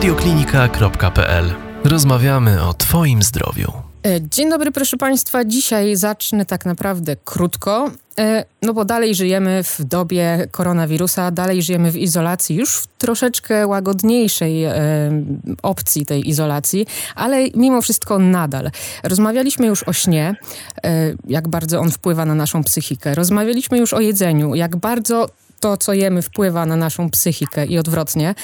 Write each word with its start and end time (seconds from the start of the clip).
radioklinika.pl. 0.00 1.44
Rozmawiamy 1.84 2.62
o 2.62 2.74
Twoim 2.74 3.22
zdrowiu. 3.22 3.72
E, 4.06 4.20
dzień 4.20 4.50
dobry, 4.50 4.72
proszę 4.72 4.96
Państwa. 4.96 5.44
Dzisiaj 5.44 5.96
zacznę 5.96 6.46
tak 6.46 6.66
naprawdę 6.66 7.16
krótko, 7.24 7.90
e, 8.18 8.44
no 8.62 8.74
bo 8.74 8.84
dalej 8.84 9.14
żyjemy 9.14 9.62
w 9.64 9.84
dobie 9.84 10.48
koronawirusa, 10.50 11.30
dalej 11.30 11.62
żyjemy 11.62 11.90
w 11.90 11.96
izolacji, 11.96 12.56
już 12.56 12.76
w 12.76 12.86
troszeczkę 12.86 13.66
łagodniejszej 13.66 14.64
e, 14.64 14.74
opcji 15.62 16.06
tej 16.06 16.28
izolacji, 16.28 16.86
ale 17.14 17.36
mimo 17.54 17.82
wszystko 17.82 18.18
nadal. 18.18 18.70
Rozmawialiśmy 19.02 19.66
już 19.66 19.82
o 19.82 19.92
śnie, 19.92 20.34
jak 21.28 21.48
bardzo 21.48 21.80
on 21.80 21.90
wpływa 21.90 22.24
na 22.24 22.34
naszą 22.34 22.64
psychikę. 22.64 23.14
Rozmawialiśmy 23.14 23.78
już 23.78 23.94
o 23.94 24.00
jedzeniu, 24.00 24.54
jak 24.54 24.76
bardzo 24.76 25.28
to, 25.60 25.76
co 25.76 25.92
jemy, 25.92 26.22
wpływa 26.22 26.66
na 26.66 26.76
naszą 26.76 27.10
psychikę 27.10 27.66
i 27.66 27.78
odwrotnie. 27.78 28.34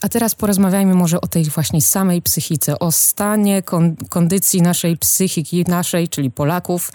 A 0.00 0.08
teraz 0.08 0.34
porozmawiajmy 0.34 0.94
może 0.94 1.20
o 1.20 1.26
tej 1.26 1.44
właśnie 1.44 1.82
samej 1.82 2.22
psychice, 2.22 2.78
o 2.78 2.92
stanie 2.92 3.62
kon 3.62 3.96
kondycji 3.96 4.62
naszej 4.62 4.96
psychiki, 4.96 5.64
naszej, 5.68 6.08
czyli 6.08 6.30
Polaków, 6.30 6.92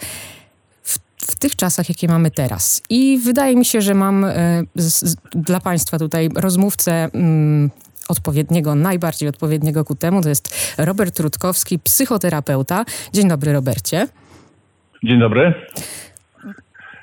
w, 1.28 1.38
tych 1.38 1.56
czasach, 1.56 1.88
jakie 1.88 2.08
mamy 2.08 2.30
teraz. 2.30 2.82
I 2.90 3.18
wydaje 3.18 3.56
mi 3.56 3.64
się, 3.64 3.82
że 3.82 3.94
mam 3.94 4.24
e, 4.24 4.62
z, 4.74 5.16
dla 5.34 5.60
Państwa 5.60 5.98
tutaj 5.98 6.28
rozmówcę. 6.34 6.92
Mm, 7.12 7.70
odpowiedniego, 8.08 8.74
najbardziej 8.74 9.28
odpowiedniego 9.28 9.84
ku 9.84 9.94
temu. 9.94 10.22
To 10.22 10.28
jest 10.28 10.74
Robert 10.78 11.20
Rutkowski, 11.20 11.78
psychoterapeuta. 11.78 12.84
Dzień 13.12 13.28
dobry, 13.28 13.52
Robercie. 13.52 14.08
Dzień 15.04 15.20
dobry. 15.20 15.54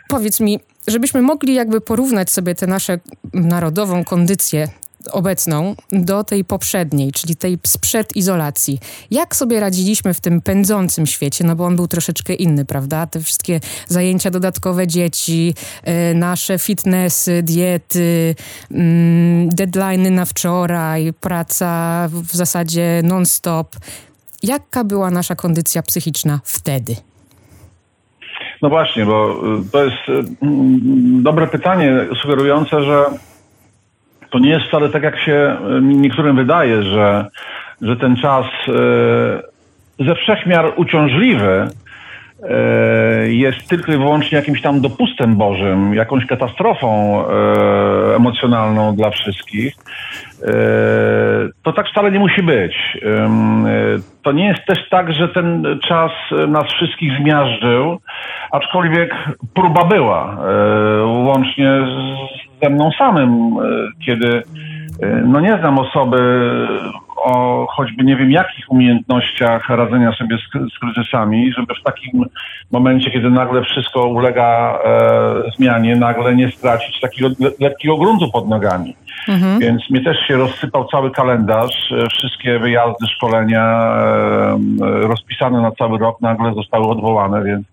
Powiedz 0.08 0.40
mi, 0.40 0.60
żebyśmy 0.88 1.22
mogli 1.22 1.54
jakby 1.54 1.82
porównać 1.82 2.32
sobie 2.32 2.56
tę 2.56 2.68
naszą 2.68 2.94
narodową 3.34 4.04
kondycję 4.04 4.68
obecną 5.12 5.76
do 5.92 6.24
tej 6.24 6.46
poprzedniej, 6.46 7.12
czyli 7.12 7.36
tej 7.36 7.60
sprzed 7.68 8.16
izolacji. 8.16 8.80
Jak 9.12 9.36
sobie 9.36 9.60
radziliśmy 9.60 10.14
w 10.14 10.22
tym 10.22 10.42
pędzącym 10.42 11.06
świecie, 11.06 11.44
no 11.44 11.56
bo 11.56 11.66
on 11.66 11.76
był 11.76 11.88
troszeczkę 11.88 12.34
inny, 12.34 12.66
prawda? 12.66 13.08
Te 13.08 13.20
wszystkie 13.20 13.60
zajęcia 13.88 14.30
dodatkowe 14.32 14.88
dzieci, 14.88 15.54
e, 15.84 16.14
nasze 16.14 16.60
fitnessy, 16.60 17.44
diety, 17.44 18.36
mm, 18.72 19.50
deadlines 19.50 20.12
na 20.12 20.26
wczoraj, 20.26 21.14
praca 21.14 22.10
w 22.12 22.36
zasadzie 22.36 23.02
non-stop. 23.04 23.76
Jaka 24.44 24.84
była 24.84 25.12
nasza 25.12 25.36
kondycja 25.36 25.82
psychiczna 25.82 26.40
wtedy? 26.44 26.96
No 28.62 28.70
właśnie, 28.70 29.06
bo 29.06 29.42
y, 29.60 29.72
to 29.72 29.84
jest 29.84 30.10
y, 30.10 30.12
mm, 30.42 31.24
dobre 31.24 31.48
pytanie 31.48 32.08
sugerujące, 32.22 32.84
że 32.84 33.06
to 34.34 34.40
nie 34.40 34.50
jest 34.50 34.66
wcale 34.66 34.90
tak, 34.90 35.04
jak 35.04 35.20
się 35.20 35.34
e, 35.34 35.82
niektórym 35.82 36.36
wydaje, 36.36 36.84
że, 36.84 37.26
że 37.82 37.96
ten 37.98 38.16
czas 38.16 38.46
e, 38.68 40.06
ze 40.06 40.16
wszechmiar 40.16 40.74
uciążliwy 40.76 41.68
e, 42.50 43.30
jest 43.30 43.68
tylko 43.68 43.94
i 43.94 43.98
wyłącznie 43.98 44.38
jakimś 44.38 44.62
tam 44.62 44.82
dopustem 44.82 45.36
Bożym, 45.36 45.94
jakąś 45.94 46.26
katastrofą 46.26 47.24
emocjonalną 48.16 48.96
dla 48.96 49.10
wszystkich. 49.10 49.76
To 51.64 51.74
tak 51.74 51.88
wcale 51.88 52.12
nie 52.12 52.20
musi 52.20 52.44
być. 52.44 52.98
To 54.24 54.32
nie 54.32 54.48
jest 54.48 54.66
też 54.66 54.90
tak, 54.90 55.14
że 55.14 55.28
ten 55.28 55.80
czas 55.88 56.12
nas 56.48 56.66
wszystkich 56.66 57.12
zmiażdżył, 57.22 58.00
aczkolwiek 58.52 59.16
próba 59.54 59.86
była, 59.86 60.38
łącznie 61.06 61.70
z 61.86 62.44
ze 62.64 62.70
mną 62.70 62.92
samym, 62.98 63.30
e, 63.30 63.62
kiedy 64.06 64.44
e, 65.02 65.08
no 65.26 65.40
nie 65.40 65.58
znam 65.58 65.80
osoby 65.80 66.18
o 67.18 67.66
choćby 67.70 68.04
nie 68.04 68.16
wiem 68.16 68.32
jakich 68.32 68.72
umiejętnościach 68.72 69.70
radzenia 69.70 70.12
sobie 70.12 70.38
z, 70.38 70.74
z 70.74 70.80
kryzysami, 70.80 71.54
żeby 71.54 71.74
w 71.76 71.84
takim 71.84 72.26
momencie, 72.72 73.12
kiedy 73.12 73.30
nagle 73.30 73.64
wszystko 73.64 74.08
ulega 74.08 74.80
e, 74.86 75.52
zmianie, 75.58 75.96
nagle 75.96 76.36
nie 76.36 76.52
stracić 76.52 77.00
takiego 77.00 77.30
lekkiego 77.60 77.98
gruntu 77.98 78.32
pod 78.32 78.50
nogami. 78.50 78.96
Mhm. 79.28 79.60
Więc 79.60 79.90
mnie 79.90 80.02
też 80.02 80.18
się 80.28 80.38
rozsypał 80.38 80.88
cały 80.88 81.12
kalendarz, 81.12 81.92
e, 81.92 82.08
wszystkie 82.10 82.60
wyjazdy, 82.60 83.08
szkolenia 83.16 83.62
e, 83.62 84.58
rozpisane 84.82 85.62
na 85.62 85.72
cały 85.72 86.00
rok 86.00 86.22
nagle 86.22 86.54
zostały 86.54 86.88
odwołane, 86.88 87.44
więc 87.44 87.66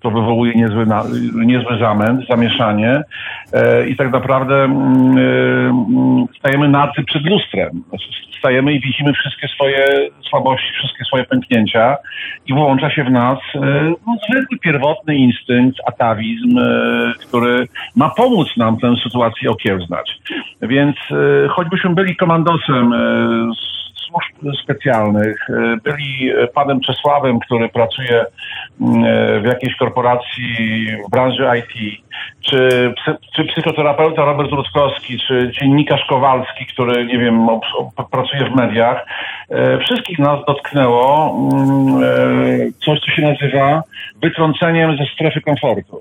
to 0.00 0.10
wywołuje 0.10 0.54
niezły, 0.54 0.86
niezły 1.34 1.78
zamęt, 1.78 2.26
zamieszanie 2.30 3.02
e, 3.52 3.86
i 3.88 3.96
tak 3.96 4.12
naprawdę 4.12 4.68
stajemy 6.38 6.68
nacy 6.68 7.02
przed 7.04 7.22
lustrem. 7.22 7.84
Stajemy 8.38 8.72
i 8.72 8.80
widzimy 8.80 9.12
wszystkie 9.12 9.48
swoje 9.48 9.86
słabości, 10.30 10.72
wszystkie 10.72 11.04
swoje 11.04 11.24
pęknięcia 11.24 11.96
i 12.46 12.54
włącza 12.54 12.90
się 12.90 13.04
w 13.04 13.10
nas 13.10 13.38
no, 14.06 14.16
zwykły, 14.30 14.58
pierwotny 14.58 15.16
instynkt, 15.16 15.78
atawizm, 15.86 16.58
który 17.28 17.68
ma 17.96 18.10
pomóc 18.10 18.56
nam 18.56 18.78
tę 18.78 18.94
sytuację 19.04 19.50
okiełznać. 19.50 20.18
Więc 20.62 20.91
choćbyśmy 21.48 21.94
byli 21.94 22.16
komandosem 22.16 22.92
służb 24.12 24.56
specjalnych, 24.62 25.50
e, 25.50 25.76
byli 25.84 26.32
panem 26.54 26.80
Czesławem, 26.80 27.38
który 27.40 27.68
pracuje 27.68 28.24
mm, 28.80 29.04
e, 29.04 29.40
w 29.40 29.44
jakiejś 29.44 29.76
korporacji 29.76 30.86
w 31.06 31.10
branży 31.10 31.46
IT, 31.58 32.02
czy, 32.40 32.94
czy 33.36 33.44
psychoterapeuta 33.44 34.24
Robert 34.24 34.50
Rutkowski, 34.50 35.18
czy 35.18 35.50
dziennikarz 35.60 36.06
Kowalski, 36.08 36.66
który, 36.66 37.06
nie 37.06 37.18
wiem, 37.18 37.46
pracuje 38.10 38.50
w 38.50 38.56
mediach. 38.56 39.06
E, 39.50 39.78
wszystkich 39.78 40.18
nas 40.18 40.38
dotknęło 40.46 41.36
mm, 41.52 42.72
coś, 42.84 43.00
co 43.00 43.10
się 43.10 43.22
nazywa 43.22 43.82
wytrąceniem 44.22 44.96
ze 44.96 45.04
strefy 45.14 45.40
komfortu. 45.40 46.00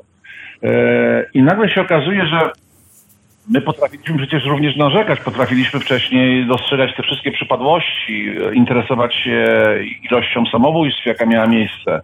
I 1.34 1.41
nagle 1.41 1.69
się 1.69 1.81
okazuje, 1.81 2.25
że 2.25 2.51
My 3.51 3.62
potrafiliśmy 3.62 4.17
przecież 4.17 4.45
również 4.45 4.75
narzekać, 4.75 5.19
potrafiliśmy 5.19 5.79
wcześniej 5.79 6.47
dostrzegać 6.47 6.95
te 6.97 7.03
wszystkie 7.03 7.31
przypadłości, 7.31 8.25
interesować 8.53 9.16
się 9.16 9.45
ilością 10.12 10.44
samobójstw, 10.51 11.06
jaka 11.06 11.25
miała 11.25 11.47
miejsce, 11.47 12.01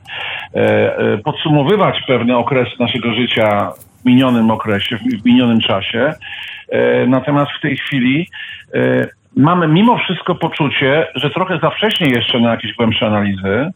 e, 0.55 0.97
e, 0.97 1.17
podsumowywać 1.17 2.03
pewne 2.07 2.37
okresy 2.37 2.71
naszego 2.79 3.13
życia 3.13 3.71
minionym 4.07 4.51
okresie, 4.51 4.97
w 4.97 5.25
minionym 5.25 5.59
czasie. 5.59 6.13
E, 6.69 7.07
natomiast 7.07 7.51
w 7.51 7.62
tej 7.62 7.78
chwili 7.78 8.28
mamy 9.35 9.68
mimo 9.68 9.97
wszystko 9.97 10.35
poczucie, 10.35 11.07
że 11.16 11.29
trochę 11.29 11.59
za 11.59 11.69
wcześnie 11.69 12.07
jeszcze 12.07 12.40
na 12.40 12.51
jakieś 12.51 12.73
głębsze 12.73 13.06
analizy. 13.06 13.72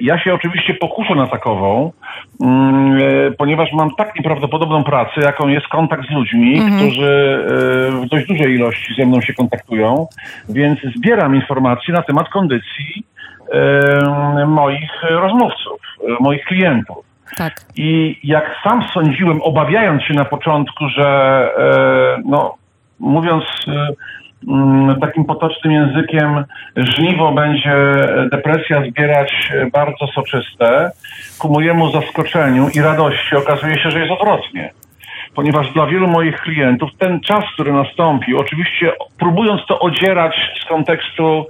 Ja 0.00 0.18
się 0.18 0.34
oczywiście 0.34 0.74
pokuszę 0.74 1.14
na 1.14 1.26
takową, 1.26 1.92
Mm, 2.40 2.98
e, 2.98 3.30
ponieważ 3.30 3.72
mam 3.72 3.94
tak 3.94 4.16
nieprawdopodobną 4.16 4.84
pracę, 4.84 5.20
jaką 5.20 5.48
jest 5.48 5.68
kontakt 5.68 6.08
z 6.08 6.10
ludźmi, 6.10 6.58
mhm. 6.58 6.76
którzy 6.76 7.44
e, 7.48 8.06
w 8.06 8.08
dość 8.08 8.26
dużej 8.26 8.54
ilości 8.54 8.94
ze 8.98 9.06
mną 9.06 9.20
się 9.20 9.34
kontaktują, 9.34 10.06
więc 10.48 10.80
zbieram 10.96 11.34
informacje 11.34 11.94
na 11.94 12.02
temat 12.02 12.28
kondycji 12.28 13.04
e, 13.52 14.46
moich 14.46 14.90
rozmówców, 15.10 15.80
moich 16.20 16.44
klientów. 16.44 16.96
Tak. 17.36 17.60
I 17.76 18.18
jak 18.24 18.44
sam 18.64 18.84
sądziłem, 18.94 19.42
obawiając 19.42 20.02
się 20.02 20.14
na 20.14 20.24
początku, 20.24 20.88
że 20.88 21.50
no, 22.24 22.54
mówiąc 23.00 23.44
Mm, 24.48 25.00
takim 25.00 25.24
potocznym 25.24 25.72
językiem 25.72 26.44
żniwo 26.76 27.32
będzie 27.32 27.74
depresja 28.30 28.82
zbierać 28.90 29.52
bardzo 29.72 30.06
soczyste, 30.06 30.90
ku 31.38 31.52
mojemu 31.52 31.90
zaskoczeniu 31.90 32.68
i 32.74 32.80
radości 32.80 33.36
okazuje 33.36 33.78
się, 33.78 33.90
że 33.90 34.00
jest 34.00 34.12
odwrotnie. 34.12 34.72
Ponieważ 35.34 35.72
dla 35.72 35.86
wielu 35.86 36.08
moich 36.08 36.40
klientów 36.40 36.90
ten 36.98 37.20
czas, 37.20 37.44
który 37.54 37.72
nastąpił, 37.72 38.38
oczywiście 38.38 38.92
próbując 39.18 39.66
to 39.68 39.78
odzierać 39.78 40.34
z 40.62 40.68
kontekstu 40.68 41.46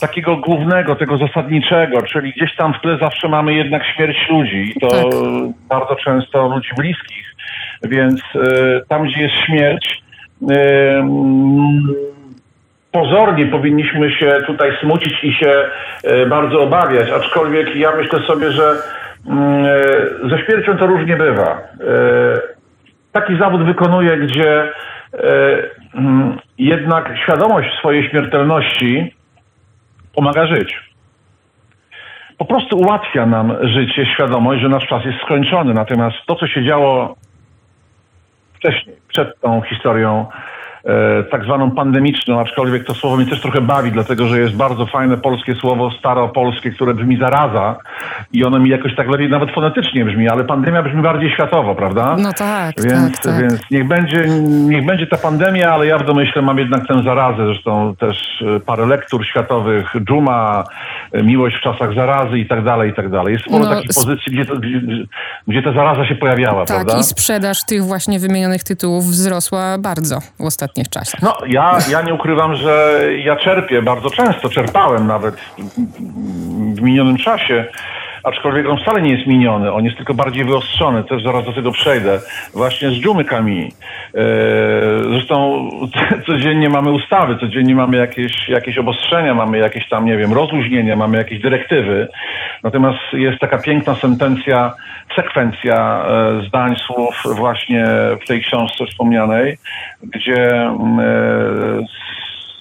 takiego 0.00 0.36
głównego, 0.36 0.96
tego 0.96 1.18
zasadniczego, 1.18 2.02
czyli 2.02 2.32
gdzieś 2.32 2.56
tam 2.56 2.74
w 2.74 2.80
tle 2.80 2.98
zawsze 2.98 3.28
mamy 3.28 3.54
jednak 3.54 3.82
śmierć 3.84 4.28
ludzi 4.30 4.72
i 4.76 4.80
to 4.80 4.88
tak. 4.88 5.04
bardzo 5.68 5.96
często 5.96 6.48
ludzi 6.48 6.70
bliskich. 6.78 7.34
Więc 7.82 8.20
y, 8.34 8.80
tam, 8.88 9.04
gdzie 9.04 9.22
jest 9.22 9.34
śmierć, 9.34 10.02
y, 10.42 10.46
pozornie 12.92 13.46
powinniśmy 13.46 14.12
się 14.12 14.38
tutaj 14.46 14.70
smucić 14.80 15.24
i 15.24 15.32
się 15.32 15.64
e, 16.04 16.26
bardzo 16.26 16.62
obawiać, 16.62 17.10
aczkolwiek 17.10 17.76
ja 17.76 17.96
myślę 17.96 18.18
sobie, 18.26 18.52
że 18.52 18.72
mm, 19.26 19.66
ze 20.30 20.44
śmiercią 20.44 20.76
to 20.76 20.86
różnie 20.86 21.16
bywa. 21.16 21.50
E, 21.50 21.58
taki 23.12 23.38
zawód 23.38 23.64
wykonuję, 23.64 24.16
gdzie 24.16 24.68
mm, 25.94 26.38
jednak 26.58 27.12
świadomość 27.22 27.78
swojej 27.78 28.10
śmiertelności 28.10 29.14
pomaga 30.14 30.46
żyć. 30.46 30.90
Po 32.38 32.44
prostu 32.44 32.78
ułatwia 32.78 33.26
nam 33.26 33.56
życie, 33.62 34.06
świadomość, 34.14 34.62
że 34.62 34.68
nasz 34.68 34.86
czas 34.86 35.04
jest 35.04 35.18
skończony. 35.18 35.74
Natomiast 35.74 36.16
to, 36.26 36.34
co 36.34 36.46
się 36.46 36.64
działo 36.64 37.16
wcześniej, 38.54 38.96
przed 39.08 39.40
tą 39.40 39.62
historią 39.62 40.26
tak 41.30 41.44
zwaną 41.44 41.70
pandemiczną, 41.70 42.40
aczkolwiek 42.40 42.84
to 42.84 42.94
słowo 42.94 43.16
mnie 43.16 43.26
też 43.26 43.40
trochę 43.40 43.60
bawi, 43.60 43.92
dlatego 43.92 44.26
że 44.26 44.40
jest 44.40 44.54
bardzo 44.56 44.86
fajne 44.86 45.16
polskie 45.18 45.54
słowo, 45.54 45.90
staropolskie, 45.90 46.70
które 46.70 46.94
brzmi 46.94 47.18
zaraza 47.18 47.76
i 48.32 48.44
ono 48.44 48.58
mi 48.58 48.70
jakoś 48.70 48.96
tak 48.96 49.08
lepiej 49.08 49.30
nawet 49.30 49.50
fonetycznie 49.54 50.04
brzmi, 50.04 50.28
ale 50.28 50.44
pandemia 50.44 50.82
brzmi 50.82 51.02
bardziej 51.02 51.30
światowo, 51.30 51.74
prawda? 51.74 52.16
No 52.18 52.32
tak, 52.32 52.74
więc, 52.82 53.12
tak, 53.12 53.24
tak. 53.24 53.40
Więc 53.40 53.60
niech 53.70 53.88
będzie, 53.88 54.24
niech 54.48 54.86
będzie 54.86 55.06
ta 55.06 55.16
pandemia, 55.16 55.72
ale 55.72 55.86
ja 55.86 55.98
w 55.98 56.06
domyśle 56.06 56.42
mam 56.42 56.58
jednak 56.58 56.86
tę 56.86 57.02
zarazę, 57.02 57.46
zresztą 57.46 57.96
też 57.96 58.44
e, 58.56 58.60
parę 58.60 58.86
lektur 58.86 59.26
światowych, 59.26 59.92
dżuma, 60.08 60.64
e, 61.12 61.22
miłość 61.22 61.56
w 61.56 61.60
czasach 61.60 61.94
zarazy 61.94 62.38
i 62.38 62.46
tak 62.46 62.64
dalej, 62.64 62.90
i 62.90 62.94
tak 62.94 63.10
dalej. 63.10 63.32
Jest 63.32 63.44
sporo 63.44 63.64
No, 63.64 63.70
takich 63.70 63.90
pozycji, 63.94 64.32
gdzie, 64.32 64.44
to, 64.46 64.56
gdzie, 64.56 64.80
gdzie 65.48 65.62
ta 65.62 65.72
zaraza 65.72 66.06
się 66.06 66.14
pojawiała, 66.14 66.64
Tak, 66.64 66.76
prawda? 66.76 67.00
i 67.00 67.04
sprzedaż 67.04 67.64
tych 67.66 67.84
właśnie 67.84 68.18
wymienionych 68.18 68.64
tytułów 68.64 69.04
wzrosła 69.04 69.78
bardzo 69.78 70.20
w 70.38 70.44
ostatnich 70.70 70.88
czasach. 70.88 71.22
No, 71.22 71.36
ja, 71.46 71.78
ja 71.90 72.02
nie 72.02 72.14
ukrywam, 72.14 72.54
że 72.54 73.00
ja 73.24 73.36
czerpię 73.36 73.82
bardzo 73.82 74.10
często, 74.10 74.48
czerpałem 74.48 75.06
nawet 75.06 75.34
w 76.74 76.80
minionym 76.80 77.16
czasie, 77.16 77.64
aczkolwiek 78.24 78.68
on 78.68 78.78
wcale 78.78 79.02
nie 79.02 79.12
jest 79.12 79.26
miniony, 79.26 79.72
on 79.72 79.84
jest 79.84 79.96
tylko 79.96 80.14
bardziej 80.14 80.44
wyostrzony, 80.44 81.04
też 81.04 81.22
zaraz 81.22 81.44
do 81.44 81.52
tego 81.52 81.72
przejdę, 81.72 82.20
właśnie 82.54 82.90
z 82.90 83.00
dżumy 83.00 83.24
Kami. 83.24 83.72
E, 84.14 84.20
Zresztą 85.10 85.68
codziennie 86.26 86.68
mamy 86.68 86.90
ustawy, 86.90 87.38
codziennie 87.40 87.74
mamy 87.74 87.96
jakieś, 87.96 88.48
jakieś 88.48 88.78
obostrzenia, 88.78 89.34
mamy 89.34 89.58
jakieś 89.58 89.88
tam, 89.88 90.04
nie 90.04 90.16
wiem, 90.16 90.32
rozluźnienia, 90.32 90.96
mamy 90.96 91.18
jakieś 91.18 91.40
dyrektywy, 91.40 92.08
natomiast 92.62 92.98
jest 93.12 93.38
taka 93.38 93.58
piękna 93.58 93.94
sentencja, 93.94 94.74
sekwencja 95.16 96.04
e, 96.08 96.42
zdań, 96.48 96.76
słów 96.76 97.22
właśnie 97.36 97.86
w 98.22 98.26
tej 98.26 98.42
książce 98.42 98.86
wspomnianej, 98.86 99.58
gdzie 100.02 100.50
e, 100.50 100.72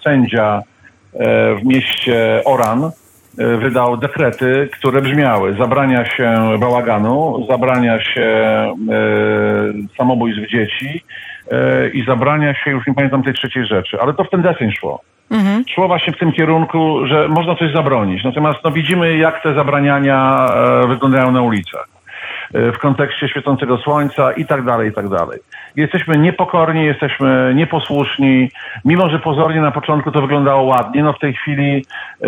sędzia 0.04 0.62
w 1.60 1.66
mieście 1.66 2.42
Oran 2.46 2.92
wydał 3.38 3.98
dekrety, 3.98 4.70
które 4.74 5.02
brzmiały 5.02 5.54
zabrania 5.54 6.06
się 6.06 6.58
bałaganu, 6.60 7.48
zabrania 7.50 8.02
się 8.02 8.22
e, 8.22 8.74
samobójstw 9.98 10.52
dzieci 10.52 11.04
e, 11.52 11.90
i 11.90 12.06
zabrania 12.06 12.54
się, 12.54 12.72
już 12.72 12.88
nie 12.88 12.94
pamiętam 12.94 13.24
tej 13.24 13.34
trzeciej 13.34 13.66
rzeczy, 13.66 13.98
ale 14.02 14.14
to 14.14 14.24
w 14.24 14.30
ten 14.30 14.42
deseń 14.42 14.72
szło. 14.72 15.02
Szło 15.76 15.88
właśnie 15.88 16.14
w 16.14 16.18
tym 16.18 16.32
kierunku, 16.32 17.06
że 17.06 17.28
można 17.28 17.56
coś 17.56 17.74
zabronić. 17.74 18.24
Natomiast 18.24 18.60
no, 18.64 18.72
widzimy, 18.72 19.18
jak 19.18 19.44
te 19.44 19.54
zabraniania 19.54 20.48
e, 20.54 20.88
wyglądają 20.88 21.32
na 21.32 21.42
ulicach 21.42 21.88
e, 22.54 22.72
w 22.72 22.78
kontekście 22.78 23.30
świecącego 23.30 23.78
słońca 23.78 24.32
i 24.32 24.46
tak 24.46 24.66
dalej, 24.66 24.90
i 24.90 24.94
tak 24.94 25.10
dalej. 25.10 25.40
Jesteśmy 25.76 26.18
niepokorni, 26.18 26.86
jesteśmy 26.86 27.54
nieposłuszni, 27.56 28.52
mimo 28.86 29.10
że 29.10 29.20
pozornie 29.20 29.62
na 29.62 29.72
początku 29.72 30.12
to 30.12 30.22
wyglądało 30.22 30.64
ładnie, 30.64 31.04
no 31.04 31.14
w 31.14 31.20
tej 31.20 31.34
chwili 31.34 31.86
e, 32.22 32.28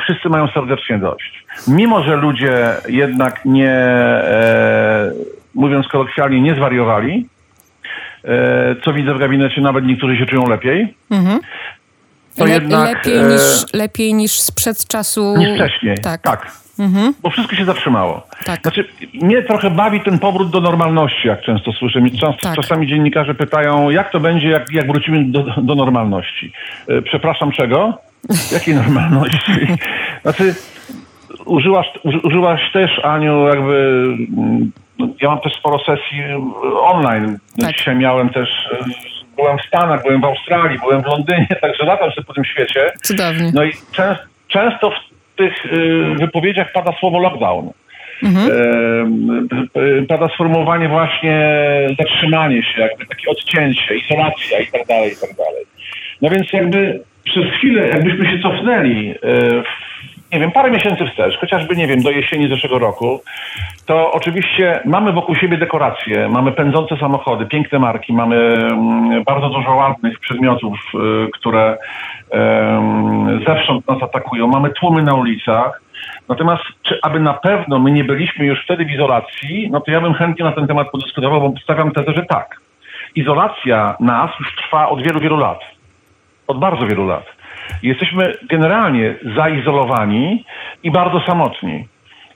wszyscy 0.00 0.28
mają 0.28 0.48
serdecznie 0.48 0.98
dość. 0.98 1.44
Mimo, 1.68 2.02
że 2.02 2.16
ludzie 2.16 2.68
jednak 2.88 3.44
nie, 3.44 3.72
e, 3.72 5.12
mówiąc 5.54 5.88
kolokwialnie, 5.88 6.40
nie 6.40 6.54
zwariowali, 6.54 7.28
e, 8.24 8.76
co 8.84 8.92
widzę 8.92 9.14
w 9.14 9.18
gabinecie, 9.18 9.60
nawet 9.60 9.84
niektórzy 9.84 10.16
się 10.16 10.26
czują 10.26 10.48
lepiej. 10.48 10.94
To 12.36 12.44
Le- 12.44 12.50
jednak, 12.50 12.96
lepiej, 12.96 13.18
e, 13.18 13.22
niż, 13.22 13.72
lepiej 13.74 14.14
niż 14.14 14.40
sprzed 14.40 14.86
czasu. 14.86 15.34
Niż 15.38 15.54
wcześniej. 15.54 15.98
Tak. 15.98 16.20
tak. 16.20 16.52
Bo 17.22 17.30
wszystko 17.30 17.56
się 17.56 17.64
zatrzymało. 17.64 18.26
Tak. 18.44 18.60
Znaczy, 18.62 18.84
mnie 19.14 19.42
trochę 19.42 19.70
bawi 19.70 20.00
ten 20.00 20.18
powrót 20.18 20.50
do 20.50 20.60
normalności, 20.60 21.28
jak 21.28 21.42
często 21.42 21.72
słyszę. 21.72 22.00
Czas, 22.20 22.36
Tak. 22.42 22.54
Czasami 22.56 22.86
dziennikarze 22.86 23.34
pytają, 23.34 23.90
jak 23.90 24.10
to 24.12 24.20
będzie, 24.20 24.48
jak, 24.48 24.72
jak 24.72 24.86
wrócimy 24.86 25.24
do, 25.24 25.42
do 25.42 25.74
normalności. 25.74 26.52
E, 26.88 27.02
Przepraszam, 27.02 27.52
czego? 27.52 27.98
Jakiej 28.52 28.74
normalności? 28.74 29.52
Znaczy, 30.22 30.54
użyłaś, 31.46 31.86
uży- 32.04 32.20
użyłaś 32.20 32.60
też, 32.72 32.98
Aniu, 33.04 33.48
jakby... 33.48 33.74
mm, 34.38 34.72
Ja 35.22 35.28
mam 35.28 35.40
też 35.40 35.52
sporo 35.52 35.78
sesji 35.78 36.20
e, 36.20 36.36
online. 36.80 37.38
Tak. 37.60 37.76
Dzisiaj 37.76 37.96
miałem 37.96 38.28
też... 38.30 38.48
e, 38.72 38.84
Byłem 39.36 39.58
w 39.58 39.62
Stanach, 39.62 40.02
byłem 40.02 40.20
w 40.20 40.24
Australii, 40.24 40.78
byłem 40.78 41.02
w 41.02 41.06
Londynie, 41.06 41.48
także 41.62 41.84
latam 41.84 42.10
sobie 42.10 42.24
po 42.24 42.34
tym 42.34 42.44
świecie. 42.44 42.92
Cudownie. 43.02 43.50
No 43.54 43.64
i 43.64 43.70
czę, 43.92 44.18
często 44.48 44.90
w 44.90 44.94
tych 45.40 45.66
y, 45.66 46.14
wypowiedziach 46.18 46.72
pada 46.72 46.92
słowo 46.92 47.18
lockdown. 47.18 47.70
E, 48.22 48.28
y, 49.80 50.06
pada 50.08 50.28
sformułowanie 50.28 50.88
właśnie 50.88 51.48
zatrzymanie 51.98 52.62
się, 52.62 52.80
jakby 52.80 53.06
takie 53.06 53.30
odcięcie, 53.30 53.96
izolacja 53.96 54.60
i 54.60 54.66
tak 54.66 54.86
dalej, 54.86 55.12
i 55.12 55.16
tak 55.26 55.36
dalej. 55.36 55.64
No 56.22 56.30
więc 56.30 56.52
jakby 56.52 57.00
przez 57.24 57.44
chwilę, 57.44 57.88
jakbyśmy 57.88 58.30
się 58.30 58.38
cofnęli, 58.42 59.14
w, 59.22 59.62
nie 60.32 60.40
wiem, 60.40 60.52
parę 60.52 60.70
miesięcy 60.70 61.06
wstecz, 61.06 61.38
chociażby, 61.38 61.76
nie 61.76 61.86
wiem, 61.86 62.02
do 62.02 62.10
jesieni 62.10 62.48
zeszłego 62.48 62.78
roku, 62.78 63.20
to 63.86 64.12
oczywiście 64.12 64.80
mamy 64.84 65.12
wokół 65.12 65.34
siebie 65.34 65.58
dekoracje, 65.58 66.28
mamy 66.28 66.52
pędzące 66.52 66.96
samochody, 66.96 67.46
piękne 67.46 67.78
marki, 67.78 68.12
mamy 68.12 68.36
mm, 68.36 69.24
bardzo 69.24 69.48
dużo 69.48 69.74
ładnych 69.74 70.20
przedmiotów, 70.20 70.78
y, 70.94 71.30
które 71.32 71.78
zewsząd 73.46 73.88
nas 73.88 74.02
atakują, 74.02 74.46
mamy 74.46 74.70
tłumy 74.70 75.02
na 75.02 75.14
ulicach. 75.14 75.82
Natomiast 76.28 76.62
czy 76.82 76.98
aby 77.02 77.20
na 77.20 77.34
pewno 77.34 77.78
my 77.78 77.90
nie 77.90 78.04
byliśmy 78.04 78.46
już 78.46 78.64
wtedy 78.64 78.84
w 78.84 78.90
izolacji, 78.90 79.68
no 79.70 79.80
to 79.80 79.90
ja 79.90 80.00
bym 80.00 80.14
chętnie 80.14 80.44
na 80.44 80.52
ten 80.52 80.66
temat 80.66 80.90
podyskutował, 80.90 81.40
bo 81.40 81.60
stawiam 81.62 81.92
tezę, 81.92 82.12
że 82.12 82.22
tak. 82.22 82.60
Izolacja 83.14 83.96
nas 84.00 84.30
już 84.40 84.56
trwa 84.56 84.88
od 84.88 85.02
wielu, 85.02 85.20
wielu 85.20 85.36
lat. 85.36 85.58
Od 86.46 86.58
bardzo 86.58 86.86
wielu 86.86 87.06
lat. 87.06 87.39
Jesteśmy 87.82 88.34
generalnie 88.48 89.14
zaizolowani 89.36 90.44
i 90.82 90.90
bardzo 90.90 91.20
samotni. 91.20 91.88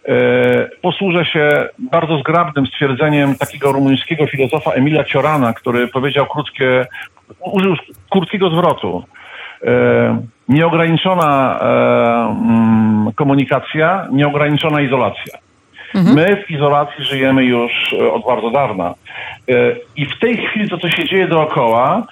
E, 0.08 0.68
Posłużę 0.82 1.24
się 1.24 1.48
bardzo 1.78 2.18
zgrabnym 2.18 2.66
stwierdzeniem 2.66 3.34
takiego 3.34 3.72
rumuńskiego 3.72 4.26
filozofa 4.26 4.70
Emila 4.70 5.04
Ciorana, 5.04 5.52
który 5.52 5.88
powiedział 5.88 6.26
krótkie, 6.26 6.86
użył 7.40 7.76
krótkiego 8.10 8.50
zwrotu. 8.50 9.04
E, 9.66 10.22
Nieograniczona 10.48 11.60
e, 11.60 11.66
mm, 11.66 13.12
komunikacja, 13.12 14.08
nieograniczona 14.12 14.80
izolacja. 14.80 15.38
My 16.14 16.44
w 16.46 16.50
izolacji 16.50 17.04
żyjemy 17.04 17.44
już 17.44 17.94
od 18.12 18.24
bardzo 18.26 18.50
dawna. 18.50 18.94
I 19.96 20.06
w 20.06 20.18
tej 20.18 20.36
chwili 20.36 20.68
to, 20.68 20.78
co 20.78 20.90
się 20.90 21.08
dzieje 21.08 21.28
dookoła, 21.28 22.06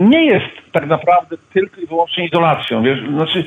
nie 0.00 0.24
jest 0.24 0.72
tak 0.72 0.86
naprawdę 0.86 1.36
tylko 1.52 1.80
i 1.80 1.86
wyłącznie 1.86 2.26
izolacją. 2.26 2.82
Wiesz? 2.82 2.98
Znaczy, 3.08 3.44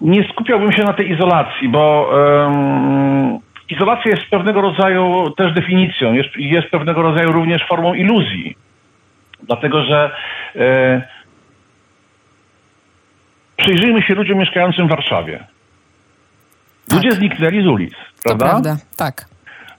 nie 0.00 0.28
skupiałbym 0.28 0.72
się 0.72 0.84
na 0.84 0.92
tej 0.92 1.10
izolacji, 1.10 1.68
bo 1.68 2.10
em, 2.46 3.38
izolacja 3.68 4.10
jest 4.10 4.30
pewnego 4.30 4.60
rodzaju 4.60 5.30
też 5.30 5.54
definicją, 5.54 6.12
jest, 6.12 6.36
jest 6.36 6.68
pewnego 6.68 7.02
rodzaju 7.02 7.32
również 7.32 7.66
formą 7.68 7.94
iluzji. 7.94 8.56
Dlatego, 9.42 9.84
że 9.84 10.10
e, 10.56 11.02
przyjrzyjmy 13.56 14.02
się 14.02 14.14
ludziom 14.14 14.38
mieszkającym 14.38 14.86
w 14.86 14.90
Warszawie. 14.90 15.44
Ludzie 16.92 17.12
zniknęli 17.12 17.62
z 17.62 17.66
ulic, 17.66 17.92
to 17.92 18.22
prawda? 18.22 18.46
prawda, 18.46 18.76
tak. 18.96 19.24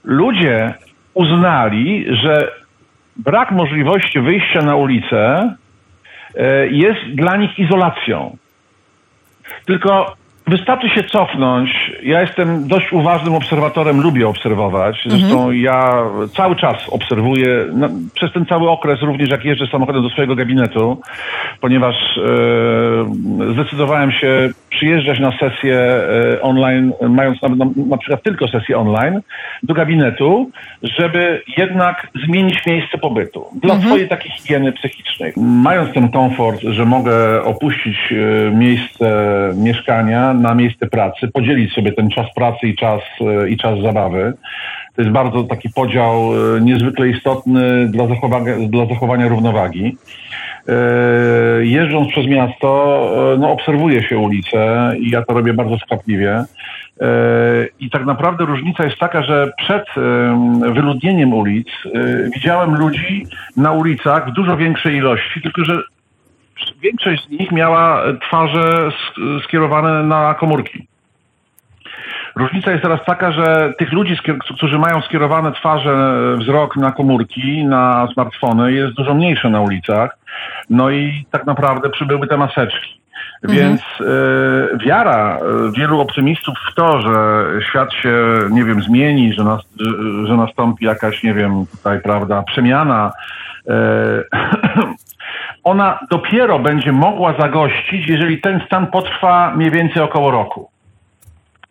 ludzie 0.04 0.74
uznali, 1.14 2.06
że 2.22 2.52
brak 3.16 3.50
możliwości 3.50 4.20
wyjścia 4.20 4.62
na 4.62 4.76
ulicę 4.76 5.54
jest 6.70 7.00
dla 7.14 7.36
nich 7.36 7.58
izolacją. 7.58 8.36
Tylko 9.66 10.16
wystarczy 10.46 10.88
się 10.88 11.04
cofnąć. 11.04 11.92
Ja 12.02 12.20
jestem 12.20 12.68
dość 12.68 12.92
uważnym 12.92 13.34
obserwatorem, 13.34 14.00
lubię 14.00 14.28
obserwować. 14.28 15.04
Zresztą 15.06 15.50
ja 15.50 16.04
cały 16.36 16.56
czas 16.56 16.88
obserwuję, 16.90 17.64
no, 17.72 17.88
przez 18.14 18.32
ten 18.32 18.46
cały 18.46 18.70
okres 18.70 19.00
również 19.02 19.30
jak 19.30 19.44
jeżdżę 19.44 19.66
samochodem 19.66 20.02
do 20.02 20.08
swojego 20.08 20.34
gabinetu, 20.34 21.00
ponieważ 21.60 21.94
e, 22.18 23.52
zdecydowałem 23.52 24.12
się 24.12 24.50
przyjeżdżać 24.70 25.20
na 25.20 25.32
sesję 25.38 25.78
e, 25.78 26.42
online, 26.42 26.92
mając 27.08 27.42
na, 27.42 27.48
na, 27.48 27.64
na 27.86 27.96
przykład 27.96 28.22
tylko 28.22 28.48
sesję 28.48 28.78
online, 28.78 29.20
do 29.62 29.74
gabinetu, 29.74 30.50
żeby 30.82 31.42
jednak 31.56 32.08
zmienić 32.26 32.66
miejsce 32.66 32.98
pobytu 32.98 33.44
dla 33.62 33.80
swojej 33.80 34.08
takiej 34.08 34.30
higieny 34.30 34.72
psychicznej. 34.72 35.32
Mając 35.36 35.94
ten 35.94 36.08
komfort, 36.08 36.60
że 36.60 36.84
mogę 36.84 37.44
opuścić 37.44 38.12
e, 38.12 38.50
miejsce 38.50 39.06
mieszkania 39.56 40.33
na 40.42 40.54
miejsce 40.54 40.86
pracy, 40.86 41.28
podzielić 41.28 41.74
sobie 41.74 41.92
ten 41.92 42.10
czas 42.10 42.26
pracy 42.34 42.66
i 42.66 42.76
czas, 42.76 43.00
e, 43.20 43.48
i 43.48 43.56
czas 43.56 43.80
zabawy, 43.80 44.32
To 44.96 45.02
jest 45.02 45.12
bardzo 45.12 45.44
taki 45.44 45.68
podział 45.70 46.30
e, 46.56 46.60
niezwykle 46.60 47.08
istotny 47.08 47.88
dla 47.88 48.06
zachowania, 48.06 48.54
dla 48.68 48.86
zachowania 48.86 49.28
równowagi. 49.28 49.96
E, 50.68 50.74
jeżdżąc 51.64 52.08
przez 52.08 52.26
miasto, 52.26 53.10
no, 53.38 53.50
obserwuję 53.50 54.02
się 54.02 54.18
ulice 54.18 54.92
i 54.98 55.10
ja 55.10 55.22
to 55.22 55.34
robię 55.34 55.54
bardzo 55.54 55.78
skwapliwie. 55.78 56.44
I 57.80 57.90
tak 57.90 58.04
naprawdę 58.04 58.44
różnica 58.44 58.84
jest 58.84 58.98
taka, 58.98 59.22
że 59.22 59.52
przed 59.58 59.84
wyludnieniem 60.72 61.32
ulic 61.34 61.68
widziałem 62.34 62.74
ludzi 62.74 63.26
na 63.56 63.72
ulicach 63.72 64.30
w 64.30 64.32
dużo 64.32 64.56
większej 64.56 64.96
ilości, 64.96 65.42
tylko 65.42 65.64
że 65.64 65.82
większość 66.82 67.24
z 67.24 67.30
nich 67.30 67.52
miała 67.52 68.02
twarze 68.20 68.90
skierowane 69.44 70.02
na 70.02 70.34
komórki. 70.34 70.88
Różnica 72.36 72.70
jest 72.70 72.82
teraz 72.82 73.00
taka, 73.06 73.32
że 73.32 73.72
tych 73.78 73.92
ludzi, 73.92 74.16
którzy 74.56 74.78
mają 74.78 75.00
skierowane 75.02 75.52
twarze, 75.52 75.90
e, 75.90 76.36
wzrok 76.36 76.76
na 76.76 76.92
komórki, 76.92 77.64
na 77.64 78.08
smartfony, 78.12 78.72
jest 78.72 78.94
dużo 78.94 79.14
mniejsze 79.14 79.50
na 79.50 79.60
ulicach. 79.60 80.16
No 80.70 80.90
i 80.90 81.26
tak 81.30 81.46
naprawdę 81.46 81.90
przybyły 81.90 82.26
te 82.26 82.36
maseczki. 82.36 83.00
Mhm. 83.42 83.60
Więc 83.60 83.80
e, 83.80 84.78
wiara 84.78 85.38
e, 85.38 85.72
wielu 85.76 86.00
optymistów 86.00 86.54
w 86.70 86.74
to, 86.74 87.00
że 87.00 87.46
świat 87.70 87.92
się, 87.92 88.38
nie 88.50 88.64
wiem, 88.64 88.82
zmieni, 88.82 89.32
że, 89.32 89.44
nas, 89.44 89.60
że, 90.24 90.36
nastąpi 90.36 90.84
jakaś, 90.84 91.22
nie 91.22 91.34
wiem, 91.34 91.66
tutaj, 91.66 92.00
prawda, 92.00 92.42
przemiana, 92.42 93.12
e, 93.68 93.74
ona 95.64 95.98
dopiero 96.10 96.58
będzie 96.58 96.92
mogła 96.92 97.34
zagościć, 97.38 98.08
jeżeli 98.08 98.40
ten 98.40 98.60
stan 98.66 98.86
potrwa 98.86 99.52
mniej 99.56 99.70
więcej 99.70 100.02
około 100.02 100.30
roku. 100.30 100.70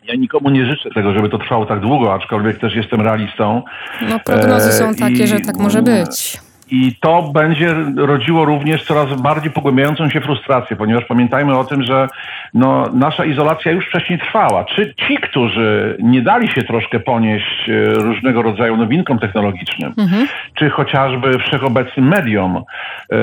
Ja 0.08 0.16
nikomu 0.16 0.50
nie 0.50 0.66
życzę 0.66 0.90
tego, 0.90 1.14
żeby 1.14 1.30
to 1.30 1.38
trwało 1.38 1.66
tak 1.66 1.80
długo, 1.80 2.14
aczkolwiek 2.14 2.60
też 2.60 2.76
jestem 2.76 3.02
realistą. 3.02 3.62
No 4.10 4.20
prognozy 4.20 4.72
są 4.72 4.90
e, 4.90 4.96
takie, 4.96 5.24
I, 5.24 5.28
że 5.28 5.40
tak 5.40 5.58
może 5.58 5.82
być. 5.82 6.43
I 6.76 6.96
to 7.00 7.22
będzie 7.22 7.76
rodziło 7.96 8.46
również 8.46 8.84
coraz 8.84 9.22
bardziej 9.22 9.52
pogłębiającą 9.52 10.10
się 10.10 10.22
frustrację, 10.22 10.76
ponieważ 10.76 11.06
pamiętajmy 11.06 11.58
o 11.58 11.64
tym, 11.64 11.84
że 11.84 12.08
no, 12.54 12.90
nasza 12.94 13.26
izolacja 13.26 13.72
już 13.72 13.86
wcześniej 13.88 14.20
trwała. 14.20 14.66
Czy 14.66 14.94
ci, 14.96 15.18
którzy 15.18 15.98
nie 16.00 16.22
dali 16.22 16.48
się 16.48 16.64
troszkę 16.64 17.00
ponieść 17.00 17.70
e, 17.70 17.94
różnego 17.94 18.42
rodzaju 18.42 18.78
nowinkom 18.78 19.20
technologicznym, 19.20 19.94
mhm. 19.98 20.28
czy 20.54 20.70
chociażby 20.70 21.40
wszechobecnym 21.40 22.08
mediom, 22.08 22.64
e, 23.12 23.18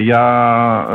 ja 0.00 0.86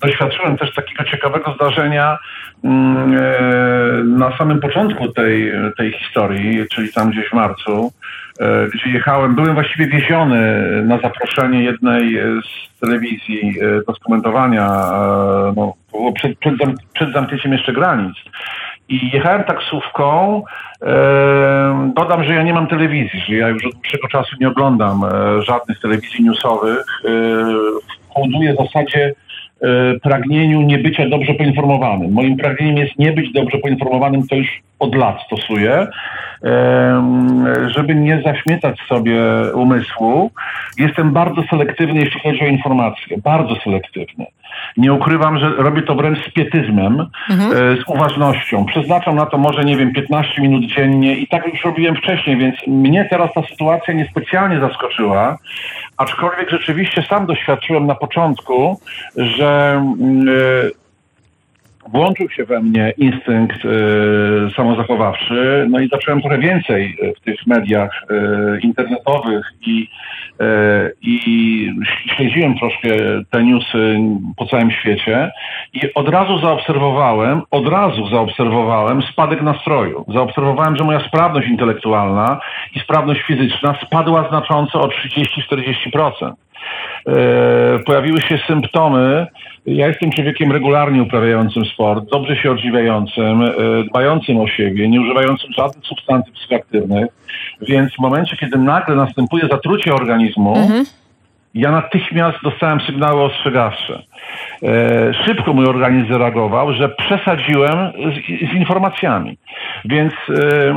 doświadczyłem 0.00 0.56
też 0.56 0.74
takiego 0.74 1.04
ciekawego 1.04 1.54
zdarzenia 1.54 2.18
mm, 2.64 3.16
e, 3.16 4.04
na 4.04 4.38
samym 4.38 4.60
początku 4.60 5.08
tej, 5.08 5.52
tej 5.76 5.92
historii, 5.92 6.64
czyli 6.70 6.92
tam 6.92 7.10
gdzieś 7.10 7.28
w 7.28 7.32
marcu, 7.32 7.92
e, 8.40 8.66
gdzie 8.74 8.90
jechałem, 8.90 9.34
byłem 9.34 9.54
właściwie 9.54 9.86
wieziony 9.86 10.62
na 10.82 10.98
zaproszenie 10.98 11.64
jednej 11.64 12.18
z 12.42 12.80
telewizji 12.80 13.54
e, 13.60 13.84
do 13.86 13.94
skomentowania, 13.94 14.68
no, 15.56 15.74
przed, 16.14 16.38
przed, 16.38 16.54
przed 16.92 17.12
zamknięciem 17.12 17.52
jeszcze 17.52 17.72
granic. 17.72 18.16
I 18.88 19.10
jechałem 19.12 19.44
taksówką. 19.44 20.42
E, 20.82 21.92
dodam, 21.96 22.24
że 22.24 22.34
ja 22.34 22.42
nie 22.42 22.54
mam 22.54 22.66
telewizji, 22.66 23.20
że 23.28 23.34
ja 23.34 23.48
już 23.48 23.66
od 23.66 23.72
dłuższego 23.72 24.08
czasu 24.08 24.36
nie 24.40 24.48
oglądam 24.48 25.04
e, 25.04 25.42
żadnych 25.42 25.80
telewizji 25.80 26.24
newsowych. 26.24 26.84
E, 27.04 27.10
hołduję 28.14 28.54
w 28.54 28.56
zasadzie 28.56 29.14
E, 29.29 29.29
pragnieniu 30.02 30.62
nie 30.62 30.78
bycia 30.78 31.08
dobrze 31.08 31.34
poinformowanym. 31.34 32.12
Moim 32.12 32.36
pragnieniem 32.36 32.76
jest 32.76 32.98
nie 32.98 33.12
być 33.12 33.32
dobrze 33.32 33.58
poinformowanym, 33.58 34.26
to 34.28 34.36
już 34.36 34.60
od 34.78 34.94
lat 34.94 35.22
stosuję, 35.26 35.86
żeby 37.66 37.94
nie 37.94 38.22
zaśmiecać 38.24 38.80
sobie 38.88 39.20
umysłu. 39.54 40.30
Jestem 40.78 41.12
bardzo 41.12 41.42
selektywny, 41.42 42.00
jeśli 42.00 42.20
chodzi 42.20 42.44
o 42.44 42.46
informacje. 42.46 43.18
Bardzo 43.24 43.56
selektywny. 43.56 44.26
Nie 44.76 44.92
ukrywam, 44.92 45.38
że 45.38 45.50
robię 45.50 45.82
to 45.82 45.94
wręcz 45.94 46.28
z 46.28 46.32
pietyzmem, 46.32 47.06
mhm. 47.30 47.52
E, 47.52 47.76
z 47.76 47.88
uważnością. 47.88 48.64
Przeznaczam 48.64 49.16
na 49.16 49.26
to 49.26 49.38
może, 49.38 49.64
nie 49.64 49.76
wiem, 49.76 49.92
15 49.92 50.42
minut 50.42 50.64
dziennie 50.64 51.16
i 51.16 51.26
tak 51.28 51.46
już 51.46 51.64
robiłem 51.64 51.96
wcześniej, 51.96 52.36
więc 52.36 52.54
mnie 52.66 53.08
teraz 53.10 53.32
ta 53.34 53.42
sytuacja 53.42 53.94
niespecjalnie 53.94 54.60
zaskoczyła, 54.60 55.38
aczkolwiek 55.96 56.50
rzeczywiście 56.50 57.02
sam 57.02 57.26
doświadczyłem 57.26 57.86
na 57.86 57.94
początku, 57.94 58.80
że 59.16 59.82
yy, 60.24 60.79
włączył 61.88 62.30
się 62.30 62.44
we 62.44 62.60
mnie 62.60 62.92
instynkt 62.98 63.64
y, 63.64 63.68
samozachowawczy, 64.56 65.66
no 65.70 65.80
i 65.80 65.88
zacząłem 65.88 66.20
trochę 66.20 66.38
więcej 66.38 66.96
w 67.16 67.20
tych 67.20 67.46
mediach 67.46 68.04
y, 68.10 68.60
internetowych 68.60 69.46
i, 69.66 69.88
y, 70.42 70.44
i 71.02 71.72
śledziłem 72.16 72.58
troszkę 72.58 72.88
te 73.30 73.44
newsy 73.44 73.98
po 74.36 74.46
całym 74.46 74.70
świecie 74.70 75.30
i 75.72 75.94
od 75.94 76.08
razu 76.08 76.38
zaobserwowałem, 76.38 77.42
od 77.50 77.68
razu 77.68 78.08
zaobserwowałem 78.08 79.02
spadek 79.02 79.42
nastroju. 79.42 80.04
Zaobserwowałem, 80.08 80.76
że 80.76 80.84
moja 80.84 81.08
sprawność 81.08 81.48
intelektualna 81.48 82.40
i 82.76 82.80
sprawność 82.80 83.22
fizyczna 83.22 83.74
spadła 83.86 84.28
znacząco 84.28 84.80
o 84.80 84.88
30-40%. 84.88 86.32
Pojawiły 87.86 88.20
się 88.20 88.38
symptomy, 88.46 89.26
ja 89.66 89.88
jestem 89.88 90.12
człowiekiem 90.12 90.52
regularnie 90.52 91.02
uprawiającym 91.02 91.64
sport, 91.64 92.04
dobrze 92.10 92.36
się 92.36 92.50
odżywiającym, 92.50 93.42
e, 93.42 93.52
dbającym 93.90 94.40
o 94.40 94.48
siebie, 94.48 94.88
nie 94.88 95.00
używającym 95.00 95.52
żadnych 95.52 95.86
substancji 95.86 96.32
psychoaktywnych, 96.32 97.06
więc 97.60 97.94
w 97.94 97.98
momencie, 97.98 98.36
kiedy 98.36 98.58
nagle 98.58 98.96
następuje 98.96 99.48
zatrucie 99.50 99.94
organizmu, 99.94 100.56
mhm. 100.56 100.84
Ja 101.54 101.70
natychmiast 101.70 102.38
dostałem 102.42 102.80
sygnały 102.80 103.22
ostrzegawcze. 103.22 104.02
E, 104.62 105.14
szybko 105.24 105.52
mój 105.52 105.66
organizm 105.66 106.12
zareagował, 106.12 106.72
że 106.72 106.88
przesadziłem 106.88 107.92
z, 107.92 108.50
z 108.50 108.54
informacjami. 108.54 109.38
Więc 109.84 110.12
e, 110.12 110.34
e, 110.34 110.74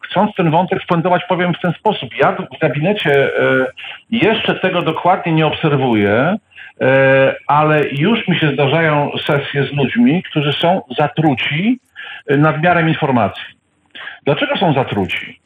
chcąc 0.00 0.34
ten 0.34 0.50
wątek 0.50 0.82
spuentować, 0.82 1.22
powiem 1.28 1.54
w 1.54 1.60
ten 1.60 1.72
sposób. 1.72 2.10
Ja 2.22 2.32
w 2.32 2.58
gabinecie 2.60 3.12
e, 3.12 3.66
jeszcze 4.10 4.54
tego 4.54 4.82
dokładnie 4.82 5.32
nie 5.32 5.46
obserwuję, 5.46 6.38
E, 6.80 7.34
ale 7.46 7.88
już 7.88 8.28
mi 8.28 8.38
się 8.38 8.52
zdarzają 8.52 9.10
sesje 9.26 9.64
z 9.64 9.72
ludźmi, 9.72 10.22
którzy 10.22 10.52
są 10.52 10.82
zatruci 10.98 11.80
e, 12.26 12.36
nadmiarem 12.36 12.88
informacji. 12.88 13.44
Dlaczego 14.24 14.56
są 14.56 14.72
zatruci? 14.72 15.40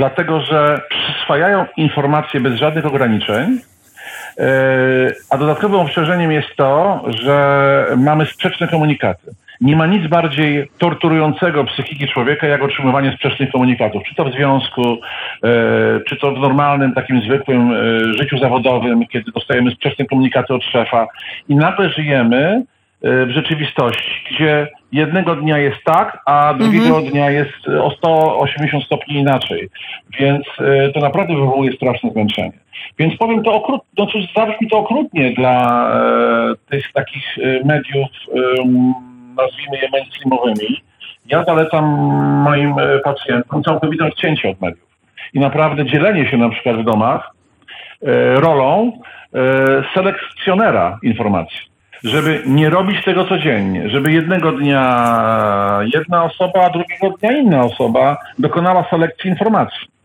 Dlatego, 0.00 0.40
że 0.40 0.80
przyswajają 0.88 1.66
informacje 1.76 2.40
bez 2.40 2.54
żadnych 2.54 2.86
ograniczeń, 2.86 3.58
e, 4.38 4.46
a 5.30 5.38
dodatkowym 5.38 5.80
obciążeniem 5.80 6.32
jest 6.32 6.56
to, 6.56 7.04
że 7.08 7.86
mamy 7.96 8.26
sprzeczne 8.26 8.68
komunikaty. 8.68 9.30
Nie 9.60 9.76
ma 9.76 9.86
nic 9.86 10.06
bardziej 10.06 10.70
torturującego 10.78 11.64
psychiki 11.64 12.08
człowieka, 12.08 12.46
jak 12.46 12.62
otrzymywanie 12.62 13.12
sprzecznych 13.12 13.52
komunikatów. 13.52 14.02
Czy 14.08 14.14
to 14.14 14.24
w 14.24 14.32
związku, 14.32 14.82
e, 14.82 14.98
czy 16.06 16.16
to 16.16 16.32
w 16.32 16.38
normalnym, 16.38 16.94
takim 16.94 17.22
zwykłym 17.22 17.72
e, 17.72 18.14
życiu 18.14 18.38
zawodowym, 18.38 19.06
kiedy 19.06 19.32
dostajemy 19.32 19.70
sprzeczne 19.70 20.04
komunikaty 20.04 20.54
od 20.54 20.64
szefa 20.64 21.06
i 21.48 21.56
nagle 21.56 21.90
żyjemy 21.90 22.62
w 23.02 23.30
rzeczywistości, 23.30 24.24
gdzie 24.30 24.68
jednego 24.92 25.36
dnia 25.36 25.58
jest 25.58 25.84
tak, 25.84 26.18
a 26.26 26.54
drugiego 26.54 26.86
mhm. 26.86 27.06
dnia 27.06 27.30
jest 27.30 27.68
o 27.82 27.90
180 27.90 28.84
stopni 28.84 29.14
inaczej. 29.14 29.68
Więc 30.18 30.46
to 30.94 31.00
naprawdę 31.00 31.34
wywołuje 31.34 31.72
straszne 31.72 32.10
zmęczenie. 32.10 32.52
Więc 32.98 33.16
powiem 33.16 33.42
to 33.42 33.52
okrutnie, 33.52 33.88
no 33.98 34.06
cóż, 34.06 34.24
zabrzmi 34.36 34.68
to 34.68 34.78
okrutnie 34.78 35.32
dla 35.32 35.90
tych 36.70 36.92
takich 36.92 37.24
mediów 37.64 38.08
nazwijmy 39.36 39.78
je 39.82 39.88
mainstreamowymi, 39.92 40.80
ja 41.26 41.44
zalecam 41.44 41.84
moim 42.44 42.74
pacjentom 43.04 43.62
całkowite 43.62 44.04
odcięcie 44.06 44.50
od 44.50 44.60
mediów. 44.60 44.90
I 45.34 45.40
naprawdę 45.40 45.84
dzielenie 45.84 46.30
się 46.30 46.36
na 46.36 46.48
przykład 46.48 46.76
w 46.76 46.84
domach 46.84 47.30
rolą 48.34 48.92
selekcjonera 49.94 50.98
informacji. 51.02 51.60
Żeby 52.04 52.42
nie 52.46 52.70
robić 52.70 53.04
tego 53.04 53.24
codziennie, 53.24 53.90
żeby 53.90 54.12
jednego 54.12 54.52
dnia 54.52 55.80
jedna 55.94 56.24
osoba, 56.24 56.64
a 56.64 56.70
drugiego 56.70 57.18
dnia 57.18 57.32
inna 57.32 57.64
osoba 57.64 58.16
dokonała 58.38 58.90
selekcji 58.90 59.30
informacji. 59.30 59.99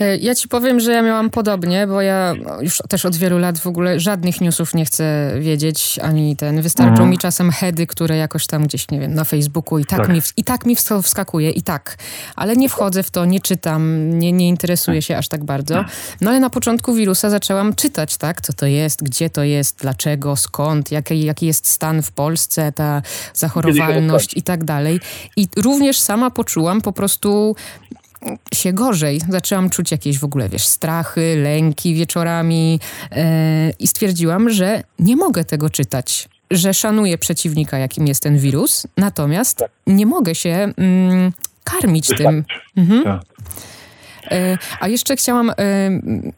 E, 0.00 0.16
ja 0.16 0.34
ci 0.34 0.48
powiem, 0.48 0.80
że 0.80 0.92
ja 0.92 1.02
miałam 1.02 1.30
podobnie, 1.30 1.86
bo 1.86 2.00
ja 2.00 2.34
już 2.60 2.82
też 2.88 3.06
od 3.06 3.16
wielu 3.16 3.38
lat 3.38 3.58
w 3.58 3.66
ogóle 3.66 4.00
żadnych 4.00 4.40
newsów 4.40 4.74
nie 4.74 4.84
chcę 4.84 5.32
wiedzieć, 5.40 5.98
ani 6.02 6.36
ten. 6.36 6.62
Wystarczą 6.62 6.90
mhm. 6.90 7.10
mi 7.10 7.18
czasem 7.18 7.50
heady, 7.50 7.86
które 7.86 8.16
jakoś 8.16 8.46
tam 8.46 8.66
gdzieś, 8.66 8.90
nie 8.90 9.00
wiem, 9.00 9.14
na 9.14 9.24
Facebooku 9.24 9.78
i 9.78 9.84
tak, 9.84 9.98
tak. 9.98 10.08
Mi, 10.08 10.20
i 10.36 10.44
tak 10.44 10.66
mi 10.66 10.76
wskakuje, 11.02 11.50
i 11.50 11.62
tak. 11.62 11.96
Ale 12.36 12.56
nie 12.56 12.68
wchodzę 12.68 13.02
w 13.02 13.10
to, 13.10 13.24
nie 13.24 13.40
czytam, 13.40 14.10
nie, 14.18 14.32
nie 14.32 14.48
interesuję 14.48 15.02
się 15.02 15.16
aż 15.16 15.28
tak 15.28 15.44
bardzo. 15.44 15.84
No 16.20 16.30
ale 16.30 16.40
na 16.40 16.50
początku 16.50 16.94
wirusa 16.94 17.30
zaczęłam 17.30 17.74
czytać, 17.74 18.16
tak, 18.16 18.40
co 18.40 18.52
to 18.52 18.66
jest, 18.66 19.02
gdzie 19.02 19.30
to 19.30 19.42
jest, 19.42 19.78
dlaczego, 19.80 20.36
skąd, 20.36 20.92
jaki, 20.92 21.24
jaki 21.24 21.46
jest 21.46 21.68
stan 21.68 22.02
w 22.02 22.12
Polsce, 22.12 22.72
ta 22.72 23.02
zachorowalność 23.34 24.36
i 24.36 24.42
tak 24.42 24.64
dalej. 24.64 25.00
I 25.36 25.48
również 25.56 25.98
sama 25.98 26.30
poczułam 26.30 26.80
po 26.80 26.92
prostu 26.92 27.56
się 28.54 28.72
gorzej. 28.72 29.20
Zaczęłam 29.28 29.70
czuć 29.70 29.90
jakieś 29.90 30.18
w 30.18 30.24
ogóle, 30.24 30.48
wiesz, 30.48 30.66
strachy, 30.66 31.36
lęki 31.42 31.94
wieczorami 31.94 32.80
e, 33.10 33.70
i 33.78 33.86
stwierdziłam, 33.86 34.50
że 34.50 34.82
nie 34.98 35.16
mogę 35.16 35.44
tego 35.44 35.70
czytać. 35.70 36.28
Że 36.50 36.74
szanuję 36.74 37.18
przeciwnika, 37.18 37.78
jakim 37.78 38.06
jest 38.06 38.22
ten 38.22 38.38
wirus, 38.38 38.86
natomiast 38.96 39.58
tak. 39.58 39.70
nie 39.86 40.06
mogę 40.06 40.34
się 40.34 40.72
mm, 40.76 41.32
karmić 41.64 42.06
tym. 42.06 42.44
Mhm. 42.76 43.04
Tak. 43.04 43.22
E, 44.30 44.58
a 44.80 44.88
jeszcze 44.88 45.16
chciałam, 45.16 45.50
e, 45.50 45.54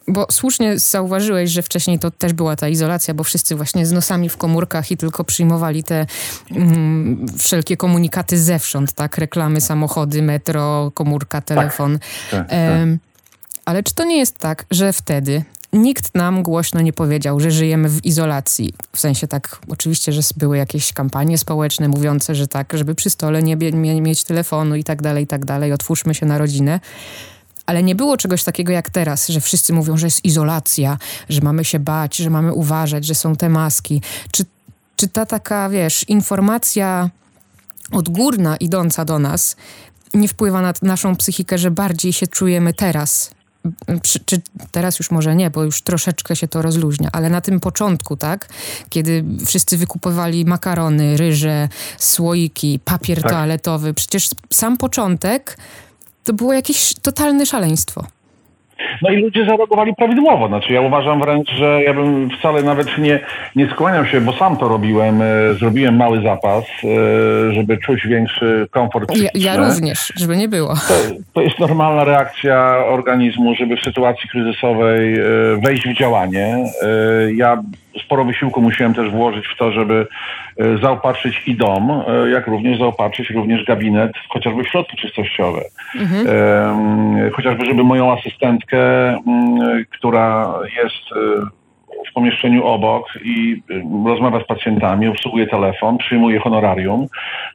bo 0.09 0.27
słusznie 0.31 0.79
zauważyłeś, 0.79 1.51
że 1.51 1.63
wcześniej 1.63 1.99
to 1.99 2.11
też 2.11 2.33
była 2.33 2.57
ta 2.57 2.69
izolacja, 2.69 3.15
bo 3.15 3.25
wszyscy 3.25 3.57
właśnie 3.57 3.87
z 3.87 3.93
nosami 3.93 4.29
w 4.29 4.37
komórkach 4.37 4.91
i 4.91 4.97
tylko 4.97 5.25
przyjmowali 5.25 5.85
te 5.85 6.07
mm, 6.51 7.27
wszelkie 7.39 7.77
komunikaty 7.77 8.39
zewsząd, 8.39 8.93
tak? 8.93 9.19
Reklamy, 9.19 9.61
samochody, 9.61 10.23
metro, 10.23 10.91
komórka, 10.95 11.41
tak. 11.41 11.45
telefon. 11.45 11.99
Tak, 12.31 12.49
tak, 12.49 12.59
ale 13.65 13.83
czy 13.83 13.95
to 13.95 14.05
nie 14.05 14.19
jest 14.19 14.39
tak, 14.39 14.67
że 14.71 14.93
wtedy 14.93 15.45
nikt 15.73 16.15
nam 16.15 16.43
głośno 16.43 16.81
nie 16.81 16.93
powiedział, 16.93 17.41
że 17.41 17.51
żyjemy 17.51 17.89
w 17.89 18.05
izolacji. 18.05 18.75
W 18.93 19.01
sensie 19.01 19.29
tak, 19.29 19.61
oczywiście, 19.69 20.13
że 20.13 20.23
były 20.37 20.57
jakieś 20.57 20.93
kampanie 20.93 21.39
społeczne 21.39 21.89
mówiące, 21.89 22.35
że 22.35 22.49
tak, 22.49 22.73
żeby 22.77 22.95
przy 22.95 23.11
stole 23.11 23.43
nie, 23.43 23.57
nie 23.57 24.03
mieć 24.03 24.25
telefonu 24.25 24.77
i 24.77 24.85
tak 24.85 25.03
dalej, 25.03 25.25
i 25.25 25.27
tak 25.27 25.45
dalej, 25.45 25.73
otwórzmy 25.73 26.15
się 26.15 26.27
na 26.27 26.39
rodzinę. 26.39 26.81
Ale 27.67 27.83
nie 27.83 27.95
było 27.95 28.17
czegoś 28.17 28.45
takiego 28.45 28.73
jak 28.73 28.91
teraz, 28.91 29.29
że 29.29 29.41
wszyscy 29.41 29.73
mówią, 29.73 29.97
że 29.97 30.07
jest 30.07 30.25
izolacja, 30.25 30.99
że 31.29 31.41
mamy 31.41 31.65
się 31.65 31.79
bać, 31.79 32.17
że 32.17 32.31
mamy 32.31 32.53
uważać, 32.53 33.05
że 33.05 33.15
są 33.15 33.37
te 33.37 33.49
maski. 33.49 34.03
Czy, 34.31 34.45
czy 34.97 35.09
ta 35.09 35.27
taka, 35.27 35.69
wiesz, 35.69 36.05
informacja 36.09 37.11
odgórna 37.93 38.57
idąca 38.57 39.05
do 39.05 39.19
nas 39.19 39.57
nie 40.15 40.29
wpływa 40.29 40.63
na 40.63 40.73
naszą 40.83 41.17
psychikę, 41.17 41.59
że 41.59 41.71
bardziej 41.71 42.13
się 42.13 42.27
czujemy 42.27 42.75
teraz? 42.75 43.31
Czy, 44.03 44.21
czy, 44.21 44.41
teraz 44.71 44.99
już 44.99 45.11
może 45.11 45.37
nie, 45.37 45.51
bo 45.51 45.65
już 45.65 45.83
troszeczkę 45.83 46.37
się 46.37 46.49
to 46.49 46.63
rozluźnia, 46.63 47.09
ale 47.13 47.31
na 47.31 47.41
tym 47.41 47.61
początku, 47.61 48.17
tak, 48.17 48.49
kiedy 48.89 49.25
wszyscy 49.47 49.77
wykupowali 49.77 50.45
makarony, 50.45 51.17
ryże, 51.17 51.69
słoiki, 51.99 52.81
papier 52.85 53.23
tak. 53.23 53.33
toaletowy, 53.33 53.95
przecież 53.95 54.31
sam 54.51 54.77
początek 54.77 55.59
to 56.25 56.33
było 56.33 56.53
jakieś 56.53 56.95
totalne 56.95 57.47
szaleństwo. 57.47 58.05
No 59.03 59.11
i 59.11 59.17
ludzie 59.17 59.45
zareagowali 59.45 59.95
prawidłowo. 59.95 60.49
Znaczy 60.49 60.73
ja 60.73 60.81
uważam 60.81 61.21
wręcz, 61.21 61.51
że 61.51 61.83
ja 61.83 61.95
bym 61.95 62.31
wcale 62.39 62.63
nawet 62.63 62.99
nie, 62.99 63.21
nie 63.57 63.71
skłaniał 63.71 64.07
się, 64.07 64.21
bo 64.21 64.33
sam 64.33 64.57
to 64.57 64.69
robiłem. 64.69 65.23
E, 65.23 65.55
zrobiłem 65.55 65.97
mały 65.97 66.23
zapas, 66.23 66.65
e, 66.65 67.53
żeby 67.53 67.79
czuć 67.79 68.07
większy 68.07 68.69
komfort 68.71 69.17
ja, 69.17 69.31
ja, 69.35 69.57
również, 69.57 70.13
żeby 70.17 70.37
nie 70.37 70.49
było. 70.49 70.75
To, 70.75 70.95
to, 71.33 71.41
jest 71.41 71.59
normalna 71.59 72.05
reakcja 72.05 72.85
organizmu, 72.87 73.55
żeby 73.55 73.77
w 73.77 73.85
sytuacji 73.85 74.29
kryzysowej 74.29 75.15
e, 75.15 75.25
wejść 75.63 75.89
w 75.89 75.99
działanie. 75.99 76.65
Ja 77.35 77.63
sporo 78.05 78.25
wysiłku 78.25 78.63
musiałem 78.63 78.95
też 78.95 79.11
włożyć 79.11 79.47
w 79.47 79.57
to, 79.57 79.73
żeby 79.73 80.07
e, 80.59 80.79
zaopatrzyć 80.79 81.43
i 81.47 81.57
dom, 81.57 81.91
e, 81.91 82.31
jak 82.31 82.47
również 82.47 82.79
zaopatrzyć 82.79 83.31
również 83.31 83.65
gabinet, 83.65 84.13
chociażby 84.29 84.65
w 84.65 84.69
środki 84.69 84.97
czystościowe. 84.97 85.61
Mhm. 85.95 86.27
Chociażby, 87.31 87.65
żeby 87.65 87.85
moją 87.85 88.19
asystentkę, 88.19 88.79
która 89.91 90.55
jest 90.77 91.13
e, 91.13 91.62
w 92.11 92.13
pomieszczeniu 92.15 92.65
obok 92.65 93.07
i 93.25 93.63
y, 93.71 93.83
rozmawia 94.07 94.45
z 94.45 94.47
pacjentami, 94.47 95.09
obsługuje 95.09 95.47
telefon, 95.47 95.99
przyjmuje 95.99 96.41
honorarium, 96.41 97.07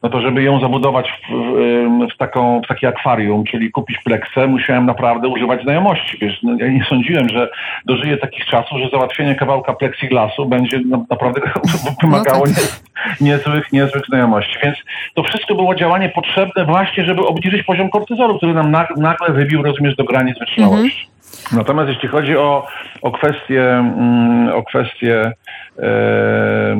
no 0.04 0.10
to 0.10 0.22
żeby 0.22 0.44
ją 0.44 0.60
zabudować 0.60 1.10
w, 1.12 1.32
w, 1.32 2.14
w 2.14 2.18
taką, 2.18 2.62
w 2.62 2.68
takie 2.68 2.88
akwarium, 2.88 3.44
czyli 3.44 3.72
kupić 3.72 3.98
pleksę, 4.04 4.48
musiałem 4.48 4.86
naprawdę 4.86 5.28
używać 5.28 5.64
znajomości. 5.64 6.18
Wiesz, 6.22 6.44
no, 6.44 6.56
ja 6.60 6.68
nie 6.68 6.86
sądziłem, 6.90 7.30
że 7.30 7.50
dożyję 7.86 8.18
takich 8.18 8.46
czasów, 8.46 8.78
że 8.80 8.90
załatwienie 8.90 9.36
kawałka 9.36 9.74
plexiglasu 9.74 10.46
będzie 10.46 10.80
no, 10.86 11.06
naprawdę 11.10 11.42
wymagało 12.02 12.46
no 12.46 12.54
tak. 12.54 13.22
niezłych, 13.22 13.72
niezłych 13.72 14.06
znajomości. 14.06 14.58
Więc 14.64 14.78
to 15.14 15.24
wszystko 15.24 15.56
było 15.56 15.76
działanie 15.76 16.10
potrzebne 16.10 16.66
właśnie, 16.66 17.06
żeby 17.06 17.22
obniżyć 17.22 17.64
poziom 17.64 17.90
kortyzolu, 17.90 18.38
który 18.38 18.54
nam 18.54 18.72
nagle 18.98 19.34
wybił, 19.34 19.64
rozumiesz, 19.64 19.96
do 19.96 20.04
granic 20.04 20.40
wytrzymałości. 20.40 21.02
Mhm. 21.02 21.17
Natomiast 21.52 21.90
jeśli 21.90 22.10
chodzi 22.10 22.38
o, 22.38 22.68
o 23.02 23.12
kwestię, 23.12 23.64
mm, 23.74 24.50
o 24.56 24.64
kwestię 24.64 25.32
e, 25.80 26.78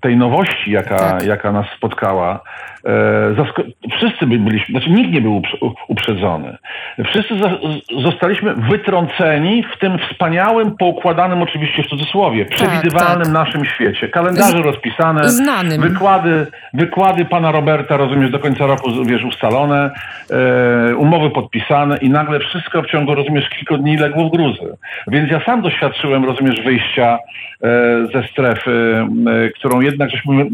tej 0.00 0.16
nowości, 0.16 0.70
jaka, 0.70 0.96
tak. 0.96 1.26
jaka 1.26 1.52
nas 1.52 1.66
spotkała, 1.76 2.40
e, 2.86 2.90
wszyscy 3.90 4.26
byliśmy, 4.26 4.72
znaczy 4.72 4.90
nikt 4.90 5.12
nie 5.12 5.20
był 5.20 5.42
uprzedzony. 5.88 6.56
Wszyscy 7.04 7.34
zostaliśmy 8.02 8.54
wytrąceni 8.54 9.64
w 9.76 9.78
tym 9.78 9.98
wspaniałym, 9.98 10.76
poukładanym 10.76 11.42
oczywiście 11.42 11.82
w 11.82 11.86
cudzysłowie, 11.86 12.44
tak, 12.44 12.54
przewidywalnym 12.54 13.24
tak. 13.24 13.32
naszym 13.32 13.64
świecie. 13.64 14.08
Kalendarze 14.08 14.58
Z, 14.58 14.64
rozpisane, 14.64 15.28
znanym. 15.28 15.80
Wykłady, 15.80 16.46
wykłady 16.74 17.24
pana 17.24 17.52
Roberta, 17.52 17.96
rozumiesz, 17.96 18.30
do 18.30 18.38
końca 18.38 18.66
roku, 18.66 18.90
wiesz, 19.04 19.24
ustalone, 19.24 19.90
e, 20.30 20.96
umowy 20.96 21.30
podpisane 21.30 21.96
i 21.96 22.10
nagle 22.10 22.40
wszystko 22.40 22.82
w 22.82 22.86
ciągu, 22.86 23.14
rozumiesz, 23.14 23.48
kilku 23.48 23.78
dni 23.78 23.96
legło 23.96 24.28
w 24.28 24.30
gruzy. 24.30 24.76
Więc 25.06 25.30
ja 25.30 25.44
sam 25.44 25.62
doświadczyłem, 25.62 26.24
rozumiesz, 26.24 26.60
wyjścia 26.60 27.18
e, 27.62 27.68
ze 28.12 28.28
strefy, 28.28 29.06
którą 29.60 29.80
jednak 29.80 30.10
żeśmy, 30.10 30.46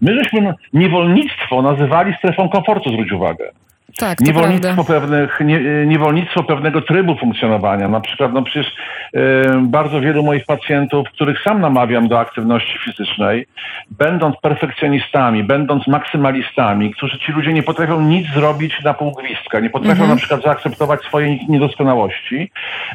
my 0.00 0.14
żeśmy 0.14 0.54
niewolnictwo 0.72 1.62
nazywali 1.62 2.14
strefą 2.18 2.48
komfortu, 2.48 2.92
zwróć 2.92 3.12
uwagę. 3.12 3.50
Tak, 3.98 4.20
niewolnictwo, 4.20 4.84
pewnych, 4.84 5.40
nie, 5.44 5.86
niewolnictwo 5.86 6.42
pewnego 6.42 6.82
trybu 6.82 7.16
funkcjonowania. 7.16 7.88
Na 7.88 8.00
przykład, 8.00 8.32
no 8.32 8.42
przecież 8.42 8.66
y, 8.66 9.20
bardzo 9.60 10.00
wielu 10.00 10.22
moich 10.22 10.44
pacjentów, 10.44 11.08
których 11.08 11.42
sam 11.42 11.60
namawiam 11.60 12.08
do 12.08 12.20
aktywności 12.20 12.78
fizycznej, 12.78 13.46
będąc 13.90 14.36
perfekcjonistami, 14.36 15.44
będąc 15.44 15.86
maksymalistami, 15.86 16.94
którzy 16.94 17.18
ci 17.18 17.32
ludzie 17.32 17.52
nie 17.52 17.62
potrafią 17.62 18.00
nic 18.00 18.28
zrobić 18.34 18.82
na 18.84 18.94
pół 18.94 19.12
gwizdka, 19.12 19.60
nie 19.60 19.70
potrafią 19.70 20.02
mhm. 20.02 20.10
na 20.10 20.16
przykład 20.16 20.42
zaakceptować 20.42 21.00
swojej 21.00 21.46
niedoskonałości. 21.48 22.50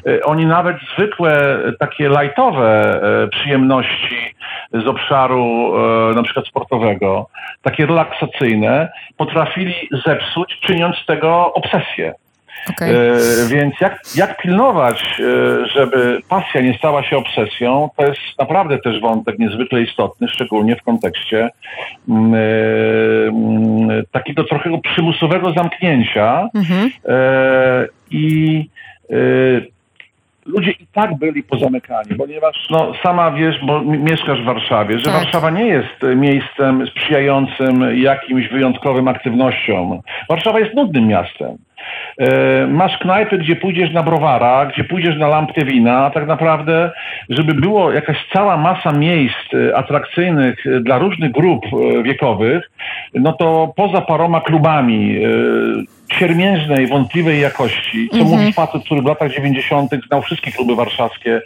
Y, 0.07 0.23
oni 0.23 0.45
nawet 0.45 0.77
zwykłe 0.93 1.57
takie 1.79 2.09
lightowe 2.09 3.01
y, 3.23 3.27
przyjemności 3.27 4.35
z 4.73 4.87
obszaru 4.87 5.73
na 6.15 6.23
przykład 6.23 6.47
sportowego, 6.47 7.29
takie 7.61 7.85
relaksacyjne, 7.85 8.91
potrafili 9.17 9.89
zepsuć, 10.05 10.59
czyniąc 10.61 10.88
z 10.93 11.05
tego 11.05 11.53
obsesję. 11.53 12.13
Okay. 12.69 12.89
E, 12.89 13.47
więc 13.49 13.73
jak, 13.81 13.99
jak 14.15 14.41
pilnować, 14.41 15.19
e, 15.19 15.67
żeby 15.67 16.21
pasja 16.29 16.61
nie 16.61 16.77
stała 16.77 17.03
się 17.03 17.17
obsesją, 17.17 17.89
to 17.97 18.05
jest 18.05 18.19
naprawdę 18.39 18.77
też 18.77 19.01
wątek 19.01 19.39
niezwykle 19.39 19.81
istotny, 19.81 20.27
szczególnie 20.27 20.75
w 20.75 20.83
kontekście 20.83 21.49
mm, 22.09 22.33
e, 22.33 22.37
mm, 23.27 24.03
takiego 24.11 24.43
trochę 24.43 24.79
przymusowego 24.83 25.53
zamknięcia 25.53 26.49
mhm. 26.55 26.91
i 28.11 28.65
ludzie 30.49 30.71
i 30.71 30.87
tak 30.93 31.17
byli 31.17 31.43
pozamykani, 31.43 32.15
ponieważ 32.17 32.67
no, 32.69 32.93
sama 33.03 33.31
wiesz, 33.31 33.55
bo 33.65 33.81
mieszkasz 33.81 34.41
w 34.41 34.45
Warszawie, 34.45 34.99
że 34.99 35.05
tak. 35.05 35.13
Warszawa 35.13 35.49
nie 35.49 35.65
jest 35.65 36.15
miejscem 36.15 36.87
sprzyjającym 36.87 37.97
jakimś 37.97 38.47
wyjątkowym 38.47 39.07
aktywnościom. 39.07 40.01
Warszawa 40.29 40.59
jest 40.59 40.73
nudnym 40.75 41.07
miastem. 41.07 41.57
E, 42.17 42.67
masz 42.67 42.97
knajpy, 42.97 43.37
gdzie 43.37 43.55
pójdziesz 43.55 43.93
na 43.93 44.03
browara, 44.03 44.65
gdzie 44.65 44.83
pójdziesz 44.83 45.17
na 45.17 45.27
lampkę 45.27 45.65
wina, 45.65 46.05
a 46.05 46.09
tak 46.09 46.27
naprawdę, 46.27 46.91
żeby 47.29 47.53
było 47.53 47.91
jakaś 47.91 48.17
cała 48.33 48.57
masa 48.57 48.91
miejsc 48.91 49.53
e, 49.53 49.77
atrakcyjnych 49.77 50.67
e, 50.67 50.79
dla 50.79 50.97
różnych 50.97 51.31
grup 51.31 51.65
wiekowych, 52.03 52.71
no 53.13 53.33
to 53.33 53.73
poza 53.75 54.01
paroma 54.01 54.41
klubami 54.41 55.19
siermiężnej, 56.13 56.87
wątpliwej 56.87 57.41
jakości, 57.41 58.09
co 58.09 58.17
mm 58.17 58.27
-hmm. 58.27 58.31
mówi 58.31 58.53
facet, 58.53 58.83
który 58.83 59.01
w 59.01 59.05
latach 59.05 59.31
90. 59.31 59.91
znał 60.07 60.21
wszystkie 60.21 60.51
kluby 60.51 60.75
warszawskie 60.75 61.41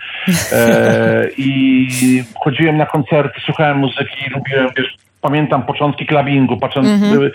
e, 0.52 1.28
i 1.38 1.88
chodziłem 2.40 2.78
na 2.78 2.86
koncerty, 2.86 3.40
słuchałem 3.46 3.78
muzyki, 3.78 4.30
lubiłem, 4.36 4.68
wiesz, 4.78 4.98
pamiętam 5.24 5.64
początki 5.64 6.06
patrząc, 6.58 6.88
mm-hmm. 6.88 7.32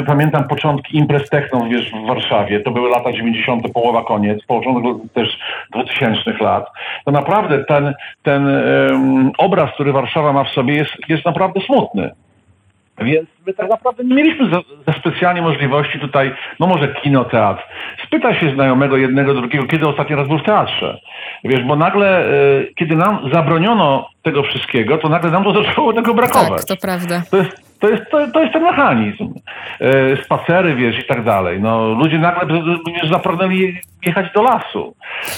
y, 0.00 0.04
pamiętam 0.06 0.48
początki 0.48 0.96
imprez 0.96 1.28
techno, 1.28 1.66
wiesz, 1.70 1.90
w 1.90 2.06
Warszawie. 2.06 2.60
To 2.60 2.70
były 2.70 2.90
lata 2.90 3.12
90., 3.12 3.72
połowa, 3.72 4.04
koniec, 4.04 4.44
początek 4.46 5.12
też 5.14 5.38
2000 5.72 6.32
lat. 6.40 6.66
To 7.04 7.10
naprawdę 7.10 7.64
ten, 7.64 7.94
ten 8.22 8.46
um, 8.46 9.30
obraz, 9.38 9.74
który 9.74 9.92
Warszawa 9.92 10.32
ma 10.32 10.44
w 10.44 10.48
sobie 10.50 10.74
jest, 10.74 10.92
jest 11.08 11.24
naprawdę 11.24 11.60
smutny. 11.60 12.10
Więc 13.00 13.28
my 13.46 13.54
tak 13.54 13.70
naprawdę 13.70 14.04
nie 14.04 14.14
mieliśmy 14.14 14.50
za, 14.50 14.60
za, 14.86 14.92
specjalnie 14.98 15.42
możliwości 15.42 15.98
tutaj, 15.98 16.34
no 16.60 16.66
może 16.66 16.88
kino, 16.88 17.24
teatr. 17.24 17.62
Spyta 18.06 18.34
się 18.34 18.54
znajomego 18.54 18.96
jednego, 18.96 19.34
drugiego, 19.34 19.66
kiedy 19.66 19.88
ostatni 19.88 20.16
raz 20.16 20.28
był 20.28 20.38
w 20.38 20.42
teatrze. 20.42 21.00
Wiesz, 21.44 21.62
bo 21.62 21.76
nagle, 21.76 22.28
y, 22.32 22.72
kiedy 22.76 22.96
nam 22.96 23.30
zabroniono 23.32 24.08
tego 24.22 24.42
wszystkiego, 24.42 24.98
to 24.98 25.08
nagle 25.08 25.30
nam 25.30 25.44
to 25.44 25.52
zaczęło 25.62 25.92
tego 25.92 26.14
brakować. 26.14 26.66
Tak, 26.66 26.78
to 26.78 26.86
prawda. 26.86 27.22
To 27.30 27.36
jest, 27.36 27.70
To 27.80 27.88
jest, 27.88 28.02
to, 28.10 28.28
to 28.28 28.40
jest 28.40 28.52
ten 28.52 28.62
mechanizm. 28.62 29.34
E, 29.80 30.16
spacery, 30.24 30.74
wiesz, 30.74 30.98
i 30.98 31.04
tak 31.04 31.24
dalej. 31.24 31.60
No, 31.60 31.88
ludzie 31.88 32.18
nagle 32.18 32.58
już 33.02 33.10
zapragnęli 33.10 33.78
jechać 34.06 34.32
do 34.34 34.42
lasu. 34.42 34.94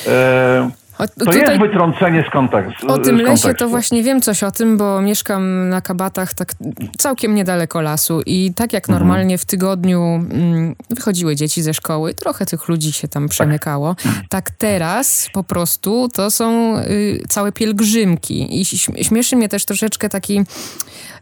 E, 0.09 0.71
o, 1.03 1.09
to 1.09 1.25
tutaj... 1.25 1.41
jest 1.41 1.61
wytrącenie 1.61 2.25
z 2.29 2.33
kontekstu. 2.33 2.87
O 2.87 2.99
tym 2.99 3.17
lesie 3.17 3.55
to 3.55 3.69
właśnie 3.69 4.03
wiem 4.03 4.21
coś 4.21 4.43
o 4.43 4.51
tym, 4.51 4.77
bo 4.77 5.01
mieszkam 5.01 5.69
na 5.69 5.81
kabatach 5.81 6.35
tak 6.35 6.53
całkiem 6.99 7.35
niedaleko 7.35 7.81
lasu 7.81 8.23
i 8.27 8.55
tak 8.55 8.73
jak 8.73 8.89
mhm. 8.89 8.99
normalnie 8.99 9.39
w 9.39 9.45
tygodniu 9.45 10.03
mm, 10.03 10.75
wychodziły 10.91 11.37
dzieci 11.37 11.63
ze 11.63 11.75
szkoły, 11.75 12.15
trochę 12.15 12.47
tych 12.47 12.69
ludzi 12.69 12.93
się 12.93 13.09
tam 13.09 13.29
przemykało, 13.29 13.95
tak, 13.95 14.29
tak 14.29 14.51
teraz 14.51 15.29
po 15.33 15.45
prostu 15.45 16.09
to 16.09 16.31
są 16.31 16.79
y, 16.79 17.23
całe 17.29 17.53
pielgrzymki 17.53 18.61
i 18.61 18.65
śmieszy 19.05 19.37
mnie 19.37 19.49
też 19.49 19.65
troszeczkę 19.65 20.09
taki 20.09 20.41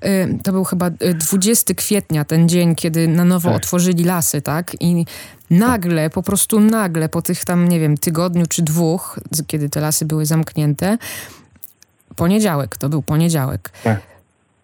y, 0.05 0.38
to 0.45 0.53
był 0.53 0.64
chyba 0.64 0.90
20 0.90 1.73
y, 1.73 1.75
kwietnia, 1.75 2.25
ten 2.25 2.49
dzień, 2.49 2.75
kiedy 2.75 3.09
na 3.09 3.25
nowo 3.25 3.49
tak. 3.49 3.57
otworzyli 3.57 4.05
lasy, 4.05 4.43
tak? 4.43 4.77
I 4.81 5.05
nagle, 5.50 6.10
po 6.10 6.22
prostu 6.22 6.60
nagle, 6.60 7.08
po 7.08 7.22
tych 7.22 7.44
tam, 7.44 7.68
nie 7.68 7.80
wiem, 7.80 7.98
tygodniu 7.98 8.46
czy 8.46 8.62
dwóch, 8.62 9.18
kiedy 9.46 9.68
te 9.68 9.80
lasy 9.80 10.04
były 10.04 10.26
zamknięte, 10.26 10.98
poniedziałek, 12.16 12.76
to 12.76 12.88
był 12.88 13.02
poniedziałek. 13.02 13.70
Tak 13.84 14.10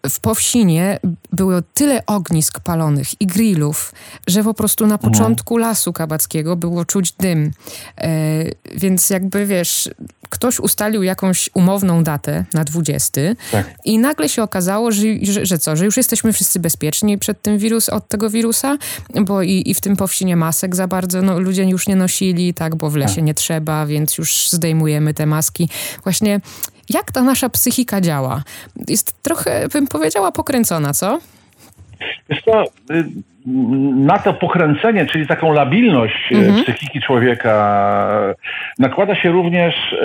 w 0.09 0.19
Powsinie 0.19 0.99
było 1.33 1.61
tyle 1.73 2.05
ognisk 2.05 2.59
palonych 2.59 3.21
i 3.21 3.27
grillów, 3.27 3.93
że 4.27 4.43
po 4.43 4.53
prostu 4.53 4.87
na 4.87 4.95
mhm. 4.95 5.11
początku 5.11 5.57
lasu 5.57 5.93
kabackiego 5.93 6.55
było 6.55 6.85
czuć 6.85 7.11
dym. 7.11 7.51
E, 7.97 8.09
więc 8.75 9.09
jakby 9.09 9.45
wiesz, 9.45 9.89
ktoś 10.29 10.59
ustalił 10.59 11.03
jakąś 11.03 11.49
umowną 11.53 12.03
datę 12.03 12.45
na 12.53 12.63
20 12.63 13.21
tak. 13.51 13.73
i 13.85 13.99
nagle 13.99 14.29
się 14.29 14.43
okazało, 14.43 14.91
że, 14.91 15.01
że, 15.21 15.45
że, 15.45 15.59
co, 15.59 15.75
że 15.75 15.85
już 15.85 15.97
jesteśmy 15.97 16.33
wszyscy 16.33 16.59
bezpieczni 16.59 17.17
przed 17.17 17.41
tym 17.41 17.57
wirus, 17.57 17.89
od 17.89 18.07
tego 18.07 18.29
wirusa, 18.29 18.77
bo 19.21 19.41
i, 19.41 19.63
i 19.65 19.73
w 19.73 19.81
tym 19.81 19.95
Powsinie 19.95 20.35
masek 20.35 20.75
za 20.75 20.87
bardzo 20.87 21.21
no, 21.21 21.39
ludzie 21.39 21.63
już 21.63 21.87
nie 21.87 21.95
nosili, 21.95 22.53
tak, 22.53 22.75
bo 22.75 22.89
w 22.89 22.95
lesie 22.95 23.15
tak. 23.15 23.23
nie 23.23 23.33
trzeba, 23.33 23.85
więc 23.85 24.17
już 24.17 24.49
zdejmujemy 24.49 25.13
te 25.13 25.25
maski. 25.25 25.69
Właśnie 26.03 26.41
jak 26.89 27.11
ta 27.11 27.23
nasza 27.23 27.49
psychika 27.49 28.01
działa? 28.01 28.43
Jest 28.87 29.23
trochę, 29.23 29.67
bym 29.73 29.87
powiedziała, 29.87 30.31
pokręcona, 30.31 30.93
co? 30.93 31.19
Wiesz 32.29 32.41
co, 32.41 32.63
y, 32.63 33.03
na 33.95 34.19
to 34.19 34.33
pokręcenie, 34.33 35.05
czyli 35.05 35.27
taką 35.27 35.53
labilność 35.53 36.31
y, 36.31 36.35
mhm. 36.35 36.63
psychiki 36.63 37.01
człowieka, 37.01 38.33
nakłada 38.79 39.15
się 39.15 39.31
również 39.31 39.95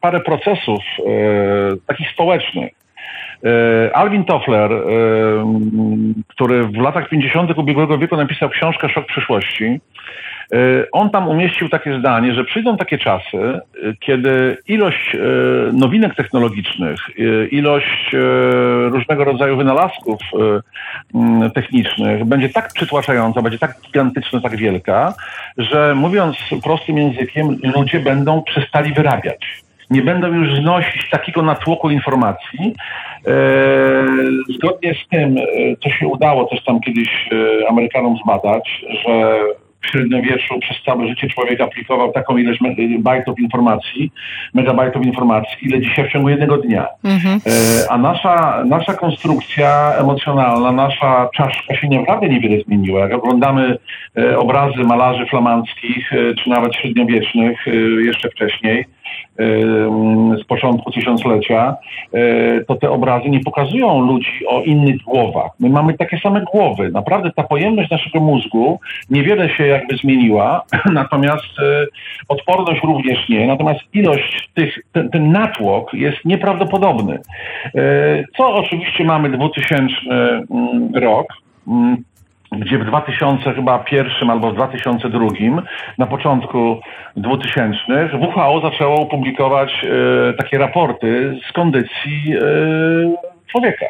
parę 0.00 0.20
procesów 0.20 0.80
y, 0.98 1.02
takich 1.86 2.10
społecznych. 2.10 2.72
Alvin 3.94 4.24
Toffler, 4.24 4.70
który 6.28 6.64
w 6.64 6.76
latach 6.76 7.08
50. 7.08 7.58
ubiegłego 7.58 7.98
wieku 7.98 8.16
napisał 8.16 8.48
książkę 8.48 8.88
Szok 8.88 9.06
przyszłości, 9.06 9.80
on 10.92 11.10
tam 11.10 11.28
umieścił 11.28 11.68
takie 11.68 11.98
zdanie, 11.98 12.34
że 12.34 12.44
przyjdą 12.44 12.76
takie 12.76 12.98
czasy, 12.98 13.38
e, 13.38 13.60
kiedy 14.00 14.56
ilość 14.68 15.14
e, 15.14 15.18
nowinek 15.72 16.14
technologicznych, 16.14 17.00
ilość 17.50 18.10
różnego 18.90 19.24
rodzaju 19.24 19.56
wynalazków 19.56 20.20
technicznych 21.54 22.24
będzie 22.24 22.48
tak 22.48 22.72
przytłaczająca, 22.72 23.42
będzie 23.42 23.58
tak 23.58 23.74
gigantyczna, 23.86 24.40
tak 24.40 24.56
wielka, 24.56 25.14
że 25.58 25.94
mówiąc 25.94 26.36
prostym 26.62 26.98
językiem, 26.98 27.56
ludzie 27.76 28.00
będą 28.00 28.42
przestali 28.42 28.92
wyrabiać 28.92 29.66
nie 29.90 30.02
będą 30.02 30.32
już 30.32 30.60
znosić 30.60 31.10
takiego 31.10 31.42
natłoku 31.42 31.90
informacji. 31.90 32.74
zgodnie 34.48 34.94
z 34.94 35.08
tym, 35.08 35.36
co 35.82 35.90
się 35.90 36.06
udało 36.06 36.44
też 36.44 36.64
tam 36.64 36.80
kiedyś 36.80 37.28
Amerykanom 37.68 38.16
zbadać, 38.24 38.84
że 39.04 39.40
w 39.80 39.86
średniowieczu 39.86 40.58
przez 40.60 40.76
całe 40.86 41.08
życie 41.08 41.28
człowiek 41.28 41.60
aplikował 41.60 42.12
taką 42.12 42.36
ilość 42.36 42.60
bajtów 42.98 43.38
informacji, 43.38 44.12
megabajtów 44.54 45.06
informacji, 45.06 45.56
ile 45.62 45.80
dzisiaj 45.80 46.08
w 46.08 46.12
ciągu 46.12 46.28
jednego 46.28 46.58
dnia. 46.58 46.86
Mhm. 47.04 47.40
E, 47.46 47.92
a 47.92 47.98
nasza, 47.98 48.64
nasza 48.66 48.94
konstrukcja 48.94 49.92
emocjonalna, 49.98 50.72
nasza 50.72 51.28
czaszka 51.34 51.76
się 51.76 51.88
naprawdę 51.88 52.28
niewiele 52.28 52.62
zmieniła. 52.62 53.00
Jak 53.00 53.12
oglądamy 53.12 53.78
e, 54.18 54.38
obrazy 54.38 54.82
malarzy 54.84 55.26
flamandzkich, 55.26 56.12
e, 56.12 56.34
czy 56.34 56.50
nawet 56.50 56.76
średniowiecznych, 56.76 57.66
jeszcze 58.04 58.30
wcześniej, 58.30 58.84
z 60.40 60.44
początku 60.44 60.90
tysiąclecia, 60.90 61.76
e, 62.12 62.64
to 62.64 62.74
te 62.74 62.90
obrazy 62.90 63.28
nie 63.28 63.40
pokazują 63.40 64.00
ludzi 64.00 64.46
o 64.48 64.62
innych 64.62 64.96
głowach. 64.96 65.50
My 65.60 65.70
mamy 65.70 65.94
takie 65.94 66.18
same 66.18 66.40
głowy. 66.40 66.90
Naprawdę 66.90 67.30
ta 67.36 67.42
pojemność 67.42 67.90
naszego 67.90 68.20
mózgu 68.20 68.80
niewiele 69.10 69.48
się 69.50 69.66
jakby 69.66 69.96
zmieniła, 69.96 70.62
natomiast 70.92 71.58
e, 71.58 71.86
odporność 72.28 72.82
również 72.82 73.28
nie. 73.28 73.46
Natomiast 73.46 73.80
ilość 73.92 74.48
tych, 74.54 74.78
ten, 74.92 75.10
ten 75.10 75.32
natłok 75.32 75.94
jest 75.94 76.24
nieprawdopodobny. 76.24 77.18
E, 77.74 78.24
co 78.36 78.54
oczywiście 78.54 79.04
mamy 79.04 79.30
2000 79.30 79.94
rok, 80.94 81.26
gdzie 82.52 82.78
w 82.78 82.84
2000 82.84 83.54
chyba 83.54 83.78
pierwszym 83.78 84.30
albo 84.30 84.50
w 84.50 84.54
2002, 84.54 85.28
na 85.98 86.06
początku 86.06 86.80
2000 87.16 88.10
WHO 88.12 88.60
zaczęło 88.60 89.06
publikować 89.06 89.84
e, 89.84 90.32
takie 90.32 90.58
raporty 90.58 91.38
z 91.48 91.52
kondycji 91.52 92.34
e, 92.34 92.40
człowieka. 93.46 93.86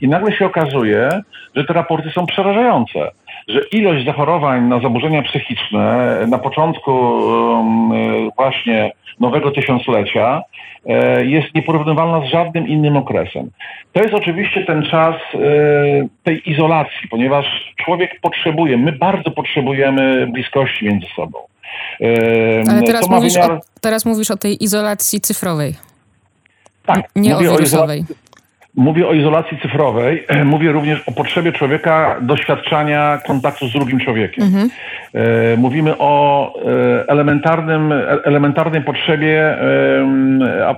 I 0.00 0.08
nagle 0.08 0.32
się 0.32 0.46
okazuje, 0.46 1.08
że 1.56 1.64
te 1.64 1.72
raporty 1.72 2.10
są 2.10 2.26
przerażające, 2.26 3.10
że 3.48 3.60
ilość 3.72 4.06
zachorowań 4.06 4.68
na 4.68 4.80
zaburzenia 4.80 5.22
psychiczne 5.22 6.18
na 6.28 6.38
początku 6.38 6.92
e, 6.92 8.30
właśnie 8.36 8.92
nowego 9.20 9.50
tysiąclecia 9.50 10.42
e, 10.86 11.24
jest 11.24 11.54
nieporównywalna 11.54 12.26
z 12.26 12.30
żadnym 12.30 12.68
innym 12.68 12.96
okresem. 12.96 13.50
To 13.92 14.02
jest 14.02 14.14
oczywiście 14.14 14.64
ten 14.64 14.82
czas 14.82 15.14
e, 15.34 15.38
tej 16.22 16.50
izolacji, 16.50 17.08
ponieważ 17.10 17.74
człowiek 17.76 18.20
potrzebuje, 18.20 18.76
my 18.76 18.92
bardzo 18.92 19.30
potrzebujemy 19.30 20.26
bliskości 20.26 20.84
między 20.84 21.06
sobą. 21.16 21.38
Ale 22.70 22.82
teraz, 22.82 23.08
mówisz, 23.08 23.34
wymiar... 23.34 23.50
o, 23.50 23.60
teraz 23.80 24.04
mówisz 24.04 24.30
o 24.30 24.36
tej 24.36 24.64
izolacji 24.64 25.20
cyfrowej. 25.20 25.74
Tak, 26.86 27.10
nie 27.16 27.36
o 27.36 27.38
wirusowej. 27.38 28.04
O 28.10 28.27
Mówię 28.78 29.08
o 29.08 29.12
izolacji 29.12 29.58
cyfrowej, 29.62 30.24
mówię 30.44 30.72
również 30.72 31.02
o 31.08 31.12
potrzebie 31.12 31.52
człowieka 31.52 32.16
doświadczania 32.20 33.18
kontaktu 33.26 33.68
z 33.68 33.72
drugim 33.72 34.00
człowiekiem. 34.00 34.44
Mhm. 34.44 34.70
E, 35.14 35.56
mówimy 35.56 35.98
o 35.98 36.54
e, 36.54 37.08
elementarnym, 37.08 37.92
elementarnej 38.24 38.82
potrzebie 38.82 39.58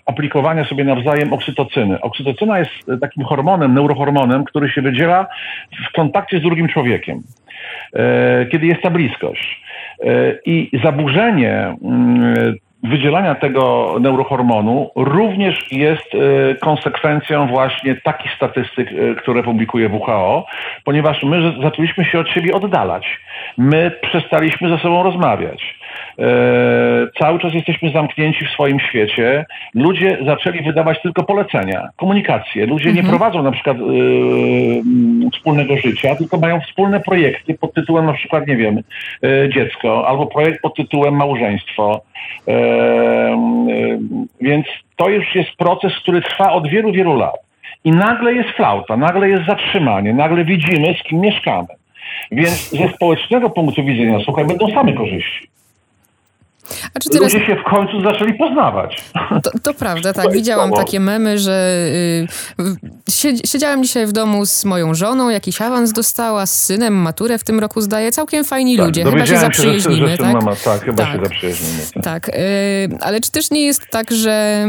aplikowania 0.07 0.65
sobie 0.65 0.85
nawzajem 0.85 1.33
oksytocyny. 1.33 2.01
Oksytocyna 2.01 2.59
jest 2.59 2.71
takim 3.01 3.25
hormonem, 3.25 3.75
neurohormonem, 3.75 4.45
który 4.45 4.69
się 4.69 4.83
wydziela 4.83 5.27
w 5.91 5.97
kontakcie 5.97 6.39
z 6.39 6.43
drugim 6.43 6.69
człowiekiem, 6.69 7.23
e, 7.95 8.47
kiedy 8.47 8.67
jest 8.67 8.83
ta 8.83 8.91
bliskość. 8.91 9.63
I 10.47 10.71
zaburzenie 10.85 11.77
mm, 11.83 12.57
wydzielania 12.83 13.35
tego 13.35 13.95
neurohormonu 14.01 14.91
również 14.97 15.73
jest 15.73 16.15
e, 16.15 16.55
konsekwencją 16.55 17.47
właśnie 17.47 17.95
takich 17.95 18.33
statystyk, 18.33 18.89
e, 18.93 19.15
które 19.15 19.43
publikuje 19.43 19.89
WHO, 19.89 20.47
ponieważ 20.85 21.23
my 21.23 21.53
zaczęliśmy 21.63 22.05
się 22.05 22.19
od 22.19 22.29
siebie 22.29 22.55
oddalać. 22.55 23.21
My 23.59 23.91
przestaliśmy 24.03 24.69
ze 24.69 24.79
sobą 24.79 25.03
rozmawiać. 25.03 25.79
E, 26.19 26.25
cały 27.19 27.39
czas 27.39 27.55
jesteśmy 27.55 27.91
zamknięci 27.91 28.47
w 28.47 28.51
swoim 28.51 28.81
świecie. 28.81 29.47
Ludzie 29.75 30.19
zaczęli 30.27 30.63
wydawać 30.63 31.03
tylko 31.03 31.23
polecenia, 31.23 31.89
komunikację. 31.97 32.67
Ludzie 32.67 32.89
mhm. 32.89 33.05
nie 33.07 33.11
prowadzą 33.11 33.43
na 33.43 33.53
przykład 33.53 33.77
wspólnego 35.33 35.77
życia, 35.77 36.17
tylko 36.17 36.39
mają 36.39 36.61
wspólne 36.61 37.01
projekty 37.01 37.55
pod 37.55 37.75
tytułem 37.75 38.07
na 38.07 38.13
przykład, 38.13 38.47
nie 38.47 38.57
wiem, 38.57 38.83
dziecko, 39.55 40.09
albo 40.09 40.27
projekt 40.27 40.63
pod 40.63 40.77
tytułem 40.77 41.17
małżeństwo 41.17 42.03
więc 44.41 44.67
to 44.97 45.09
już 45.09 45.35
jest 45.35 45.51
proces, 45.57 45.93
który 46.03 46.23
trwa 46.23 46.53
od 46.53 46.69
wielu, 46.69 46.93
wielu 46.93 47.17
lat. 47.17 47.37
I 47.85 47.91
nagle 47.91 48.35
jest 48.35 48.49
flauta, 48.49 48.97
nagle 48.97 49.29
jest 49.29 49.47
zatrzymanie, 49.47 50.15
nagle 50.15 50.45
widzimy, 50.45 50.95
z 50.95 51.03
kim 51.03 51.21
mieszkamy. 51.21 51.69
Więc 52.31 52.71
ze 52.71 52.89
społecznego 52.89 53.51
punktu 53.51 53.85
widzenia, 53.85 54.19
słuchaj, 54.25 54.47
będą 54.47 54.71
same 54.71 54.93
korzyści. 54.93 55.49
A 56.95 57.01
czy 57.01 57.09
teraz... 57.11 57.33
ludzie 57.33 57.47
się 57.47 57.57
w 57.57 57.71
końcu 57.71 58.03
zaczęli 58.03 58.35
poznawać. 58.35 59.05
To, 59.43 59.51
to 59.63 59.75
prawda, 59.75 60.13
tak. 60.13 60.33
Widziałam 60.33 60.73
takie 60.73 61.01
memy, 61.01 61.39
że 61.39 61.87
y, 63.11 63.47
siedziałem 63.47 63.83
dzisiaj 63.83 64.07
w 64.07 64.13
domu 64.13 64.47
z 64.47 64.65
moją 64.65 64.95
żoną, 64.95 65.29
jakiś 65.29 65.61
awans 65.61 65.93
dostała, 65.93 66.47
z 66.47 66.65
synem, 66.65 66.95
maturę 66.95 67.39
w 67.39 67.45
tym 67.45 67.61
roku 67.61 67.81
zdaje. 67.81 68.13
Całkiem 68.13 68.45
fajni 68.45 68.77
tak, 68.77 68.87
ludzie. 68.87 69.05
Chyba 69.05 69.27
się 69.27 69.39
zaprzyjaźnimy, 69.39 70.09
się, 70.09 70.17
że, 70.17 70.19
tak? 70.19 70.33
Mama, 70.33 70.57
tak, 70.65 70.85
chyba 70.85 71.05
tak. 71.05 71.13
się 71.13 71.25
zaprzyjaźnimy. 71.25 71.83
Tak, 71.95 72.03
tak 72.03 72.29
y, 72.29 72.41
ale 73.01 73.21
czy 73.21 73.31
też 73.31 73.51
nie 73.51 73.67
jest 73.67 73.83
tak, 73.91 74.11
że 74.11 74.65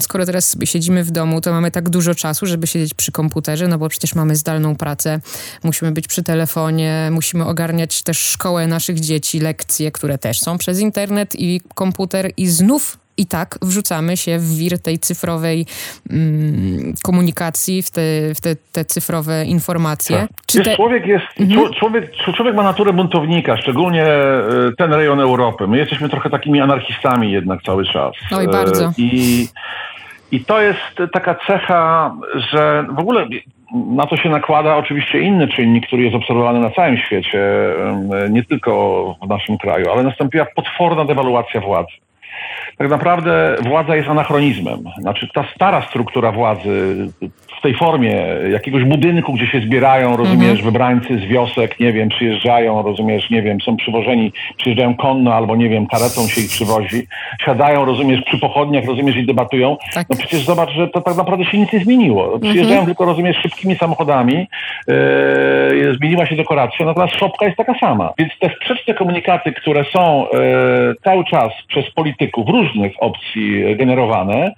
skoro 0.00 0.26
teraz 0.26 0.48
sobie 0.48 0.66
siedzimy 0.66 1.04
w 1.04 1.10
domu, 1.10 1.40
to 1.40 1.52
mamy 1.52 1.70
tak 1.70 1.88
dużo 1.88 2.14
czasu, 2.14 2.46
żeby 2.46 2.66
siedzieć 2.66 2.94
przy 2.94 3.12
komputerze, 3.12 3.68
no 3.68 3.78
bo 3.78 3.88
przecież 3.88 4.14
mamy 4.14 4.36
zdalną 4.36 4.76
pracę, 4.76 5.20
musimy 5.64 5.92
być 5.92 6.08
przy 6.08 6.22
telefonie, 6.22 7.08
musimy 7.12 7.46
ogarniać 7.46 8.02
też 8.02 8.18
szkołę 8.18 8.66
naszych 8.66 9.00
dzieci, 9.00 9.40
lekcje, 9.40 9.92
które 9.92 10.18
też 10.18 10.40
są 10.40 10.58
przez 10.58 10.80
internet 10.80 11.34
i 11.40 11.60
komputer 11.74 12.30
i 12.36 12.46
znów 12.46 12.98
i 13.20 13.26
tak 13.26 13.58
wrzucamy 13.62 14.16
się 14.16 14.38
w 14.38 14.56
wir 14.58 14.78
tej 14.78 14.98
cyfrowej 14.98 15.66
mm, 16.10 16.94
komunikacji, 17.02 17.82
w 17.82 17.90
te, 17.90 18.00
w 18.34 18.40
te, 18.40 18.56
te 18.72 18.84
cyfrowe 18.84 19.44
informacje. 19.44 20.16
Tak. 20.16 20.28
Czy 20.46 20.62
te... 20.62 20.76
człowiek, 20.76 21.06
jest, 21.06 21.24
mhm. 21.40 21.72
człowiek, 21.72 22.12
człowiek 22.36 22.54
ma 22.54 22.62
naturę 22.62 22.92
buntownika, 22.92 23.56
szczególnie 23.56 24.04
e, 24.04 24.42
ten 24.78 24.92
rejon 24.92 25.20
Europy. 25.20 25.66
My 25.66 25.78
jesteśmy 25.78 26.08
trochę 26.08 26.30
takimi 26.30 26.60
anarchistami 26.60 27.32
jednak 27.32 27.62
cały 27.62 27.84
czas. 27.84 28.12
Oj, 28.32 28.48
bardzo. 28.48 28.84
E, 28.84 28.92
I, 28.98 29.48
i 30.32 30.44
to 30.44 30.62
jest 30.62 31.12
taka 31.12 31.36
cecha, 31.46 32.14
że 32.52 32.86
w 32.90 32.98
ogóle 32.98 33.26
na 33.72 34.06
to 34.06 34.16
się 34.16 34.28
nakłada 34.28 34.76
oczywiście 34.76 35.20
inny 35.20 35.48
czynnik, 35.48 35.86
który 35.86 36.02
jest 36.02 36.16
obserwowany 36.16 36.60
na 36.60 36.70
całym 36.70 36.96
świecie, 36.96 37.40
nie 38.30 38.44
tylko 38.44 39.16
w 39.22 39.28
naszym 39.28 39.58
kraju, 39.58 39.90
ale 39.92 40.02
nastąpiła 40.02 40.46
potworna 40.56 41.04
dewaluacja 41.04 41.60
władzy 41.60 41.92
tak 42.80 42.90
naprawdę 42.90 43.56
władza 43.62 43.96
jest 43.96 44.08
anachronizmem. 44.08 44.84
Znaczy 45.00 45.28
ta 45.34 45.44
stara 45.54 45.82
struktura 45.82 46.32
władzy 46.32 47.06
w 47.60 47.62
tej 47.62 47.74
formie 47.74 48.26
jakiegoś 48.52 48.84
budynku, 48.84 49.32
gdzie 49.32 49.46
się 49.46 49.60
zbierają, 49.60 50.16
rozumiesz, 50.16 50.50
mhm. 50.50 50.64
wybrańcy 50.64 51.18
z 51.18 51.24
wiosek, 51.24 51.80
nie 51.80 51.92
wiem, 51.92 52.08
przyjeżdżają, 52.08 52.82
rozumiesz, 52.82 53.30
nie 53.30 53.42
wiem, 53.42 53.60
są 53.60 53.76
przywożeni, 53.76 54.32
przyjeżdżają 54.56 54.94
konno 54.94 55.34
albo, 55.34 55.56
nie 55.56 55.68
wiem, 55.68 55.86
karetą 55.86 56.28
się 56.28 56.40
ich 56.40 56.50
przywozi, 56.50 57.06
siadają, 57.44 57.84
rozumiesz, 57.84 58.22
przy 58.22 58.38
pochodniach, 58.38 58.84
rozumiesz, 58.84 59.16
i 59.16 59.26
debatują. 59.26 59.76
Tak. 59.94 60.06
No 60.10 60.16
przecież 60.16 60.44
zobacz, 60.44 60.70
że 60.70 60.88
to 60.88 61.00
tak 61.00 61.16
naprawdę 61.16 61.44
się 61.44 61.58
nic 61.58 61.72
nie 61.72 61.78
zmieniło. 61.78 62.24
Mhm. 62.24 62.40
Przyjeżdżają 62.40 62.80
mhm. 62.80 62.86
tylko, 62.86 63.04
rozumiesz, 63.04 63.36
szybkimi 63.36 63.76
samochodami, 63.76 64.46
yy, 64.88 65.94
zmieniła 65.98 66.26
się 66.26 66.36
dekoracja, 66.36 66.86
natomiast 66.86 67.14
szopka 67.14 67.46
jest 67.46 67.56
taka 67.56 67.74
sama. 67.78 68.12
Więc 68.18 68.32
te 68.38 68.50
sprzeczne 68.56 68.94
komunikaty, 68.94 69.52
które 69.52 69.84
są 69.84 70.26
yy, 70.32 70.94
cały 71.04 71.24
czas 71.24 71.52
przez 71.68 71.90
polityków 71.90 72.48
różnych 72.48 72.92
opcji 73.00 73.76
generowane, 73.76 74.52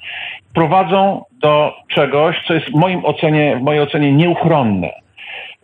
prowadzą 0.54 1.24
do 1.42 1.74
czegoś, 1.88 2.36
co 2.46 2.54
jest 2.54 2.66
w, 2.66 2.74
moim 2.74 3.04
ocenie, 3.04 3.56
w 3.56 3.62
mojej 3.62 3.82
ocenie 3.82 4.12
nieuchronne. 4.12 4.90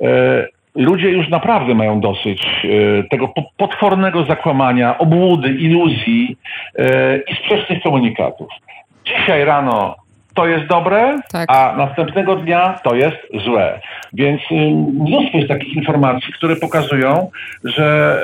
E, 0.02 0.46
ludzie 0.74 1.08
już 1.10 1.28
naprawdę 1.28 1.74
mają 1.74 2.00
dosyć 2.00 2.42
e, 2.64 3.08
tego 3.08 3.28
potwornego 3.56 4.24
zakłamania, 4.24 4.98
obłudy, 4.98 5.48
iluzji 5.48 6.36
e, 6.78 7.18
i 7.18 7.36
sprzecznych 7.36 7.82
komunikatów. 7.82 8.48
Dzisiaj 9.04 9.44
rano 9.44 9.96
to 10.34 10.46
jest 10.46 10.66
dobre, 10.66 11.20
tak. 11.32 11.50
a 11.52 11.74
następnego 11.76 12.36
dnia 12.36 12.78
to 12.84 12.94
jest 12.94 13.16
złe. 13.44 13.80
Więc 14.12 14.40
mnóstwo 14.94 15.38
jest 15.38 15.48
takich 15.48 15.76
informacji, 15.76 16.32
które 16.32 16.56
pokazują, 16.56 17.30
że 17.64 18.18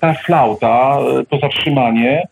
ta 0.00 0.14
flauta, 0.14 0.98
to 1.30 1.38
zatrzymanie 1.38 2.22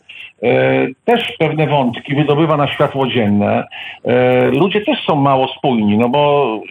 też 1.05 1.33
pewne 1.39 1.67
wątki 1.67 2.15
wydobywa 2.15 2.57
na 2.57 2.67
światło 2.67 3.07
dzienne. 3.07 3.67
E, 4.05 4.45
ludzie 4.47 4.81
też 4.81 5.05
są 5.05 5.15
mało 5.15 5.47
spójni, 5.47 5.97
no 5.97 6.09
bo 6.09 6.61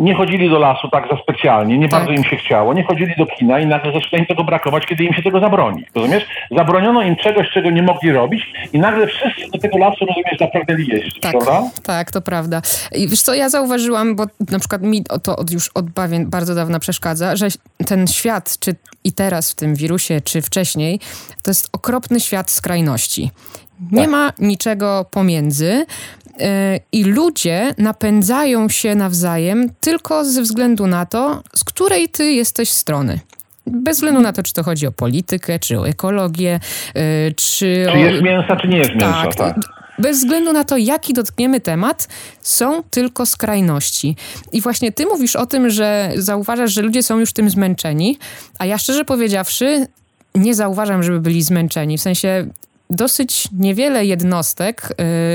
nie 0.00 0.14
chodzili 0.14 0.50
do 0.50 0.58
lasu 0.58 0.88
tak 0.88 1.04
za 1.10 1.22
specjalnie, 1.22 1.78
nie 1.78 1.88
tak. 1.88 2.00
bardzo 2.00 2.12
im 2.12 2.24
się 2.24 2.36
chciało, 2.36 2.74
nie 2.74 2.84
chodzili 2.84 3.14
do 3.18 3.26
kina 3.26 3.60
i 3.60 3.66
nagle 3.66 3.92
zaczyna 3.92 4.18
im 4.18 4.26
tego 4.26 4.44
brakować, 4.44 4.86
kiedy 4.86 5.04
im 5.04 5.14
się 5.14 5.22
tego 5.22 5.40
zabroni. 5.40 5.84
Rozumiesz? 5.94 6.26
Zabroniono 6.50 7.02
im 7.02 7.16
czegoś, 7.16 7.50
czego 7.50 7.70
nie 7.70 7.82
mogli 7.82 8.12
robić 8.12 8.42
i 8.72 8.78
nagle 8.78 9.06
wszyscy 9.06 9.50
do 9.52 9.58
tego 9.58 9.78
lasu, 9.78 10.06
rozumiesz, 10.06 10.38
zapragnęli 10.40 10.86
jeździć, 10.86 11.20
tak, 11.20 11.32
prawda? 11.32 11.62
Tak, 11.82 12.10
to 12.10 12.20
prawda. 12.20 12.62
I 12.92 13.08
wiesz 13.08 13.22
co, 13.22 13.34
ja 13.34 13.48
zauważyłam, 13.48 14.16
bo 14.16 14.24
na 14.50 14.58
przykład 14.58 14.82
mi 14.82 15.04
to 15.22 15.36
od 15.36 15.50
już 15.50 15.70
od 15.74 15.86
bardzo 16.26 16.54
dawna 16.54 16.78
przeszkadza, 16.78 17.36
że 17.36 17.46
ten 17.86 18.06
świat, 18.06 18.58
czy 18.60 18.74
i 19.04 19.12
teraz 19.12 19.52
w 19.52 19.54
tym 19.54 19.74
wirusie, 19.74 20.20
czy 20.20 20.42
wcześniej, 20.42 21.00
to 21.42 21.50
jest 21.50 21.68
okropny 21.72 22.20
świat 22.20 22.50
skrajności. 22.50 23.30
Nie 23.92 24.02
tak. 24.02 24.10
ma 24.10 24.32
niczego 24.38 25.06
pomiędzy. 25.10 25.86
E, 26.40 26.80
I 26.92 27.04
ludzie 27.04 27.74
napędzają 27.78 28.68
się 28.68 28.94
nawzajem 28.94 29.68
tylko 29.80 30.24
ze 30.24 30.42
względu 30.42 30.86
na 30.86 31.06
to, 31.06 31.42
z 31.54 31.64
której 31.64 32.08
ty 32.08 32.32
jesteś 32.32 32.70
strony. 32.70 33.20
Bez 33.66 33.96
względu 33.96 34.20
na 34.20 34.32
to, 34.32 34.42
czy 34.42 34.52
to 34.52 34.62
chodzi 34.62 34.86
o 34.86 34.92
politykę, 34.92 35.58
czy 35.58 35.80
o 35.80 35.88
ekologię, 35.88 36.60
e, 36.94 37.32
czy. 37.32 37.86
Czy 37.92 37.98
jest 37.98 38.22
mięsa, 38.22 38.56
czy 38.56 38.68
nie 38.68 38.78
jest 38.78 38.90
mięsa, 38.90 39.22
tak. 39.22 39.34
tak. 39.34 39.56
Bez 39.98 40.18
względu 40.18 40.52
na 40.52 40.64
to, 40.64 40.76
jaki 40.76 41.14
dotkniemy 41.14 41.60
temat, 41.60 42.08
są 42.40 42.82
tylko 42.82 43.26
skrajności. 43.26 44.16
I 44.52 44.60
właśnie 44.60 44.92
ty 44.92 45.06
mówisz 45.06 45.36
o 45.36 45.46
tym, 45.46 45.70
że 45.70 46.12
zauważasz, 46.16 46.72
że 46.72 46.82
ludzie 46.82 47.02
są 47.02 47.18
już 47.18 47.32
tym 47.32 47.50
zmęczeni, 47.50 48.18
a 48.58 48.66
ja 48.66 48.78
szczerze 48.78 49.04
powiedziawszy, 49.04 49.86
nie 50.34 50.54
zauważam, 50.54 51.02
żeby 51.02 51.20
byli 51.20 51.42
zmęczeni. 51.42 51.98
W 51.98 52.00
sensie 52.00 52.46
dosyć 52.90 53.48
niewiele 53.52 54.06
jednostek 54.06 54.92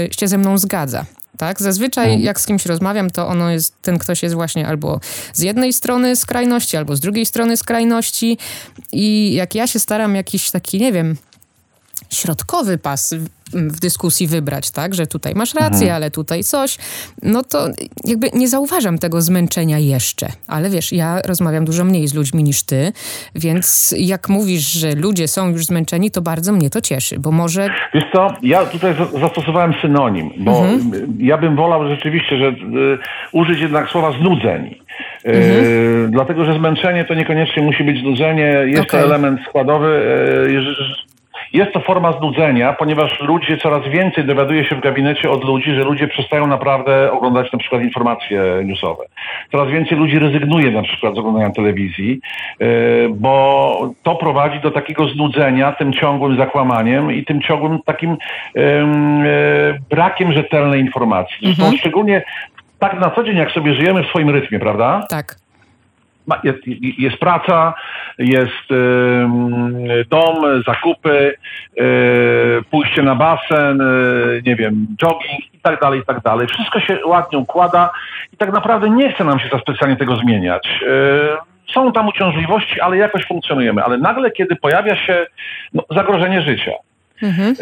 y, 0.09 0.13
się 0.13 0.27
ze 0.27 0.37
mną 0.37 0.57
zgadza. 0.57 1.05
Tak? 1.37 1.61
Zazwyczaj 1.61 2.05
mhm. 2.05 2.23
jak 2.23 2.41
z 2.41 2.45
kimś 2.45 2.65
rozmawiam, 2.65 3.09
to 3.09 3.27
ono 3.27 3.51
jest, 3.51 3.81
ten 3.81 3.97
ktoś 3.97 4.23
jest 4.23 4.35
właśnie 4.35 4.67
albo 4.67 4.99
z 5.33 5.41
jednej 5.41 5.73
strony 5.73 6.15
skrajności, 6.15 6.77
albo 6.77 6.95
z 6.95 6.99
drugiej 6.99 7.25
strony 7.25 7.57
skrajności. 7.57 8.37
I 8.91 9.33
jak 9.33 9.55
ja 9.55 9.67
się 9.67 9.79
staram 9.79 10.15
jakiś 10.15 10.51
taki, 10.51 10.79
nie 10.79 10.91
wiem, 10.91 11.17
środkowy 12.09 12.77
pas 12.77 13.13
w 13.55 13.79
dyskusji 13.79 14.27
wybrać, 14.27 14.71
tak, 14.71 14.93
że 14.95 15.07
tutaj 15.07 15.33
masz 15.35 15.53
rację, 15.53 15.81
mhm. 15.81 15.95
ale 15.95 16.11
tutaj 16.11 16.43
coś, 16.43 16.77
no 17.23 17.43
to 17.43 17.67
jakby 18.05 18.29
nie 18.33 18.47
zauważam 18.47 18.97
tego 18.97 19.21
zmęczenia 19.21 19.79
jeszcze. 19.79 20.27
Ale 20.47 20.69
wiesz, 20.69 20.91
ja 20.91 21.21
rozmawiam 21.21 21.65
dużo 21.65 21.83
mniej 21.83 22.07
z 22.07 22.13
ludźmi 22.13 22.43
niż 22.43 22.63
ty, 22.63 22.91
więc 23.35 23.95
jak 23.97 24.29
mówisz, 24.29 24.71
że 24.71 24.95
ludzie 24.95 25.27
są 25.27 25.49
już 25.49 25.65
zmęczeni, 25.65 26.11
to 26.11 26.21
bardzo 26.21 26.51
mnie 26.51 26.69
to 26.69 26.81
cieszy, 26.81 27.19
bo 27.19 27.31
może... 27.31 27.69
Wiesz 27.93 28.03
co, 28.13 28.27
ja 28.41 28.65
tutaj 28.65 28.95
zastosowałem 29.21 29.73
synonim, 29.81 30.31
bo 30.37 30.65
mhm. 30.65 31.17
ja 31.19 31.37
bym 31.37 31.55
wolał 31.55 31.87
rzeczywiście, 31.87 32.37
że 32.37 32.47
y, 32.47 32.53
użyć 33.31 33.59
jednak 33.59 33.89
słowa 33.89 34.11
znudzeni. 34.19 34.81
Y, 35.25 35.29
mhm. 35.29 36.11
dlatego, 36.11 36.45
że 36.45 36.53
zmęczenie 36.53 37.05
to 37.05 37.13
niekoniecznie 37.13 37.63
musi 37.63 37.83
być 37.83 38.01
znudzenie. 38.01 38.63
Jest 38.65 38.83
okay. 38.83 39.01
to 39.01 39.07
element 39.07 39.39
składowy. 39.49 39.87
Y, 40.47 40.51
jest 41.53 41.71
to 41.73 41.79
forma 41.79 42.11
znudzenia, 42.11 42.73
ponieważ 42.73 43.19
ludzie 43.19 43.57
coraz 43.57 43.87
więcej 43.87 44.23
dowiaduje 44.23 44.65
się 44.65 44.75
w 44.75 44.79
gabinecie 44.81 45.29
od 45.29 45.43
ludzi, 45.43 45.71
że 45.71 45.83
ludzie 45.83 46.07
przestają 46.07 46.47
naprawdę 46.47 47.11
oglądać 47.11 47.51
na 47.51 47.59
przykład 47.59 47.81
informacje 47.81 48.43
newsowe. 48.63 49.03
Coraz 49.51 49.69
więcej 49.69 49.97
ludzi 49.97 50.19
rezygnuje 50.19 50.71
na 50.71 50.81
przykład 50.81 51.15
z 51.15 51.17
oglądania 51.17 51.49
telewizji, 51.49 52.19
e, 52.59 52.65
bo 53.09 53.93
to 54.03 54.15
prowadzi 54.15 54.59
do 54.59 54.71
takiego 54.71 55.07
znudzenia 55.07 55.71
tym 55.71 55.93
ciągłym 55.93 56.37
zakłamaniem 56.37 57.11
i 57.11 57.25
tym 57.25 57.41
ciągłym 57.41 57.79
takim 57.85 58.11
e, 58.11 58.17
brakiem 59.89 60.33
rzetelnej 60.33 60.81
informacji. 60.81 61.37
Zresztą 61.41 61.63
mhm. 61.63 61.79
szczególnie 61.79 62.23
tak 62.79 62.99
na 62.99 63.09
co 63.09 63.23
dzień, 63.23 63.37
jak 63.37 63.51
sobie 63.51 63.73
żyjemy 63.73 64.03
w 64.03 64.07
swoim 64.07 64.29
rytmie, 64.29 64.59
prawda? 64.59 65.05
Tak 65.09 65.44
jest, 66.43 66.59
jest 66.97 67.17
praca, 67.17 67.73
jest 68.17 68.69
dom, 70.09 70.63
zakupy, 70.67 71.35
e, 71.77 71.83
pójście 72.71 73.03
na 73.03 73.15
basen, 73.15 73.81
e, 73.81 73.85
nie 74.45 74.55
wiem, 74.55 74.87
jogging 75.01 75.53
i 75.53 75.59
tak 75.61 75.81
dalej, 75.81 75.99
i 75.99 76.05
tak 76.05 76.21
dalej. 76.21 76.47
Wszystko 76.47 76.79
się 76.79 77.05
ładnie 77.05 77.37
układa 77.39 77.89
i 78.33 78.37
tak 78.37 78.53
naprawdę 78.53 78.89
nie 78.89 79.13
chce 79.13 79.23
nam 79.23 79.39
się 79.39 79.49
za 79.49 79.59
specjalnie 79.59 79.95
tego 79.95 80.15
zmieniać. 80.15 80.83
E, 80.87 81.71
są 81.73 81.91
tam 81.91 82.07
uciążliwości, 82.07 82.81
ale 82.81 82.97
jakoś 82.97 83.25
funkcjonujemy. 83.27 83.83
Ale 83.83 83.97
nagle, 83.97 84.31
kiedy 84.31 84.55
pojawia 84.55 84.95
się 84.95 85.25
no, 85.73 85.83
zagrożenie 85.95 86.41
życia, 86.41 86.71
Mhm. 87.23 87.55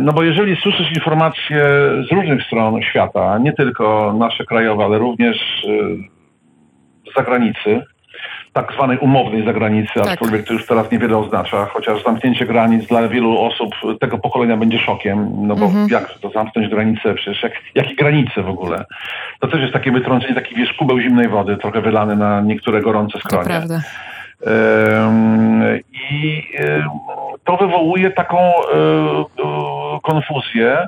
no 0.00 0.12
bo 0.12 0.22
jeżeli 0.22 0.56
słyszysz 0.56 0.92
informacje 0.92 1.64
z 2.08 2.12
różnych 2.12 2.42
stron 2.42 2.82
świata, 2.82 3.38
nie 3.38 3.52
tylko 3.52 4.14
nasze 4.18 4.44
krajowe, 4.44 4.84
ale 4.84 4.98
również 4.98 5.66
zagranicy, 7.16 7.82
tak 8.52 8.72
zwanej 8.72 8.98
umownej 8.98 9.44
zagranicy, 9.44 9.92
tak. 9.94 10.06
aczkolwiek 10.06 10.46
to 10.46 10.52
już 10.52 10.66
teraz 10.66 10.90
niewiele 10.90 11.18
oznacza, 11.18 11.66
chociaż 11.66 12.04
zamknięcie 12.04 12.46
granic 12.46 12.86
dla 12.86 13.08
wielu 13.08 13.38
osób 13.38 13.74
tego 14.00 14.18
pokolenia 14.18 14.56
będzie 14.56 14.78
szokiem, 14.78 15.46
no 15.46 15.56
bo 15.56 15.64
mhm. 15.66 15.88
jak 15.90 16.18
to 16.18 16.30
zamknąć 16.30 16.68
granice, 16.68 17.14
przecież 17.14 17.42
jak, 17.42 17.52
jakie 17.74 17.94
granice 17.94 18.42
w 18.42 18.48
ogóle? 18.48 18.84
To 19.40 19.48
też 19.48 19.60
jest 19.60 19.72
takie 19.72 19.92
wytrącenie, 19.92 20.34
taki 20.34 20.54
wiesz, 20.54 20.72
kubeł 20.72 21.00
zimnej 21.00 21.28
wody, 21.28 21.56
trochę 21.56 21.80
wylany 21.80 22.16
na 22.16 22.40
niektóre 22.40 22.80
gorące 22.80 23.18
skronie. 23.18 23.44
To 23.44 23.50
prawda. 23.50 23.80
I 26.10 26.42
to 27.44 27.56
wywołuje 27.56 28.10
taką 28.10 28.38
e, 28.38 28.52
e, 28.72 29.75
konfuzję 30.00 30.86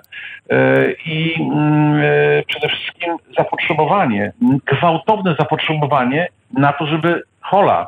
i 1.06 1.34
mm, 1.40 2.02
przede 2.46 2.68
wszystkim 2.68 3.16
zapotrzebowanie, 3.38 4.32
gwałtowne 4.66 5.34
zapotrzebowanie 5.38 6.28
na 6.52 6.72
to, 6.72 6.86
żeby 6.86 7.22
hola, 7.40 7.86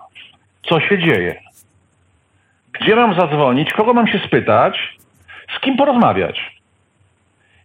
co 0.63 0.81
się 0.81 0.99
dzieje? 0.99 1.35
Gdzie 2.73 2.97
mam 2.97 3.15
zadzwonić? 3.15 3.73
Kogo 3.73 3.95
mam 3.95 4.07
się 4.07 4.19
spytać? 4.19 4.97
Z 5.57 5.61
kim 5.61 5.77
porozmawiać? 5.77 6.61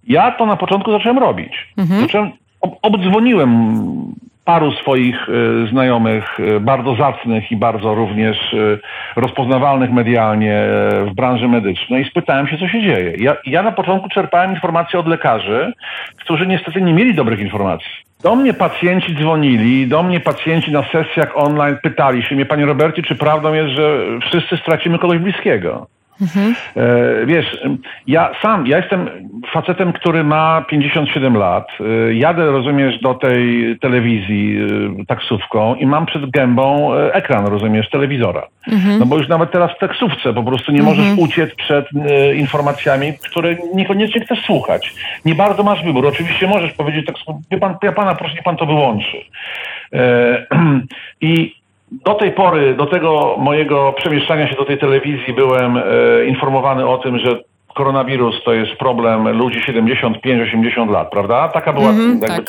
Ja 0.08 0.32
to 0.32 0.46
na 0.46 0.56
początku 0.56 0.92
zacząłem 0.92 1.18
robić. 1.18 1.68
Mhm. 1.78 2.02
Zacząłem, 2.02 2.32
ob, 2.62 2.76
obdzwoniłem 2.82 3.86
paru 4.46 4.72
swoich 4.72 5.30
y, 5.30 5.68
znajomych, 5.68 6.40
y, 6.40 6.60
bardzo 6.60 6.96
zacnych 6.96 7.52
i 7.52 7.56
bardzo 7.56 7.96
również 7.96 8.54
y, 8.54 8.80
rozpoznawalnych 9.16 9.92
medialnie 9.92 10.64
w 11.06 11.14
branży 11.16 11.48
medycznej 11.48 12.04
i 12.04 12.10
spytałem 12.10 12.48
się, 12.48 12.58
co 12.58 12.68
się 12.68 12.82
dzieje. 12.82 13.14
Ja, 13.18 13.36
ja 13.46 13.64
na 13.64 13.72
początku 13.72 14.10
czerpałem 14.10 14.52
informacje 14.52 15.00
od 15.00 15.08
lekarzy, 15.08 15.74
którzy 16.20 16.48
niestety 16.48 16.82
nie 16.82 16.94
mieli 16.94 17.16
dobrych 17.16 17.40
informacji. 17.40 18.06
Do 18.24 18.36
mnie 18.36 18.54
pacjenci 18.54 19.16
dzwonili, 19.16 19.88
do 19.88 20.04
mnie 20.04 20.20
pacjenci 20.20 20.72
na 20.72 20.84
sesjach 20.84 21.38
online 21.38 21.78
pytali 21.84 22.24
się 22.24 22.36
mnie, 22.36 22.46
panie 22.46 22.66
Robercie, 22.66 23.04
czy 23.04 23.16
prawdą 23.16 23.54
jest, 23.54 23.70
że 23.70 24.00
wszyscy 24.22 24.58
stracimy 24.58 25.00
kogoś 25.00 25.18
bliskiego? 25.18 25.88
Mhm. 26.22 26.56
E, 26.76 27.26
wiesz, 27.26 27.58
ja 28.08 28.32
sam, 28.42 28.68
ja 28.68 28.78
jestem 28.78 29.10
facetem, 29.54 29.94
który 29.94 30.24
ma 30.24 30.66
57 30.70 31.38
lat. 31.38 31.68
E, 31.80 32.14
jadę, 32.14 32.46
rozumiesz, 32.46 33.00
do 33.00 33.14
tej 33.14 33.78
telewizji 33.80 34.58
e, 35.02 35.06
taksówką 35.06 35.76
i 35.76 35.86
mam 35.86 36.06
przed 36.06 36.30
gębą 36.30 36.94
ekran, 36.94 37.46
rozumiesz, 37.46 37.90
telewizora. 37.90 38.48
Mhm. 38.68 39.00
No 39.00 39.06
bo 39.06 39.18
już 39.18 39.28
nawet 39.28 39.52
teraz 39.52 39.72
w 39.72 39.80
taksówce 39.80 40.34
po 40.34 40.44
prostu 40.44 40.72
nie 40.72 40.84
możesz 40.84 41.06
mhm. 41.06 41.20
uciec 41.20 41.56
przed 41.56 41.86
informacjami, 42.36 43.14
które 43.30 43.56
niekoniecznie 43.74 44.22
chcesz 44.22 44.46
słuchać. 44.46 44.94
Nie 45.26 45.36
bardzo 45.36 45.64
masz 45.64 45.84
wybór. 45.84 46.08
Oczywiście 46.08 46.48
możesz 46.48 46.74
powiedzieć 46.74 47.06
tak, 47.06 47.16
wie 47.52 47.58
pan, 47.58 47.76
ja 47.84 47.92
pana 47.92 48.16
proszę, 48.16 48.34
niech 48.34 48.44
pan 48.44 48.58
to 48.58 48.66
wyłączy. 48.66 49.18
I 51.22 51.56
do 52.04 52.14
tej 52.14 52.32
pory, 52.32 52.76
do 52.76 52.86
tego 52.86 53.36
mojego 53.40 53.94
przemieszczania 53.94 54.48
się 54.48 54.56
do 54.56 54.66
tej 54.66 54.78
telewizji 54.78 55.34
byłem 55.34 55.78
e, 55.78 55.82
informowany 56.26 56.88
o 56.88 56.98
tym, 56.98 57.20
że 57.20 57.40
koronawirus 57.76 58.44
to 58.44 58.54
jest 58.54 58.76
problem 58.76 59.38
ludzi 59.38 59.60
75-80 59.60 60.92
lat, 60.92 61.10
prawda? 61.10 61.50
Taka 61.50 61.74
była 61.74 61.90
mm 61.90 62.20
-hmm, 62.20 62.28
tak. 62.28 62.44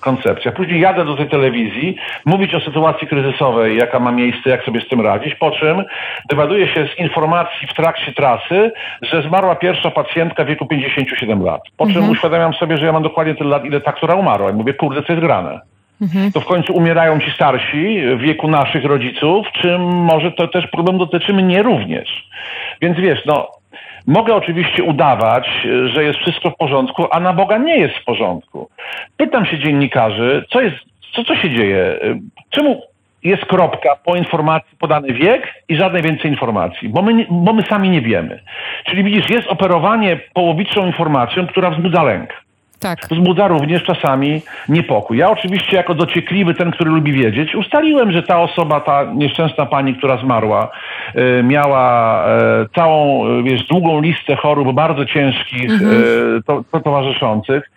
koncepcja. 0.00 0.52
Później 0.52 0.80
jadę 0.80 1.04
do 1.04 1.16
tej 1.16 1.28
telewizji, 1.28 1.96
mówić 2.26 2.54
o 2.54 2.60
sytuacji 2.60 3.08
kryzysowej, 3.08 3.76
jaka 3.76 4.00
ma 4.00 4.12
miejsce, 4.12 4.50
jak 4.50 4.64
sobie 4.64 4.80
z 4.80 4.88
tym 4.88 5.00
radzić, 5.00 5.34
po 5.34 5.50
czym 5.50 5.84
dowiaduję 6.30 6.68
się 6.68 6.88
z 6.94 6.98
informacji 6.98 7.68
w 7.68 7.74
trakcie 7.74 8.12
trasy, 8.12 8.72
że 9.02 9.22
zmarła 9.22 9.54
pierwsza 9.54 9.90
pacjentka 9.90 10.44
w 10.44 10.46
wieku 10.46 10.66
57 10.66 11.42
lat. 11.42 11.60
Po 11.76 11.86
czym 11.86 11.96
mm 11.96 12.08
-hmm. 12.08 12.12
uświadamiam 12.12 12.54
sobie, 12.54 12.76
że 12.76 12.86
ja 12.86 12.92
mam 12.92 13.02
dokładnie 13.02 13.34
tyle 13.34 13.50
lat, 13.50 13.64
ile 13.64 13.80
ta, 13.80 13.92
która 13.92 14.14
umarła. 14.14 14.50
I 14.50 14.54
mówię, 14.54 14.74
kurde, 14.74 15.02
co 15.02 15.12
jest 15.12 15.24
grane. 15.24 15.60
Mhm. 16.02 16.32
To 16.32 16.40
w 16.40 16.44
końcu 16.44 16.72
umierają 16.72 17.20
ci 17.20 17.30
starsi 17.30 18.00
w 18.16 18.20
wieku 18.20 18.48
naszych 18.48 18.84
rodziców, 18.84 19.46
czy 19.52 19.78
może 19.78 20.32
to 20.32 20.48
też 20.48 20.66
problem 20.66 20.98
dotyczy 20.98 21.32
mnie 21.32 21.62
również. 21.62 22.28
Więc 22.80 22.98
wiesz, 22.98 23.24
no, 23.26 23.48
mogę 24.06 24.34
oczywiście 24.34 24.82
udawać, 24.82 25.66
że 25.84 26.04
jest 26.04 26.18
wszystko 26.18 26.50
w 26.50 26.56
porządku, 26.56 27.06
a 27.10 27.20
na 27.20 27.32
Boga 27.32 27.58
nie 27.58 27.76
jest 27.76 27.94
w 27.94 28.04
porządku. 28.04 28.68
Pytam 29.16 29.46
się 29.46 29.58
dziennikarzy, 29.58 30.44
co 30.50 30.60
jest, 30.60 30.76
co, 31.14 31.24
co 31.24 31.36
się 31.36 31.50
dzieje? 31.50 31.98
Czemu 32.50 32.82
jest 33.24 33.44
kropka 33.44 33.96
po 34.04 34.16
informacji 34.16 34.76
podany 34.78 35.12
wiek 35.12 35.54
i 35.68 35.76
żadnej 35.76 36.02
więcej 36.02 36.30
informacji, 36.30 36.88
bo 36.88 37.02
my, 37.02 37.26
bo 37.30 37.52
my 37.52 37.62
sami 37.62 37.90
nie 37.90 38.00
wiemy. 38.00 38.42
Czyli 38.84 39.04
widzisz, 39.04 39.30
jest 39.30 39.48
operowanie 39.48 40.20
połowiczą 40.34 40.86
informacją, 40.86 41.46
która 41.46 41.70
wzbudza 41.70 42.02
lęk 42.02 42.44
tak. 42.80 42.98
wzbudza 43.10 43.48
również 43.48 43.82
czasami 43.82 44.42
niepokój. 44.68 45.18
Ja 45.18 45.30
oczywiście 45.30 45.76
jako 45.76 45.94
dociekliwy, 45.94 46.54
ten, 46.54 46.70
który 46.70 46.90
lubi 46.90 47.12
wiedzieć, 47.12 47.54
ustaliłem, 47.54 48.12
że 48.12 48.22
ta 48.22 48.40
osoba, 48.40 48.80
ta 48.80 49.04
nieszczęsna 49.14 49.66
pani, 49.66 49.94
która 49.94 50.16
zmarła, 50.16 50.70
y, 51.16 51.42
miała 51.42 52.24
y, 52.62 52.68
całą, 52.74 53.28
y, 53.28 53.42
wiesz, 53.42 53.66
długą 53.66 54.00
listę 54.00 54.36
chorób 54.36 54.72
bardzo 54.72 55.04
ciężkich, 55.06 55.70
mhm. 55.70 56.42
to, 56.46 56.64
to 56.72 56.80
towarzyszących. 56.80 57.70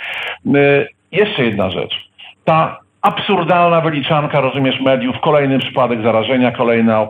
Jeszcze 1.11 1.45
jedna 1.45 1.69
rzecz. 1.69 2.09
Ta 2.45 2.82
absurdalna 3.03 3.81
wyliczanka, 3.81 4.41
rozumiesz, 4.41 4.79
mediów, 4.81 5.19
kolejny 5.19 5.59
przypadek 5.59 6.01
zarażenia, 6.03 6.51
kolejna 6.51 7.01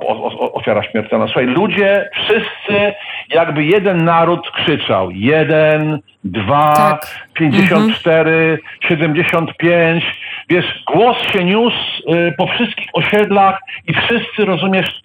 ofiara 0.54 0.84
śmiertelna. 0.84 1.26
Słuchaj, 1.26 1.46
ludzie 1.46 2.10
wszyscy, 2.14 2.94
jakby 3.30 3.64
jeden 3.64 4.06
naród 4.06 4.52
krzyczał. 4.52 5.12
Jeden, 5.12 6.00
dwa, 6.24 6.74
tak. 6.76 7.26
54, 7.34 8.32
mhm. 8.32 8.58
75. 8.90 10.04
Wiesz, 10.50 10.84
głos 10.94 11.18
się 11.22 11.44
niósł 11.44 11.78
y, 12.14 12.34
po 12.38 12.48
wszystkich 12.48 12.88
osiedlach 12.94 13.60
i 13.88 13.94
wszyscy, 13.94 14.46
rozumiesz, 14.46 15.02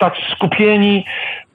tak 0.00 0.14
skupieni, 0.34 1.04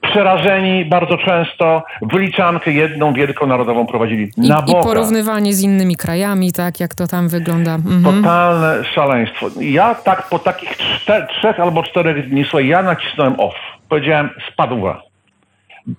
przerażeni 0.00 0.84
bardzo 0.84 1.18
często, 1.18 1.82
wyliczankę 2.02 2.72
jedną 2.72 3.12
wielką 3.12 3.46
narodową 3.46 3.86
prowadzili 3.86 4.30
I, 4.36 4.48
na 4.48 4.62
boka. 4.62 4.80
I 4.80 4.82
porównywanie 4.82 5.52
z 5.52 5.62
innymi 5.62 5.96
krajami, 5.96 6.52
tak, 6.52 6.80
jak 6.80 6.94
to 6.94 7.06
tam 7.06 7.28
wygląda. 7.28 7.74
Mhm. 7.74 8.22
Totalne 8.22 8.84
szaleństwo. 8.84 9.46
Ja 9.60 9.94
tak 9.94 10.28
po 10.28 10.38
takich 10.38 10.76
czter, 10.76 11.26
trzech 11.26 11.60
albo 11.60 11.82
czterech 11.82 12.28
dni, 12.28 12.44
słuchaj, 12.44 12.68
ja 12.68 12.82
nacisnąłem 12.82 13.40
off. 13.40 13.54
Powiedziałem, 13.88 14.30
spadła. 14.52 15.02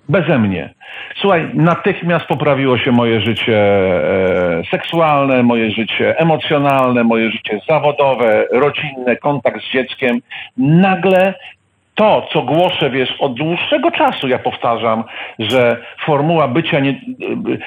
Beze 0.08 0.38
mnie. 0.38 0.74
Słuchaj, 1.20 1.50
natychmiast 1.54 2.26
poprawiło 2.26 2.78
się 2.78 2.92
moje 2.92 3.20
życie 3.20 3.56
e, 3.58 4.62
seksualne, 4.70 5.42
moje 5.42 5.70
życie 5.70 6.18
emocjonalne, 6.18 7.04
moje 7.04 7.30
życie 7.30 7.60
zawodowe, 7.68 8.44
rodzinne, 8.52 9.16
kontakt 9.16 9.60
z 9.62 9.72
dzieckiem. 9.72 10.20
Nagle 10.56 11.34
to, 11.98 12.26
co 12.32 12.42
głoszę, 12.42 12.90
wiesz, 12.90 13.16
od 13.18 13.34
dłuższego 13.34 13.90
czasu 13.90 14.28
ja 14.28 14.38
powtarzam, 14.38 15.04
że 15.38 15.76
formuła 16.06 16.48
bycia, 16.48 16.80
nie, 16.80 17.00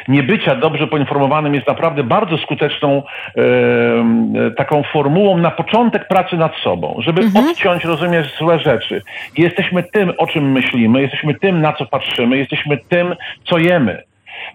niebycia 0.07 0.55
dobrze 0.55 0.87
poinformowanym 0.87 1.55
jest 1.55 1.67
naprawdę 1.67 2.03
bardzo 2.03 2.37
skuteczną 2.37 3.03
e, 3.37 4.51
taką 4.51 4.83
formułą 4.83 5.37
na 5.37 5.51
początek 5.51 6.07
pracy 6.07 6.37
nad 6.37 6.55
sobą, 6.55 6.95
żeby 6.99 7.21
mhm. 7.21 7.45
odciąć, 7.45 7.85
rozumiesz, 7.85 8.37
złe 8.37 8.59
rzeczy. 8.59 9.01
Jesteśmy 9.37 9.83
tym, 9.83 10.13
o 10.17 10.27
czym 10.27 10.51
myślimy, 10.51 11.01
jesteśmy 11.01 11.33
tym, 11.33 11.61
na 11.61 11.73
co 11.73 11.85
patrzymy, 11.85 12.37
jesteśmy 12.37 12.77
tym, 12.77 13.15
co 13.45 13.57
jemy. 13.57 14.03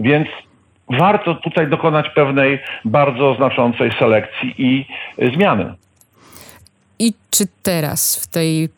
Więc 0.00 0.28
warto 0.88 1.34
tutaj 1.34 1.68
dokonać 1.68 2.10
pewnej 2.10 2.58
bardzo 2.84 3.34
znaczącej 3.34 3.90
selekcji 3.98 4.54
i 4.58 4.86
zmiany. 5.32 5.74
I 6.98 7.12
czy 7.30 7.44
teraz 7.62 8.24
w 8.24 8.32
tej 8.32 8.68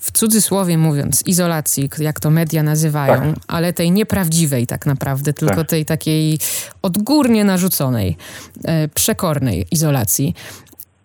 w 0.00 0.12
cudzysłowie 0.12 0.78
mówiąc, 0.78 1.22
izolacji, 1.26 1.90
jak 1.98 2.20
to 2.20 2.30
media 2.30 2.62
nazywają, 2.62 3.34
tak. 3.34 3.44
ale 3.48 3.72
tej 3.72 3.92
nieprawdziwej 3.92 4.66
tak 4.66 4.86
naprawdę, 4.86 5.32
tylko 5.32 5.56
tak. 5.56 5.68
tej 5.68 5.84
takiej 5.84 6.38
odgórnie 6.82 7.44
narzuconej, 7.44 8.16
e, 8.64 8.88
przekornej 8.88 9.66
izolacji. 9.70 10.34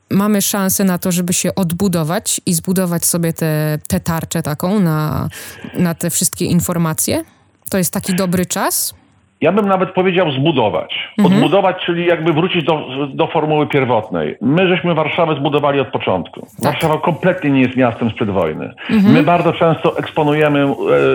Mamy 0.09 0.41
szansę 0.41 0.83
na 0.83 0.97
to, 0.97 1.11
żeby 1.11 1.33
się 1.33 1.55
odbudować 1.55 2.41
i 2.45 2.53
zbudować 2.53 3.05
sobie 3.05 3.33
tę 3.33 3.45
te, 3.45 3.79
te 3.87 3.99
tarczę 3.99 4.43
taką 4.43 4.79
na, 4.79 5.29
na 5.77 5.93
te 5.95 6.09
wszystkie 6.09 6.45
informacje? 6.45 7.23
To 7.69 7.77
jest 7.77 7.93
taki 7.93 8.15
dobry 8.15 8.45
czas? 8.45 8.93
Ja 9.41 9.51
bym 9.51 9.67
nawet 9.67 9.91
powiedział 9.91 10.31
zbudować. 10.31 11.09
Mhm. 11.17 11.35
Odbudować, 11.35 11.75
czyli 11.85 12.05
jakby 12.05 12.33
wrócić 12.33 12.63
do, 12.63 12.87
do 13.13 13.27
formuły 13.27 13.67
pierwotnej. 13.67 14.35
My 14.41 14.67
żeśmy 14.67 14.93
Warszawę 14.93 15.35
zbudowali 15.35 15.79
od 15.79 15.87
początku. 15.87 16.41
Tak. 16.41 16.71
Warszawa 16.73 16.97
kompletnie 16.97 17.49
nie 17.49 17.61
jest 17.61 17.75
miastem 17.75 18.09
sprzed 18.09 18.29
wojny. 18.29 18.73
Mhm. 18.89 19.13
My 19.13 19.23
bardzo 19.23 19.53
często 19.53 19.97
eksponujemy, 19.97 20.63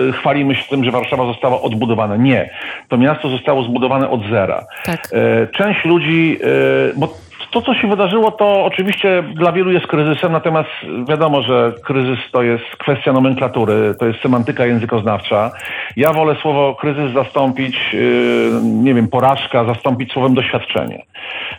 e, 0.09 0.11
chwalimy 0.11 0.55
się 0.55 0.63
tym, 0.69 0.83
że 0.83 0.91
Warszawa 0.91 1.25
została 1.25 1.61
odbudowana. 1.61 2.15
Nie. 2.15 2.49
To 2.89 2.97
miasto 2.97 3.29
zostało 3.29 3.63
zbudowane 3.63 4.09
od 4.09 4.21
zera. 4.29 4.65
Tak. 4.85 5.09
E, 5.11 5.47
część 5.47 5.85
ludzi, 5.85 6.37
e, 6.43 6.47
bo 6.95 7.07
to, 7.51 7.61
co 7.61 7.73
się 7.73 7.87
wydarzyło, 7.87 8.31
to 8.31 8.65
oczywiście 8.65 9.23
dla 9.35 9.51
wielu 9.51 9.71
jest 9.71 9.87
kryzysem, 9.87 10.31
natomiast 10.31 10.69
wiadomo, 11.09 11.41
że 11.41 11.73
kryzys 11.83 12.19
to 12.31 12.43
jest 12.43 12.65
kwestia 12.77 13.13
nomenklatury, 13.13 13.95
to 13.99 14.05
jest 14.05 14.21
semantyka 14.21 14.65
językoznawcza. 14.65 15.51
Ja 15.97 16.13
wolę 16.13 16.35
słowo 16.41 16.75
kryzys 16.75 17.13
zastąpić, 17.13 17.93
yy, 17.93 18.61
nie 18.63 18.93
wiem, 18.93 19.07
porażka, 19.07 19.65
zastąpić 19.65 20.11
słowem 20.11 20.33
doświadczenie. 20.33 21.05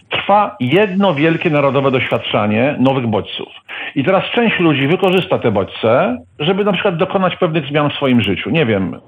Trwa 0.08 0.56
jedno 0.60 1.14
wielkie 1.14 1.50
narodowe 1.50 1.90
doświadczanie 1.90 2.76
nowych 2.80 3.06
bodźców. 3.06 3.48
I 3.94 4.04
teraz 4.04 4.24
część 4.24 4.58
ludzi 4.58 4.88
wykorzysta 4.88 5.38
te 5.38 5.50
bodźce, 5.50 6.18
żeby 6.38 6.64
na 6.64 6.72
przykład 6.72 6.96
dokonać 6.96 7.36
pewnych 7.36 7.66
zmian 7.66 7.90
w 7.90 7.94
swoim 7.94 8.20
życiu. 8.20 8.50
Nie 8.50 8.66
wiem, 8.66 9.00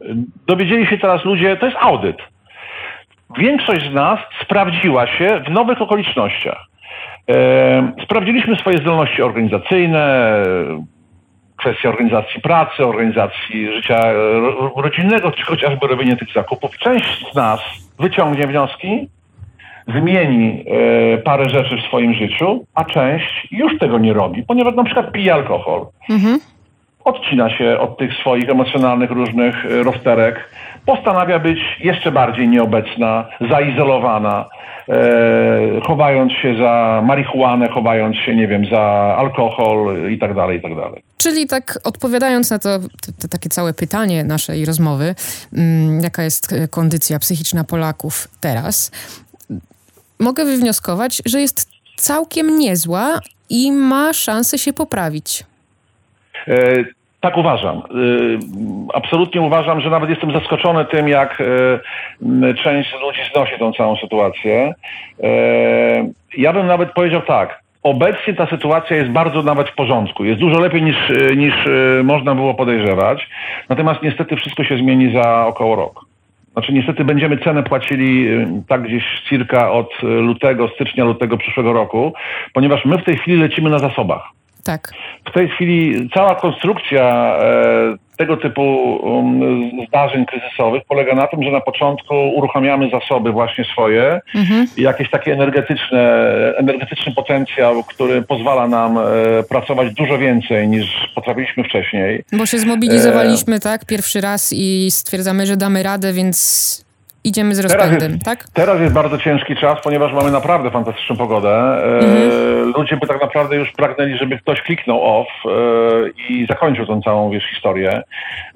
dowiedzieli 0.46 0.86
się 0.86 0.98
teraz 0.98 1.24
ludzie, 1.24 1.56
to 1.56 1.66
jest 1.66 1.78
audyt. 1.80 2.16
Większość 3.38 3.90
z 3.90 3.94
nas 3.94 4.20
sprawdziła 4.42 5.06
się 5.06 5.42
w 5.46 5.50
nowych 5.50 5.82
okolicznościach. 5.82 6.73
Sprawdziliśmy 8.04 8.56
swoje 8.56 8.78
zdolności 8.78 9.22
organizacyjne, 9.22 10.36
kwestia 11.56 11.88
organizacji 11.88 12.40
pracy, 12.40 12.86
organizacji 12.86 13.74
życia 13.74 13.98
e, 13.98 14.14
rodzinnego, 14.76 15.32
czy 15.32 15.42
chociażby 15.42 15.86
robienie 15.86 16.16
tych 16.16 16.32
zakupów. 16.32 16.78
Część 16.78 17.32
z 17.32 17.34
nas 17.34 17.60
wyciągnie 17.98 18.46
wnioski, 18.46 19.08
zmieni 19.88 20.64
e, 21.14 21.18
parę 21.18 21.50
rzeczy 21.50 21.76
w 21.76 21.86
swoim 21.86 22.14
życiu, 22.14 22.64
a 22.74 22.84
część 22.84 23.48
już 23.50 23.78
tego 23.78 23.98
nie 23.98 24.12
robi, 24.12 24.42
ponieważ 24.42 24.74
na 24.74 24.84
przykład 24.84 25.12
pije 25.12 25.34
alkohol. 25.34 25.86
Mhm. 26.10 26.38
Odcina 27.04 27.58
się 27.58 27.78
od 27.78 27.98
tych 27.98 28.14
swoich 28.20 28.48
emocjonalnych 28.48 29.10
różnych 29.10 29.66
e, 29.66 29.82
rozterek, 29.82 30.50
postanawia 30.86 31.38
być 31.38 31.58
jeszcze 31.80 32.12
bardziej 32.12 32.48
nieobecna, 32.48 33.28
zaizolowana, 33.50 34.48
e, 34.88 34.94
chowając 35.86 36.32
się 36.32 36.56
za 36.56 37.02
marihuanę, 37.06 37.68
chowając 37.68 38.16
się, 38.16 38.36
nie 38.36 38.48
wiem, 38.48 38.66
za 38.70 38.80
alkohol 39.18 40.10
i 40.10 40.18
tak 40.18 40.34
dalej, 40.34 40.58
i 40.58 40.62
tak 40.62 40.76
dalej. 40.76 41.02
Czyli 41.16 41.46
tak 41.46 41.78
odpowiadając 41.84 42.50
na 42.50 42.58
to, 42.58 42.78
to, 42.78 43.12
to 43.22 43.28
takie 43.28 43.48
całe 43.48 43.74
pytanie 43.74 44.24
naszej 44.24 44.64
rozmowy, 44.64 45.14
mm, 45.52 46.00
jaka 46.00 46.22
jest 46.22 46.52
e, 46.52 46.68
kondycja 46.68 47.18
psychiczna 47.18 47.64
Polaków 47.64 48.28
teraz, 48.40 48.90
mogę 50.20 50.44
wywnioskować, 50.44 51.22
że 51.26 51.40
jest 51.40 51.68
całkiem 51.96 52.58
niezła 52.58 53.20
i 53.50 53.72
ma 53.72 54.12
szansę 54.12 54.58
się 54.58 54.72
poprawić. 54.72 55.44
E, 56.48 56.84
tak 57.20 57.36
uważam. 57.36 57.76
E, 57.76 57.82
absolutnie 58.94 59.40
uważam, 59.40 59.80
że 59.80 59.90
nawet 59.90 60.10
jestem 60.10 60.32
zaskoczony 60.32 60.84
tym, 60.84 61.08
jak 61.08 61.40
e, 61.40 62.54
część 62.54 62.94
ludzi 63.00 63.20
znosi 63.32 63.58
tą 63.58 63.72
całą 63.72 63.96
sytuację. 63.96 64.74
Ja 66.36 66.52
bym 66.52 66.66
nawet 66.66 66.92
powiedział 66.92 67.22
tak. 67.22 67.64
Obecnie 67.82 68.34
ta 68.34 68.46
sytuacja 68.46 68.96
jest 68.96 69.10
bardzo 69.10 69.42
nawet 69.42 69.68
w 69.68 69.74
porządku. 69.74 70.24
Jest 70.24 70.40
dużo 70.40 70.60
lepiej 70.60 70.82
niż, 70.82 70.96
niż 71.36 71.54
można 72.04 72.34
było 72.34 72.54
podejrzewać. 72.54 73.28
Natomiast 73.68 74.02
niestety 74.02 74.36
wszystko 74.36 74.64
się 74.64 74.78
zmieni 74.78 75.12
za 75.12 75.46
około 75.46 75.76
rok. 75.76 76.04
Znaczy 76.52 76.72
niestety 76.72 77.04
będziemy 77.04 77.38
cenę 77.38 77.62
płacili 77.62 78.28
tak 78.68 78.82
gdzieś 78.82 79.04
circa 79.28 79.70
od 79.72 80.02
lutego, 80.02 80.68
stycznia, 80.68 81.04
lutego 81.04 81.36
przyszłego 81.36 81.72
roku, 81.72 82.12
ponieważ 82.52 82.84
my 82.84 82.98
w 82.98 83.04
tej 83.04 83.16
chwili 83.16 83.42
lecimy 83.42 83.70
na 83.70 83.78
zasobach. 83.78 84.22
Tak. 84.64 84.92
W 85.28 85.32
tej 85.32 85.48
chwili 85.48 86.08
cała 86.14 86.34
konstrukcja 86.34 87.36
e, 87.38 87.96
tego 88.16 88.36
typu 88.36 88.96
um, 88.96 89.86
zdarzeń 89.88 90.26
kryzysowych 90.26 90.82
polega 90.88 91.14
na 91.14 91.26
tym, 91.26 91.42
że 91.42 91.50
na 91.50 91.60
początku 91.60 92.14
uruchamiamy 92.14 92.90
zasoby 92.90 93.32
właśnie 93.32 93.64
swoje, 93.64 94.20
mhm. 94.34 94.66
jakieś 94.76 95.10
takie 95.10 95.32
energetyczne, 95.32 96.24
energetyczny 96.56 97.12
potencjał, 97.14 97.84
który 97.84 98.22
pozwala 98.22 98.68
nam 98.68 98.98
e, 98.98 99.02
pracować 99.48 99.94
dużo 99.94 100.18
więcej 100.18 100.68
niż 100.68 101.12
potrafiliśmy 101.14 101.64
wcześniej. 101.64 102.24
Bo 102.32 102.46
się 102.46 102.58
zmobilizowaliśmy, 102.58 103.56
e... 103.56 103.60
tak, 103.60 103.84
pierwszy 103.84 104.20
raz 104.20 104.52
i 104.52 104.90
stwierdzamy, 104.90 105.46
że 105.46 105.56
damy 105.56 105.82
radę, 105.82 106.12
więc 106.12 106.84
idziemy 107.24 107.54
z 107.54 107.60
rozpędem, 107.60 107.98
teraz 107.98 108.10
jest, 108.10 108.24
tak? 108.24 108.44
Teraz 108.52 108.80
jest 108.80 108.94
bardzo 108.94 109.18
ciężki 109.18 109.56
czas, 109.56 109.78
ponieważ 109.82 110.12
mamy 110.12 110.30
naprawdę 110.30 110.70
fantastyczną 110.70 111.16
pogodę. 111.16 111.84
Mhm. 111.84 112.72
ludzie 112.76 112.96
by 112.96 113.06
tak 113.06 113.20
naprawdę 113.20 113.56
już 113.56 113.72
pragnęli, 113.72 114.18
żeby 114.18 114.38
ktoś 114.38 114.62
kliknął 114.62 115.20
off 115.20 115.28
e, 115.44 115.50
i 116.28 116.46
zakończył 116.46 116.86
tą 116.86 117.02
całą 117.02 117.30
wiesz, 117.30 117.44
historię. 117.44 118.02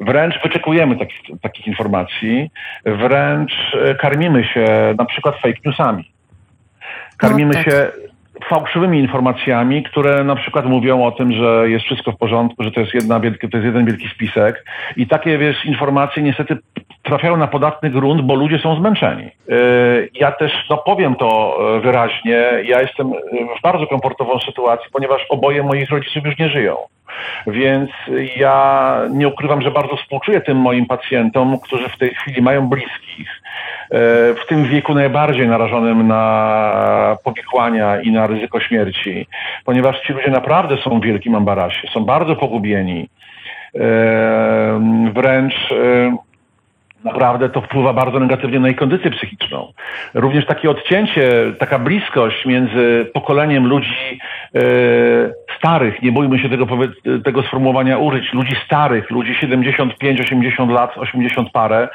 Wręcz 0.01 0.43
wyczekujemy 0.43 0.97
takich, 0.97 1.21
takich 1.43 1.67
informacji, 1.67 2.51
wręcz 2.85 3.53
e, 3.83 3.95
karmimy 3.95 4.45
się 4.45 4.95
na 4.99 5.05
przykład 5.05 5.35
fake 5.35 5.59
newsami. 5.65 6.13
Karmimy 7.17 7.55
no, 7.55 7.65
tak. 7.65 7.65
się 7.65 8.08
fałszywymi 8.45 8.99
informacjami, 8.99 9.83
które 9.83 10.25
na 10.25 10.37
przykład 10.37 10.67
mówią 10.67 11.05
o 11.05 11.13
tym, 11.13 11.33
że 11.33 11.71
jest 11.71 11.85
wszystko 11.85 12.13
w 12.13 12.17
porządku, 12.17 12.65
że 12.65 12.73
to 12.73 12.81
jest, 12.81 12.95
jedna 12.95 13.21
wielki, 13.21 13.49
to 13.49 13.57
jest 13.57 13.67
jeden 13.67 13.87
wielki 13.87 14.09
spisek. 14.09 14.65
I 14.97 15.07
takie, 15.07 15.39
wiesz, 15.39 15.65
informacje 15.65 16.23
niestety 16.23 16.59
trafiają 17.03 17.37
na 17.37 17.47
podatny 17.47 17.91
grunt, 17.91 18.23
bo 18.23 18.35
ludzie 18.35 18.59
są 18.59 18.77
zmęczeni. 18.77 19.25
E, 19.25 19.31
ja 20.15 20.33
też, 20.33 20.53
no 20.71 20.77
powiem 20.77 21.15
to 21.15 21.59
e, 21.77 21.81
wyraźnie, 21.81 22.45
ja 22.65 22.81
jestem 22.81 23.13
w 23.59 23.63
bardzo 23.63 23.87
komfortową 23.87 24.39
sytuacji, 24.39 24.91
ponieważ 24.93 25.27
oboje 25.31 25.63
moich 25.63 25.91
rodziców 25.91 26.25
już 26.25 26.39
nie 26.39 26.49
żyją. 26.49 26.77
Więc 27.47 27.91
ja 28.37 28.97
nie 29.11 29.29
ukrywam, 29.29 29.63
że 29.63 29.71
bardzo 29.71 29.97
współczuję 29.97 30.41
tym 30.41 30.57
moim 30.57 30.87
pacjentom, 30.87 31.61
którzy 31.61 31.89
w 31.89 31.99
tej 31.99 32.15
chwili 32.15 32.43
mają 32.43 32.69
bliskich, 32.69 33.43
w 33.91 34.41
tym 34.49 34.65
wieku 34.65 34.95
najbardziej 34.95 35.49
narażonym 35.49 36.09
na 36.09 37.17
powikłania 37.25 38.01
i 38.01 38.13
na 38.13 38.27
ryzyko 38.27 38.61
śmierci, 38.61 39.27
ponieważ 39.65 40.01
ci 40.01 40.13
ludzie 40.13 40.31
naprawdę 40.31 40.77
są 40.77 41.01
w 41.01 41.05
wielkim 41.05 41.35
ambarasie, 41.35 41.89
są 41.89 42.05
bardzo 42.05 42.37
pogubieni. 42.37 43.09
Wręcz 45.15 45.75
naprawdę 47.05 47.49
to 47.49 47.61
wpływa 47.61 47.93
bardzo 47.93 48.19
negatywnie 48.19 48.61
na 48.61 48.69
ich 48.69 48.77
kondycję 48.77 49.11
psychiczną. 49.11 49.73
Również 50.15 50.47
takie 50.47 50.71
odcięcie, 50.71 51.33
taka 51.59 51.79
bliskość 51.79 52.47
między 52.47 53.11
pokoleniem 53.15 53.67
ludzi 53.67 54.21
e, 54.55 54.61
starych, 55.59 56.03
nie 56.03 56.13
bójmy 56.13 56.39
się 56.39 56.49
tego, 56.49 56.67
tego 57.25 57.43
sformułowania 57.43 57.99
użyć, 57.99 58.33
ludzi 58.33 58.57
starych, 58.67 59.11
ludzi 59.11 59.35
75, 59.35 60.21
80 60.21 60.73
lat, 60.73 60.99
80 60.99 61.51
parę, 61.53 61.89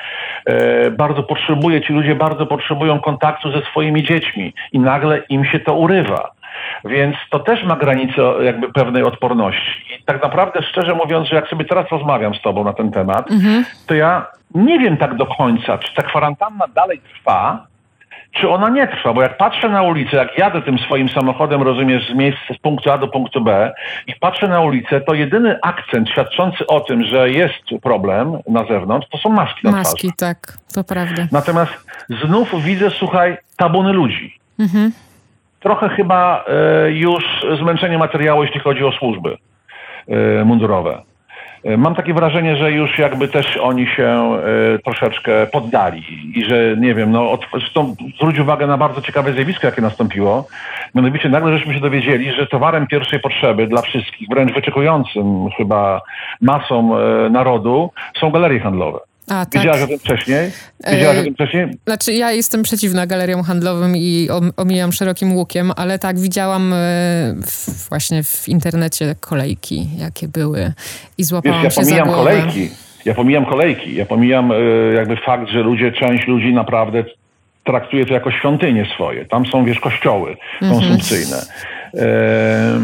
e, 0.46 0.92
bardzo 0.92 1.24
potrzebuje, 1.24 1.82
ci 1.82 1.94
ludzie 1.94 2.16
bardzo 2.16 2.46
potrzebują 2.46 3.00
kontaktu 3.00 3.52
ze 3.52 3.62
swoimi 3.62 4.04
dziećmi 4.04 4.54
i 4.72 4.80
nagle 4.80 5.24
im 5.30 5.46
się 5.46 5.60
to 5.60 5.76
urywa. 5.76 6.32
Więc 6.86 7.16
to 7.30 7.40
też 7.40 7.64
ma 7.64 7.76
granicę 7.76 8.22
jakby 8.42 8.74
pewnej 8.74 9.04
odporności. 9.04 9.96
I 10.00 10.04
tak 10.04 10.24
naprawdę, 10.24 10.64
szczerze 10.64 10.96
mówiąc, 10.96 11.28
że 11.28 11.36
jak 11.36 11.48
sobie 11.48 11.66
teraz 11.66 11.86
rozmawiam 11.92 12.36
z 12.36 12.42
tobą 12.42 12.64
na 12.64 12.74
ten 12.74 12.92
temat, 12.92 13.32
mhm. 13.32 13.66
to 13.88 13.94
ja 13.94 14.26
nie 14.56 14.80
wiem 14.80 14.98
tak 14.98 15.16
do 15.16 15.26
końca, 15.26 15.78
czy 15.78 15.96
ta 15.96 16.04
kwarantanna 16.04 16.66
dalej 16.68 17.02
trwa, 17.14 17.68
czy 18.34 18.50
ona 18.50 18.70
nie 18.70 18.88
trwa, 18.88 19.14
bo 19.14 19.22
jak 19.22 19.38
patrzę 19.38 19.70
na 19.70 19.82
ulicę, 19.82 20.18
jak 20.18 20.38
jadę 20.38 20.62
tym 20.62 20.80
swoim 20.80 21.10
samochodem, 21.10 21.62
rozumiesz, 21.62 22.10
z 22.10 22.16
miejsca 22.16 22.54
z 22.54 22.58
punktu 22.58 22.92
A 22.92 22.98
do 22.98 23.08
punktu 23.08 23.42
B 23.42 23.74
i 24.08 24.14
patrzę 24.20 24.48
na 24.48 24.62
ulicę, 24.62 25.02
to 25.02 25.14
jedyny 25.14 25.60
akcent 25.62 26.10
świadczący 26.10 26.68
o 26.68 26.80
tym, 26.80 27.04
że 27.04 27.30
jest 27.30 27.82
problem 27.82 28.38
na 28.48 28.66
zewnątrz, 28.66 29.08
to 29.10 29.18
są 29.18 29.30
maski 29.30 29.60
na 29.64 29.72
Maski, 29.72 30.12
tak, 30.18 30.58
to 30.74 30.84
prawda. 30.84 31.28
Natomiast 31.32 31.72
znów 32.10 32.64
widzę, 32.64 32.90
słuchaj, 32.90 33.38
tabuny 33.58 33.94
ludzi. 33.94 34.40
Mhm. 34.60 34.92
Trochę 35.64 35.90
chyba 35.90 36.46
e, 36.48 36.92
już 36.92 37.46
zmęczenie 37.60 37.98
materiału, 37.98 38.44
jeśli 38.44 38.60
chodzi 38.60 38.84
o 38.84 38.92
służby 38.92 39.38
e, 40.08 40.46
mundurowe. 40.46 41.02
E, 41.64 41.78
mam 41.78 41.96
takie 41.96 42.14
wrażenie, 42.14 42.56
że 42.56 42.72
już 42.72 43.00
jakby 43.00 43.28
też 43.28 43.58
oni 43.58 43.88
się 43.88 44.38
troszeczkę 44.86 45.48
poddali 45.48 46.04
i 46.40 46.46
że 46.46 46.76
nie 46.78 46.96
wiem, 46.96 47.12
no 47.12 47.32
od, 47.32 47.46
zresztą 47.52 47.96
zwróć 48.16 48.40
uwagę 48.40 48.68
na 48.68 48.78
bardzo 48.78 49.02
ciekawe 49.02 49.34
zjawisko, 49.34 49.68
jakie 49.68 49.82
nastąpiło. 49.82 50.48
Mianowicie 50.96 51.30
nagle 51.30 51.58
żeśmy 51.58 51.74
się 51.74 51.80
dowiedzieli, 51.80 52.32
że 52.32 52.48
towarem 52.48 52.88
pierwszej 52.88 53.20
potrzeby 53.20 53.68
dla 53.68 53.82
wszystkich, 53.82 54.28
wręcz 54.30 54.54
wyczekującym 54.54 55.50
chyba 55.58 56.02
masom 56.42 56.94
narodu 57.32 57.92
są 58.20 58.32
galerie 58.32 58.60
handlowe. 58.60 59.00
A, 59.28 59.46
tak. 59.46 59.54
Wiedziałaś 59.54 59.82
o 59.82 59.88
tym 59.88 60.00
wcześniej? 60.00 60.52
Wiedziałaś 60.92 61.18
o 61.18 61.24
tym 61.24 61.34
wcześniej? 61.34 61.68
Znaczy 61.88 62.14
ja 62.14 62.32
jestem 62.32 62.64
przeciwna 62.64 63.08
galeriom 63.08 63.44
handlowym 63.44 63.98
i 63.98 64.28
omijam 64.58 64.92
szerokim 64.92 65.36
łukiem, 65.36 65.72
ale 65.76 66.00
tak, 66.00 66.20
widziałam 66.20 66.74
w, 67.46 67.90
właśnie 67.90 68.24
w 68.24 68.50
internecie 68.50 69.16
kolejki, 69.20 69.88
jakie 70.00 70.28
były 70.28 70.74
i 71.18 71.24
złapałam 71.24 71.64
Wiesz, 71.64 71.78
ja 71.78 71.82
się 71.82 71.88
pomijam 71.88 72.08
za 72.08 72.14
głowę. 72.14 72.32
kolejki. 72.32 72.70
Ja 73.06 73.14
pomijam 73.14 73.46
kolejki. 73.46 73.96
Ja 73.96 74.06
pomijam 74.06 74.52
jakby 74.96 75.18
fakt, 75.18 75.50
że 75.50 75.60
ludzie, 75.60 75.92
część 75.92 76.28
ludzi 76.28 76.54
naprawdę 76.54 77.04
traktuje 77.64 78.06
to 78.06 78.14
jako 78.14 78.32
świątynie 78.32 78.86
swoje. 78.96 79.26
Tam 79.26 79.46
są, 79.46 79.66
wiesz, 79.66 79.80
kościoły 79.80 80.38
mhm. 80.62 80.98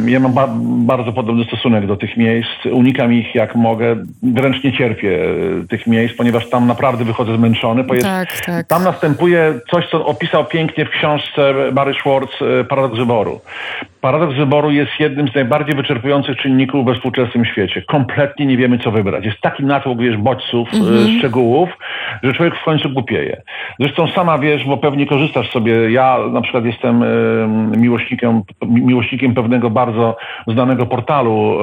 Ja 0.05 0.19
mam 0.19 0.33
ba 0.33 0.47
bardzo 0.85 1.11
podobny 1.11 1.45
stosunek 1.45 1.87
do 1.87 1.97
tych 1.97 2.17
miejsc. 2.17 2.65
Unikam 2.71 3.13
ich 3.13 3.35
jak 3.35 3.55
mogę. 3.55 3.95
Wręcz 4.23 4.63
nie 4.63 4.73
cierpię 4.73 5.23
e, 5.23 5.67
tych 5.67 5.87
miejsc, 5.87 6.17
ponieważ 6.17 6.49
tam 6.49 6.67
naprawdę 6.67 7.05
wychodzę 7.05 7.35
zmęczony. 7.35 7.83
Tak, 8.01 8.41
tak. 8.45 8.67
Tam 8.67 8.83
następuje 8.83 9.53
coś, 9.71 9.89
co 9.89 10.05
opisał 10.05 10.45
pięknie 10.45 10.85
w 10.85 10.89
książce 10.89 11.53
Barry 11.71 11.93
Schwartz 11.93 12.41
e, 12.41 12.63
Paradoks 12.63 12.97
wyboru. 12.97 13.39
Paradoks 14.01 14.35
wyboru 14.35 14.71
jest 14.71 14.91
jednym 14.99 15.27
z 15.27 15.35
najbardziej 15.35 15.75
wyczerpujących 15.75 16.37
czynników 16.37 16.85
we 16.85 16.95
współczesnym 16.95 17.45
świecie. 17.45 17.81
Kompletnie 17.81 18.45
nie 18.45 18.57
wiemy, 18.57 18.79
co 18.79 18.91
wybrać. 18.91 19.25
Jest 19.25 19.41
taki 19.41 19.65
natłok, 19.65 19.99
wiesz, 19.99 20.17
bodźców, 20.17 20.73
mm 20.73 20.85
-hmm. 20.85 21.17
szczegółów, 21.17 21.69
że 22.23 22.33
człowiek 22.33 22.55
w 22.55 22.63
końcu 22.63 22.89
głupieje. 22.89 23.41
Zresztą 23.79 24.07
sama 24.07 24.37
wiesz, 24.37 24.65
bo 24.65 24.77
pewnie 24.77 25.07
korzystasz 25.07 25.51
sobie, 25.51 25.91
ja 25.91 26.17
na 26.31 26.41
przykład 26.41 26.65
jestem 26.65 27.03
miłośnikiem, 27.77 28.41
miłośnikiem 28.61 28.98
pewnego 29.35 29.69
bardzo 29.69 30.17
znanego 30.47 30.85
portalu 30.85 31.57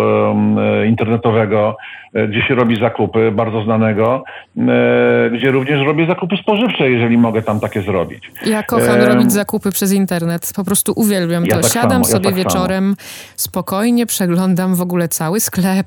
internetowego, 0.86 1.76
e, 2.14 2.28
gdzie 2.28 2.42
się 2.42 2.54
robi 2.54 2.80
zakupy, 2.80 3.32
bardzo 3.32 3.62
znanego, 3.62 4.24
e, 4.58 5.30
gdzie 5.30 5.50
również 5.50 5.86
robię 5.86 6.06
zakupy 6.06 6.36
spożywcze, 6.36 6.90
jeżeli 6.90 7.18
mogę 7.18 7.42
tam 7.42 7.60
takie 7.60 7.82
zrobić. 7.82 8.30
Ja 8.46 8.62
kocham 8.62 9.00
e... 9.00 9.06
robić 9.06 9.32
zakupy 9.32 9.70
przez 9.70 9.92
internet, 9.92 10.52
po 10.56 10.64
prostu 10.64 10.92
uwielbiam 10.96 11.44
ja 11.46 11.56
to. 11.56 11.62
Tak 11.62 11.72
Siadam 11.72 11.90
samo, 11.90 12.04
sobie 12.04 12.30
ja 12.30 12.36
tak 12.36 12.44
wieczorem, 12.44 12.84
samo. 12.84 13.08
spokojnie 13.36 14.06
przeglądam 14.06 14.74
w 14.74 14.80
ogóle 14.80 15.08
cały 15.08 15.40
sklep, 15.40 15.86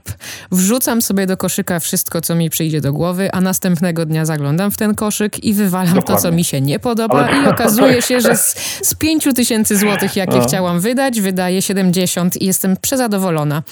wrzucam 0.52 1.02
sobie 1.02 1.28
do 1.28 1.38
koszyka 1.38 1.80
wszystko, 1.80 2.22
co 2.22 2.36
mi 2.36 2.50
przyjdzie 2.50 2.82
do 2.82 2.94
głowy, 2.94 3.30
a 3.34 3.42
następnego 3.42 4.06
dnia 4.06 4.26
zaglądam 4.26 4.72
w 4.72 4.78
ten 4.78 4.96
koszyk 4.96 5.44
i 5.44 5.54
wywalam 5.54 5.94
Dokładnie. 5.94 6.16
to, 6.16 6.22
co 6.22 6.32
mi 6.32 6.44
się 6.44 6.62
nie 6.62 6.80
podoba 6.80 7.28
Ale... 7.28 7.44
i 7.44 7.48
okazuje 7.54 8.02
się, 8.02 8.22
że 8.22 8.36
z, 8.36 8.56
z 8.88 8.96
5 8.96 9.24
tysięcy 9.36 9.78
złotych, 9.78 10.16
jakie 10.16 10.38
no. 10.38 10.44
chciałam 10.44 10.80
wydać, 10.80 11.22
wydaje 11.40 11.62
70 11.62 12.42
i 12.42 12.46
jestem 12.46 12.78
przezadowolona. 12.82 13.64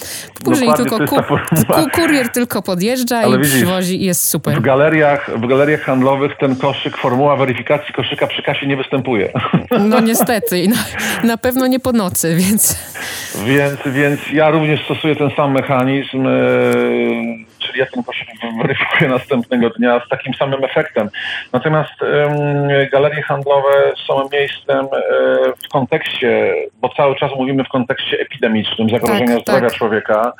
Później 0.43 0.73
tylko 0.73 0.99
ku, 0.99 1.15
ku, 1.15 1.89
kurier 1.93 2.29
tylko 2.29 2.61
podjeżdża 2.61 3.17
Ale 3.17 3.37
i 3.37 3.39
widzisz, 3.39 3.55
przywozi 3.55 4.01
i 4.01 4.05
jest 4.05 4.29
super. 4.29 4.57
W 4.57 4.61
galeriach, 4.61 5.39
w 5.39 5.47
galeriach 5.47 5.81
handlowych 5.81 6.37
ten 6.39 6.55
koszyk, 6.55 6.97
formuła 6.97 7.35
weryfikacji 7.35 7.93
koszyka 7.93 8.27
przy 8.27 8.43
kasie 8.43 8.67
nie 8.67 8.77
występuje. 8.77 9.31
No 9.89 9.99
niestety. 9.99 10.67
Na, 10.67 10.75
na 11.23 11.37
pewno 11.37 11.67
nie 11.67 11.79
po 11.79 11.91
nocy, 11.91 12.35
więc... 12.35 12.79
Więc, 13.45 13.79
więc 13.85 14.19
ja 14.33 14.49
również 14.49 14.85
stosuję 14.85 15.15
ten 15.15 15.29
sam 15.35 15.51
mechanizm. 15.53 16.27
Czyli 17.67 17.79
ja 17.79 17.85
ten 17.85 18.03
koszyk 18.03 18.27
weryfikuję 18.61 19.09
następnego 19.09 19.69
dnia 19.69 20.01
z 20.05 20.09
takim 20.09 20.33
samym 20.33 20.63
efektem. 20.63 21.09
Natomiast 21.53 21.93
galerie 22.91 23.21
handlowe 23.21 23.93
są 24.07 24.29
miejscem 24.31 24.85
e, 24.85 24.89
w 25.65 25.69
kontekście, 25.71 26.53
bo 26.81 26.89
cały 26.89 27.15
czas 27.15 27.31
mówimy 27.35 27.63
w 27.63 27.69
kontekście 27.69 28.19
epidemicznym, 28.19 28.89
zagrożenia 28.89 29.35
tak, 29.35 29.41
zdrowia 29.41 29.69
tak. 29.69 29.77
człowieka, 29.77 30.33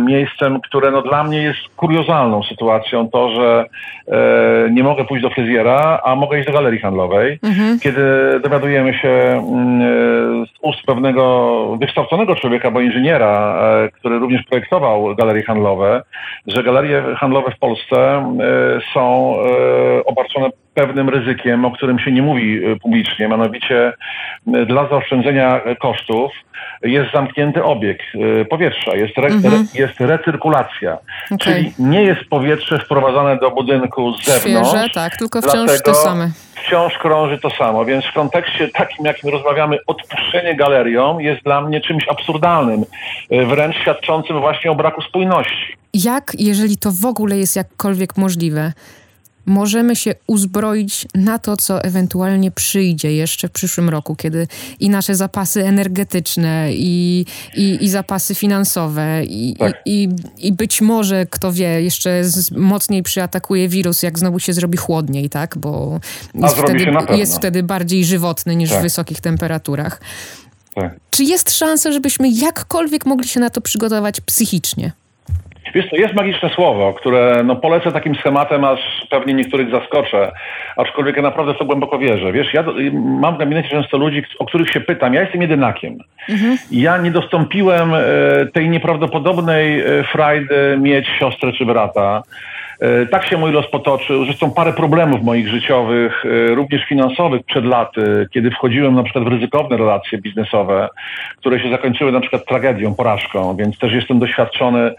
miejscem, 0.00 0.60
które 0.60 0.90
no 0.90 1.02
dla 1.02 1.24
mnie 1.24 1.42
jest 1.42 1.58
kuriozalną 1.76 2.42
sytuacją, 2.42 3.08
to, 3.10 3.30
że 3.30 3.64
e, 4.08 4.70
nie 4.70 4.82
mogę 4.82 5.04
pójść 5.04 5.22
do 5.22 5.30
fryzjera, 5.30 6.00
a 6.04 6.14
mogę 6.14 6.38
iść 6.38 6.46
do 6.46 6.52
galerii 6.52 6.80
handlowej. 6.80 7.38
Mhm. 7.42 7.78
Kiedy 7.80 8.02
dowiadujemy 8.42 8.94
się 8.94 9.08
mm, 9.08 10.46
z 10.46 10.50
ust 10.62 10.82
pewnego 10.86 11.76
wykształconego 11.80 12.34
człowieka, 12.34 12.70
bo 12.70 12.80
inżyniera, 12.80 13.58
który 13.92 14.18
również 14.18 14.42
projektował 14.42 15.14
galerie 15.14 15.42
handlowe, 15.42 16.02
że 16.46 16.62
galerie 16.62 17.02
handlowe 17.16 17.50
w 17.50 17.58
Polsce 17.58 17.96
e, 17.96 18.80
są 18.94 19.34
e, 19.38 20.04
obarczone 20.04 20.50
pewnym 20.86 21.08
ryzykiem, 21.08 21.64
o 21.64 21.70
którym 21.70 21.98
się 21.98 22.12
nie 22.12 22.22
mówi 22.22 22.64
e, 22.64 22.76
publicznie, 22.76 23.28
mianowicie 23.28 23.92
dla 24.46 24.88
zaoszczędzenia 24.88 25.60
kosztów 25.80 26.32
jest 26.82 27.12
zamknięty 27.12 27.64
obieg 27.64 28.02
powietrza, 28.50 28.96
jest, 28.96 29.18
re, 29.18 29.26
mhm. 29.26 29.66
jest 29.74 30.00
recyrkulacja, 30.00 30.98
okay. 31.24 31.38
czyli 31.38 31.72
nie 31.78 32.02
jest 32.02 32.24
powietrze 32.24 32.78
wprowadzane 32.78 33.36
do 33.36 33.50
budynku 33.50 34.14
z 34.14 34.24
zewnątrz. 34.24 34.70
Świeże, 34.70 34.88
tak, 34.94 35.16
tylko 35.16 35.42
wciąż 35.42 35.82
to 35.84 35.94
same. 35.94 36.30
Wciąż 36.54 36.98
krąży 36.98 37.38
to 37.38 37.50
samo, 37.50 37.84
więc 37.84 38.04
w 38.04 38.12
kontekście 38.12 38.68
takim, 38.68 39.06
jakim 39.06 39.30
rozmawiamy, 39.30 39.78
odpuszczenie 39.86 40.56
galeriom 40.56 41.20
jest 41.20 41.42
dla 41.42 41.60
mnie 41.60 41.80
czymś 41.80 42.08
absurdalnym, 42.08 42.84
wręcz 43.30 43.76
świadczącym 43.76 44.40
właśnie 44.40 44.70
o 44.70 44.74
braku 44.74 45.02
spójności 45.02 45.78
jak, 45.94 46.32
jeżeli 46.38 46.76
to 46.76 46.90
w 46.92 47.04
ogóle 47.04 47.38
jest 47.38 47.56
jakkolwiek 47.56 48.16
możliwe, 48.16 48.72
możemy 49.48 49.96
się 49.96 50.14
uzbroić 50.26 51.06
na 51.14 51.38
to, 51.38 51.56
co 51.56 51.82
ewentualnie 51.82 52.50
przyjdzie 52.50 53.12
jeszcze 53.12 53.48
w 53.48 53.50
przyszłym 53.50 53.88
roku, 53.88 54.16
kiedy 54.16 54.46
i 54.80 54.90
nasze 54.90 55.14
zapasy 55.14 55.66
energetyczne, 55.66 56.72
i, 56.72 57.24
i, 57.56 57.84
i 57.84 57.88
zapasy 57.88 58.34
finansowe, 58.34 59.24
i, 59.24 59.56
tak. 59.58 59.82
i, 59.86 60.08
i, 60.38 60.52
być 60.52 60.80
może, 60.80 61.26
kto 61.26 61.52
wie, 61.52 61.82
jeszcze 61.82 62.22
mocniej 62.56 63.02
przyatakuje 63.02 63.68
wirus, 63.68 64.02
jak 64.02 64.18
znowu 64.18 64.38
się 64.38 64.52
zrobi 64.52 64.78
chłodniej, 64.78 65.30
tak? 65.30 65.58
Bo 65.58 66.00
jest, 66.34 66.56
wtedy, 66.56 66.86
jest 67.16 67.36
wtedy 67.36 67.62
bardziej 67.62 68.04
żywotny 68.04 68.56
niż 68.56 68.70
tak. 68.70 68.78
w 68.78 68.82
wysokich 68.82 69.20
temperaturach. 69.20 70.00
Tak. 70.74 70.96
Czy 71.10 71.24
jest 71.24 71.50
szansa, 71.50 71.92
żebyśmy 71.92 72.28
jakkolwiek 72.30 73.06
mogli 73.06 73.28
się 73.28 73.40
na 73.40 73.50
to 73.50 73.60
przygotować 73.60 74.20
psychicznie? 74.20 74.92
Wiesz, 75.74 75.90
to 75.90 75.96
jest 75.96 76.14
magiczne 76.14 76.48
słowo, 76.48 76.92
które 76.92 77.42
no, 77.44 77.56
polecę 77.56 77.92
takim 77.92 78.14
schematem, 78.14 78.64
aż 78.64 79.06
pewnie 79.10 79.34
niektórych 79.34 79.70
zaskoczę, 79.70 80.32
aczkolwiek 80.76 81.16
ja 81.16 81.22
naprawdę 81.22 81.54
w 81.54 81.58
to 81.58 81.64
głęboko 81.64 81.98
wierzę. 81.98 82.32
Wiesz, 82.32 82.54
ja 82.54 82.64
mam 82.92 83.34
w 83.34 83.38
gabinecie 83.38 83.68
często 83.68 83.98
ludzi, 83.98 84.22
o 84.38 84.46
których 84.46 84.70
się 84.70 84.80
pytam. 84.80 85.14
Ja 85.14 85.20
jestem 85.20 85.42
jedynakiem. 85.42 85.98
Mhm. 86.28 86.58
Ja 86.70 86.98
nie 86.98 87.10
dostąpiłem 87.10 87.94
e, 87.94 88.00
tej 88.52 88.70
nieprawdopodobnej 88.70 89.80
e, 89.80 90.04
frajdy 90.12 90.78
mieć 90.80 91.08
siostrę 91.08 91.52
czy 91.52 91.66
brata. 91.66 92.22
E, 92.80 93.06
tak 93.06 93.26
się 93.26 93.36
mój 93.36 93.52
los 93.52 93.70
potoczył. 93.70 94.24
Zresztą 94.24 94.50
parę 94.50 94.72
problemów 94.72 95.22
moich 95.22 95.48
życiowych, 95.48 96.24
e, 96.24 96.54
również 96.54 96.84
finansowych 96.84 97.42
przed 97.42 97.64
laty, 97.64 98.26
kiedy 98.34 98.50
wchodziłem 98.50 98.94
na 98.94 99.02
przykład 99.02 99.24
w 99.24 99.26
ryzykowne 99.26 99.76
relacje 99.76 100.18
biznesowe, 100.18 100.88
które 101.36 101.60
się 101.60 101.70
zakończyły 101.70 102.12
na 102.12 102.20
przykład 102.20 102.44
tragedią, 102.44 102.94
porażką, 102.94 103.56
więc 103.56 103.78
też 103.78 103.92
jestem 103.92 104.18
doświadczony 104.18 104.94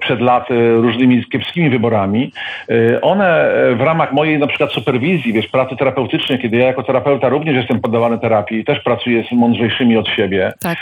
przed 0.00 0.20
laty 0.20 0.72
różnymi 0.74 1.24
kiepskimi 1.24 1.70
wyborami. 1.70 2.32
E, 2.68 3.00
one 3.00 3.50
w 3.76 3.80
ramach 3.80 4.12
mojej 4.12 4.38
na 4.38 4.46
przykład 4.46 4.72
superwizji, 4.72 5.32
wiesz, 5.32 5.48
pracy 5.48 5.76
terapeutycznej, 5.76 6.38
kiedy 6.38 6.56
ja 6.56 6.66
jako 6.66 6.82
terapeuta 6.82 7.28
również 7.28 7.56
jestem 7.56 7.80
poddawany 7.80 8.18
terapii, 8.18 8.64
też 8.64 8.80
pracuję 8.80 9.24
z 9.24 9.32
mądrzejszymi 9.32 9.96
od 9.96 10.08
siebie, 10.08 10.52
tak. 10.60 10.78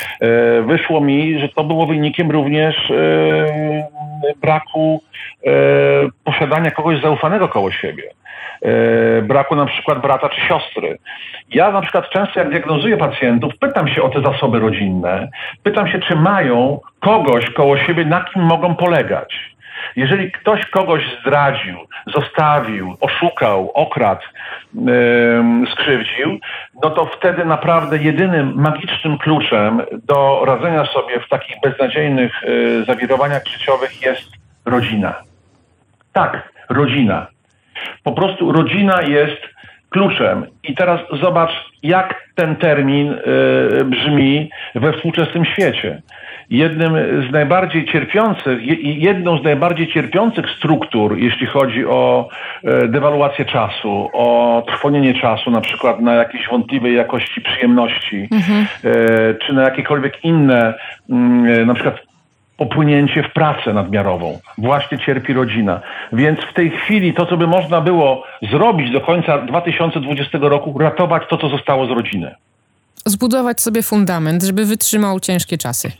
wyszło 0.67 1.01
mi, 1.01 1.41
że 1.41 1.49
to 1.49 1.65
było 1.65 1.87
wynikiem 1.87 2.31
również 2.31 2.93
braku 4.41 5.03
posiadania 6.39 6.71
kogoś 6.71 7.01
zaufanego 7.03 7.49
koło 7.49 7.71
siebie. 7.71 8.03
E, 8.63 9.23
braku 9.23 9.57
na 9.57 9.67
przykład 9.67 10.01
brata 10.01 10.29
czy 10.29 10.41
siostry. 10.41 10.99
Ja 11.51 11.71
na 11.71 11.81
przykład 11.81 12.11
często 12.11 12.41
jak 12.41 12.51
diagnozuję 12.51 12.97
pacjentów, 12.97 13.53
pytam 13.61 13.89
się 13.89 14.03
o 14.03 14.09
te 14.09 14.23
zasoby 14.23 14.59
rodzinne, 14.59 15.29
pytam 15.63 15.89
się, 15.89 15.99
czy 15.99 16.17
mają 16.17 16.81
kogoś 17.01 17.51
koło 17.51 17.79
siebie, 17.79 18.05
na 18.05 18.25
kim 18.25 18.43
mogą 18.43 18.75
polegać. 18.75 19.59
Jeżeli 19.97 20.33
ktoś 20.33 20.67
kogoś 20.67 21.03
zdradził, 21.21 21.77
zostawił, 22.07 22.95
oszukał, 23.01 23.71
okradł, 23.75 24.23
yy, 24.75 24.87
skrzywdził, 25.73 26.39
no 26.83 26.91
to 26.91 27.07
wtedy 27.07 27.45
naprawdę 27.45 27.99
jedynym 27.99 28.53
magicznym 28.55 29.19
kluczem 29.19 29.83
do 29.93 30.43
radzenia 30.47 30.87
sobie 30.87 31.21
w 31.21 31.29
takich 31.29 31.57
beznadziejnych 31.63 32.33
yy, 32.43 32.85
zawirowaniach 32.85 33.47
życiowych 33.47 34.03
jest 34.03 34.29
rodzina. 34.65 35.28
Tak, 36.19 36.53
rodzina. 36.69 37.27
Po 38.05 38.13
prostu 38.13 38.53
rodzina 38.53 39.03
jest 39.03 39.41
kluczem. 39.91 40.47
I 40.65 40.75
teraz 40.75 41.01
zobacz, 41.21 41.51
jak 41.83 42.25
ten 42.35 42.57
termin 42.57 43.13
y, 43.13 43.85
brzmi 43.85 44.51
we 44.75 44.93
współczesnym 44.93 45.45
świecie. 45.45 46.03
Jednym 46.51 46.93
z 47.29 47.33
najbardziej 47.33 47.85
cierpiących, 47.85 48.59
jedną 48.83 49.39
z 49.39 49.45
najbardziej 49.45 49.89
cierpiących 49.89 50.51
struktur, 50.51 51.19
jeśli 51.19 51.47
chodzi 51.47 51.87
o 51.87 52.29
y, 52.85 52.89
dewaluację 52.89 53.45
czasu, 53.45 54.11
o 54.13 54.63
trwonienie 54.67 55.15
czasu, 55.15 55.51
na 55.51 55.61
przykład 55.61 56.01
na 56.01 56.15
jakiejś 56.15 56.49
wątpliwej 56.49 56.95
jakości 56.95 57.41
przyjemności, 57.41 58.29
mhm. 58.33 58.67
y, 58.85 59.37
czy 59.47 59.53
na 59.53 59.63
jakiekolwiek 59.63 60.25
inne, 60.25 60.75
mm, 61.11 61.67
na 61.67 61.75
przykład 61.75 62.09
popłynięcie 62.59 63.23
w 63.23 63.33
pracę 63.33 63.73
nadmiarową. 63.73 64.39
Właśnie 64.59 64.99
cierpi 64.99 65.33
rodzina. 65.33 65.81
Więc 66.13 66.39
w 66.51 66.55
tej 66.55 66.71
chwili 66.71 67.15
to, 67.15 67.27
co 67.27 67.37
by 67.37 67.47
można 67.47 67.81
było 67.81 68.25
zrobić 68.51 68.93
do 68.93 69.01
końca 69.01 69.39
2020 69.39 70.39
roku, 70.41 70.79
ratować 70.79 71.23
to, 71.31 71.39
co 71.39 71.49
zostało 71.49 71.87
z 71.87 71.91
rodziny. 71.91 72.35
Zbudować 73.07 73.61
sobie 73.61 73.83
fundament, 73.83 74.43
żeby 74.43 74.65
wytrzymał 74.65 75.21
ciężkie 75.21 75.59
czasy. 75.59 75.93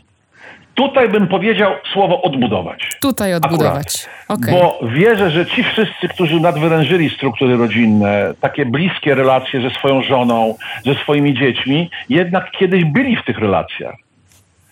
Tutaj 0.75 1.09
bym 1.09 1.27
powiedział 1.27 1.71
słowo 1.93 2.21
odbudować. 2.21 2.89
Tutaj 3.01 3.33
odbudować. 3.33 4.09
Okay. 4.27 4.51
Bo 4.51 4.79
wierzę, 4.87 5.31
że 5.31 5.45
ci 5.45 5.63
wszyscy, 5.63 6.07
którzy 6.07 6.39
nadwyrężyli 6.39 7.09
struktury 7.09 7.57
rodzinne, 7.57 8.33
takie 8.41 8.65
bliskie 8.65 9.15
relacje 9.15 9.61
ze 9.61 9.69
swoją 9.69 10.03
żoną, 10.03 10.55
ze 10.85 10.95
swoimi 10.95 11.33
dziećmi, 11.33 11.89
jednak 12.09 12.51
kiedyś 12.51 12.85
byli 12.85 13.15
w 13.15 13.23
tych 13.23 13.39
relacjach. 13.39 13.95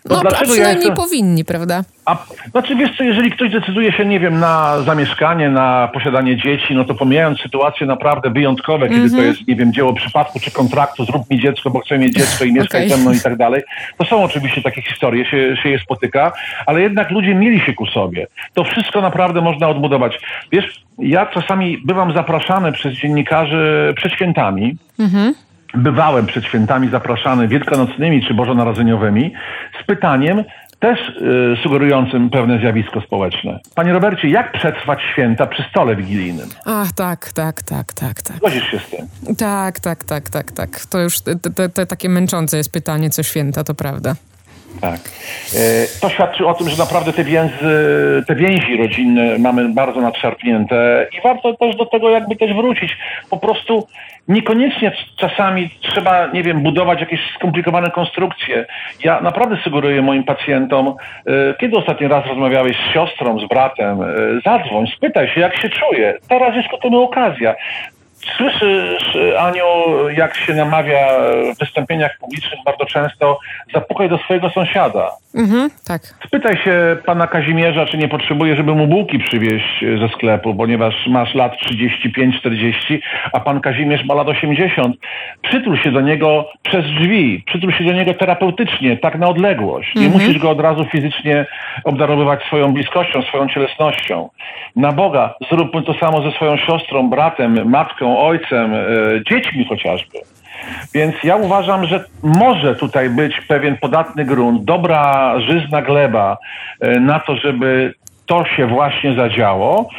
No, 0.10 0.16
no 0.16 0.22
dlaczego 0.22 0.52
a 0.52 0.54
przynajmniej 0.54 0.90
ja 0.90 0.96
powinni, 0.96 1.46
prawda? 1.46 1.84
A, 2.06 2.26
znaczy 2.52 2.76
wiesz 2.76 2.98
co, 2.98 3.04
jeżeli 3.04 3.32
ktoś 3.32 3.52
decyduje 3.52 3.92
się, 3.92 4.06
nie 4.06 4.20
wiem, 4.20 4.40
na 4.40 4.82
zamieszkanie, 4.82 5.50
na 5.50 5.90
posiadanie 5.94 6.38
dzieci, 6.38 6.76
no 6.76 6.86
to 6.86 6.96
pomijając 6.96 7.40
sytuacje 7.40 7.88
naprawdę 7.88 8.30
wyjątkowe, 8.30 8.86
mm 8.86 8.98
-hmm. 8.98 9.04
kiedy 9.04 9.10
to 9.10 9.18
mhm. 9.18 9.34
jest, 9.36 9.48
nie 9.48 9.56
wiem, 9.56 9.74
dzieło 9.74 9.94
przypadku 9.94 10.40
czy 10.40 10.52
kontraktu, 10.52 11.06
zrób 11.06 11.30
mi 11.30 11.40
dziecko, 11.40 11.70
bo 11.70 11.80
chcę 11.80 11.98
mieć 11.98 12.14
dziecko 12.14 12.46
i 12.46 12.54
mieszkać 12.54 12.86
okay. 12.86 12.98
ze 12.98 13.04
mną 13.04 13.14
i 13.14 13.20
tak 13.20 13.38
dalej, 13.38 13.62
to 13.98 14.06
są 14.06 14.24
oczywiście 14.24 14.62
takie 14.62 14.82
historie, 14.82 15.26
się, 15.26 15.58
się 15.64 15.70
je 15.70 15.80
spotyka, 15.80 16.32
ale 16.66 16.82
jednak 16.82 17.12
ludzie 17.12 17.36
mieli 17.36 17.60
się 17.60 17.74
ku 17.74 17.86
sobie. 17.86 18.28
To 18.54 18.64
wszystko 18.64 19.02
naprawdę 19.02 19.42
można 19.42 19.70
odbudować. 19.70 20.20
Wiesz, 20.52 20.84
ja 21.00 21.26
czasami 21.26 21.78
bywam 21.86 22.14
zapraszany 22.14 22.72
przez 22.72 22.94
dziennikarzy 22.94 23.94
przed 23.98 24.14
świętami, 24.14 24.78
mm 25.00 25.12
-hmm 25.12 25.47
bywałem 25.74 26.26
przed 26.26 26.46
świętami 26.46 26.90
zapraszany 26.90 27.48
wielkanocnymi 27.48 28.26
czy 28.28 28.34
bożonarodzeniowymi 28.34 29.34
z 29.82 29.86
pytaniem 29.86 30.44
też 30.80 31.00
y, 31.10 31.58
sugerującym 31.64 32.30
pewne 32.30 32.60
zjawisko 32.60 33.02
społeczne. 33.02 33.60
Panie 33.76 33.94
Robercie, 33.94 34.28
jak 34.30 34.52
przetrwać 34.52 35.00
święta 35.14 35.48
przy 35.48 35.64
stole 35.70 35.96
wigilijnym? 35.96 36.50
Ach, 36.66 36.92
tak, 36.92 37.32
tak, 37.34 37.62
tak, 37.62 37.94
tak, 37.94 38.22
tak. 38.22 38.38
Zgodzisz 38.38 38.72
się 38.72 38.80
z 38.80 38.90
tym? 38.90 39.36
Tak, 39.36 39.80
tak, 39.80 40.04
tak, 40.04 40.30
tak, 40.30 40.52
tak. 40.52 40.86
To 40.86 41.00
już 41.00 41.20
to, 41.76 41.86
takie 41.86 42.10
męczące 42.10 42.58
jest 42.58 42.72
pytanie, 42.72 43.10
co 43.10 43.24
święta, 43.24 43.64
to 43.64 43.74
prawda. 43.76 44.16
Tak. 44.82 45.00
E, 45.56 45.88
to 46.02 46.10
świadczy 46.10 46.46
o 46.46 46.54
tym, 46.54 46.70
że 46.70 46.78
naprawdę 46.78 47.14
te 47.14 47.24
więzy, 47.24 48.24
te 48.28 48.36
więzi 48.36 48.78
rodzinne 48.78 49.38
mamy 49.40 49.70
bardzo 49.70 50.02
nadszarpnięte 50.02 51.08
i 51.18 51.22
warto 51.22 51.54
też 51.54 51.76
do 51.76 51.86
tego 51.86 52.10
jakby 52.10 52.36
też 52.36 52.54
wrócić. 52.54 52.98
Po 53.30 53.38
prostu 53.38 53.88
niekoniecznie 54.28 54.92
czasami 55.18 55.70
trzeba, 55.82 56.28
nie 56.28 56.44
wiem, 56.44 56.64
budować 56.64 57.00
jakieś 57.00 57.20
skomplikowane 57.36 57.92
konstrukcje. 57.92 58.66
Ja 59.04 59.22
naprawdę 59.22 59.58
sugeruję 59.64 60.02
moim 60.02 60.24
pacjentom, 60.24 60.88
e, 60.88 61.54
kiedy 61.60 61.78
ostatni 61.78 62.08
raz 62.08 62.26
rozmawiałeś 62.26 62.78
z 62.78 62.94
siostrą, 62.94 63.40
z 63.40 63.48
bratem, 63.48 64.02
e, 64.02 64.06
zadzwoń, 64.46 64.88
spytaj 64.98 65.28
się, 65.28 65.42
jak 65.42 65.58
się 65.58 65.70
czuje. 65.70 66.18
Teraz 66.30 66.56
jest 66.56 66.70
ku 66.70 66.78
temu 66.78 67.02
okazja. 67.02 67.56
Słyszysz, 68.38 69.18
Aniu, 69.40 69.64
jak 70.18 70.36
się 70.36 70.54
namawia 70.54 71.08
w 71.56 71.60
wystąpieniach 71.60 72.18
publicznych 72.20 72.60
bardzo 72.66 72.86
często, 72.86 73.40
zapukaj 73.74 74.10
do 74.10 74.18
swojego 74.18 74.50
sąsiada. 74.50 75.12
Mhm, 75.36 75.70
tak. 75.88 76.02
Spytaj 76.26 76.58
się 76.58 76.98
pana 77.06 77.28
Kazimierza, 77.28 77.86
czy 77.86 77.98
nie 77.98 78.08
potrzebuje, 78.08 78.56
żeby 78.56 78.76
mu 78.76 78.88
bułki 78.88 79.20
przywieźć 79.20 79.86
ze 80.00 80.10
sklepu, 80.10 80.56
ponieważ 80.56 81.08
masz 81.08 81.36
lat 81.36 81.54
35-40, 81.54 83.00
a 83.34 83.40
pan 83.40 83.62
Kazimierz 83.62 84.06
ma 84.06 84.14
lat 84.14 84.28
80. 84.28 84.96
Przytul 85.42 85.78
się 85.78 85.92
do 85.92 86.02
niego 86.02 86.50
przez 86.64 86.86
drzwi, 86.86 87.44
przytul 87.46 87.72
się 87.72 87.84
do 87.84 87.94
niego 87.94 88.14
terapeutycznie, 88.14 88.98
tak 88.98 89.20
na 89.20 89.28
odległość. 89.28 89.96
Nie 89.96 90.06
mhm. 90.06 90.24
musisz 90.24 90.42
go 90.42 90.50
od 90.50 90.62
razu 90.62 90.86
fizycznie 90.86 91.46
obdarowywać 91.84 92.44
swoją 92.44 92.74
bliskością, 92.74 93.22
swoją 93.22 93.50
cielesnością. 93.50 94.30
Na 94.76 94.92
Boga, 94.92 95.34
zróbmy 95.52 95.84
to 95.84 95.94
samo 95.94 96.22
ze 96.22 96.32
swoją 96.32 96.58
siostrą, 96.58 97.10
bratem, 97.10 97.70
matką, 97.70 98.17
ojcem, 98.18 98.74
e, 98.74 98.80
dziećmi 99.30 99.66
chociażby. 99.66 100.18
Więc 100.94 101.16
ja 101.24 101.36
uważam, 101.36 101.86
że 101.86 102.04
może 102.24 102.76
tutaj 102.76 103.10
być 103.10 103.42
pewien 103.42 103.78
podatny 103.78 104.26
grunt, 104.26 104.64
dobra, 104.64 105.34
żyzna 105.40 105.82
gleba 105.82 106.38
e, 106.80 107.00
na 107.00 107.20
to, 107.20 107.38
żeby 107.38 107.94
to 108.26 108.46
się 108.46 108.68
właśnie 108.68 109.16
zadziało 109.16 109.90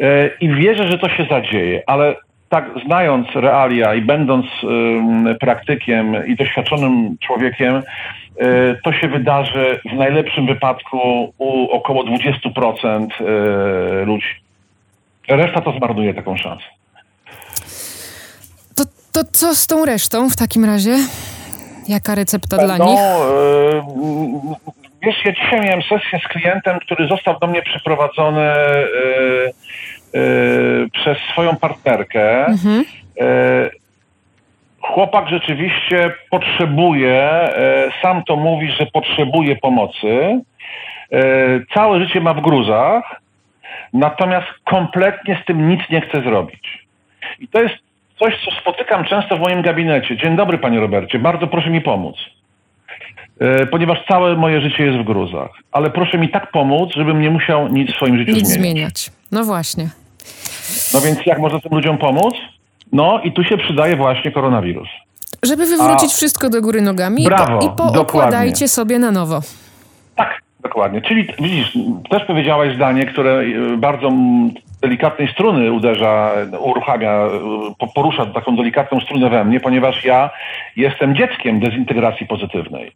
e, 0.00 0.30
i 0.40 0.48
wierzę, 0.48 0.88
że 0.88 0.98
to 0.98 1.08
się 1.08 1.26
zadzieje, 1.30 1.82
ale 1.86 2.14
tak 2.48 2.70
znając 2.86 3.28
realia 3.34 3.94
i 3.94 4.00
będąc 4.00 4.46
praktykiem 5.40 6.26
i 6.26 6.36
doświadczonym 6.36 7.16
człowiekiem, 7.20 7.82
to 8.84 8.92
się 8.92 9.08
wydarzy 9.08 9.80
w 9.92 9.92
najlepszym 9.92 10.46
wypadku 10.46 11.32
u 11.38 11.70
około 11.70 12.04
20% 12.04 13.06
ludzi. 14.06 14.44
Reszta 15.28 15.60
to 15.60 15.72
zmarnuje 15.72 16.14
taką 16.14 16.36
szansę. 16.36 16.64
To 19.14 19.20
co 19.32 19.54
z 19.54 19.66
tą 19.66 19.84
resztą 19.84 20.30
w 20.30 20.36
takim 20.36 20.64
razie? 20.64 20.96
Jaka 21.88 22.14
recepta 22.14 22.56
dla 22.58 22.78
no, 22.78 22.84
nich? 22.84 23.00
Yy, 24.52 24.54
wiesz, 25.02 25.24
ja 25.24 25.32
dzisiaj 25.32 25.60
miałem 25.60 25.82
sesję 25.82 26.18
z 26.24 26.28
klientem, 26.28 26.78
który 26.80 27.08
został 27.08 27.38
do 27.38 27.46
mnie 27.46 27.62
przyprowadzony 27.62 28.52
yy, 30.14 30.20
yy, 30.20 30.88
przez 30.92 31.18
swoją 31.32 31.56
partnerkę. 31.56 32.46
Mhm. 32.46 32.84
Chłopak 34.80 35.28
rzeczywiście 35.28 36.14
potrzebuje, 36.30 37.48
sam 38.02 38.24
to 38.24 38.36
mówi, 38.36 38.72
że 38.72 38.86
potrzebuje 38.86 39.56
pomocy. 39.56 40.40
Całe 41.74 42.00
życie 42.00 42.20
ma 42.20 42.34
w 42.34 42.40
gruzach, 42.40 43.20
natomiast 43.92 44.46
kompletnie 44.64 45.40
z 45.42 45.46
tym 45.46 45.68
nic 45.68 45.80
nie 45.90 46.00
chce 46.00 46.22
zrobić. 46.22 46.86
I 47.40 47.48
to 47.48 47.62
jest 47.62 47.74
coś, 48.18 48.34
co 48.44 48.60
spotykam 48.60 49.04
często 49.04 49.36
w 49.36 49.40
moim 49.40 49.62
gabinecie. 49.62 50.16
Dzień 50.16 50.36
dobry, 50.36 50.58
panie 50.58 50.80
Robercie, 50.80 51.18
bardzo 51.18 51.46
proszę 51.46 51.70
mi 51.70 51.80
pomóc. 51.80 52.16
E, 53.40 53.66
ponieważ 53.66 53.98
całe 54.08 54.36
moje 54.36 54.60
życie 54.60 54.84
jest 54.84 54.98
w 54.98 55.04
gruzach. 55.04 55.50
Ale 55.72 55.90
proszę 55.90 56.18
mi 56.18 56.28
tak 56.28 56.50
pomóc, 56.50 56.92
żebym 56.96 57.20
nie 57.20 57.30
musiał 57.30 57.68
nic 57.68 57.90
w 57.90 57.96
swoim 57.96 58.18
życiu 58.18 58.32
nic 58.32 58.48
zmieniać. 58.48 58.62
zmieniać. 58.62 59.10
No 59.32 59.44
właśnie. 59.44 59.88
No 60.94 61.00
więc 61.00 61.26
jak 61.26 61.38
można 61.38 61.60
tym 61.60 61.72
ludziom 61.74 61.98
pomóc? 61.98 62.34
No 62.92 63.20
i 63.24 63.32
tu 63.32 63.44
się 63.44 63.56
przydaje 63.58 63.96
właśnie 63.96 64.32
koronawirus. 64.32 64.88
Żeby 65.42 65.66
wywrócić 65.66 66.12
A, 66.12 66.16
wszystko 66.16 66.50
do 66.50 66.60
góry 66.62 66.82
nogami 66.82 67.24
brawo, 67.24 67.58
i, 67.58 67.76
po, 67.76 67.90
i 67.90 67.94
poukładajcie 67.94 68.68
sobie 68.68 68.98
na 68.98 69.10
nowo. 69.10 69.40
Tak, 70.16 70.42
dokładnie. 70.60 71.02
Czyli 71.02 71.28
widzisz, 71.40 71.78
też 72.10 72.24
powiedziałaś 72.24 72.74
zdanie, 72.74 73.06
które 73.06 73.40
e, 73.40 73.76
bardzo 73.76 74.10
delikatnej 74.84 75.28
struny 75.28 75.72
uderza, 75.72 76.32
uruchamia, 76.58 77.28
porusza 77.94 78.26
taką 78.26 78.56
delikatną 78.56 79.00
strunę 79.00 79.30
we 79.30 79.44
mnie, 79.44 79.60
ponieważ 79.60 80.04
ja 80.04 80.30
jestem 80.76 81.16
dzieckiem 81.16 81.60
dezintegracji 81.60 82.26
pozytywnej. 82.26 82.92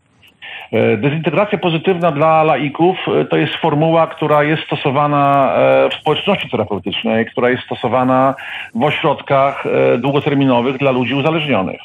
E, 0.73 0.97
dezintegracja 0.97 1.59
pozytywna 1.59 2.11
dla 2.11 2.43
laików 2.43 2.97
e, 3.09 3.25
to 3.25 3.37
jest 3.37 3.55
formuła, 3.55 4.07
która 4.07 4.43
jest 4.43 4.63
stosowana 4.63 5.55
e, 5.57 5.89
w 5.91 5.95
społeczności 5.95 6.51
terapeutycznej, 6.51 7.27
która 7.27 7.51
jest 7.51 7.63
stosowana 7.65 8.35
w 8.75 8.85
ośrodkach 8.85 9.65
długoterminowych 9.99 10.79
dla 10.79 10.91
ludzi 10.91 11.15
uzależnionych. 11.15 11.81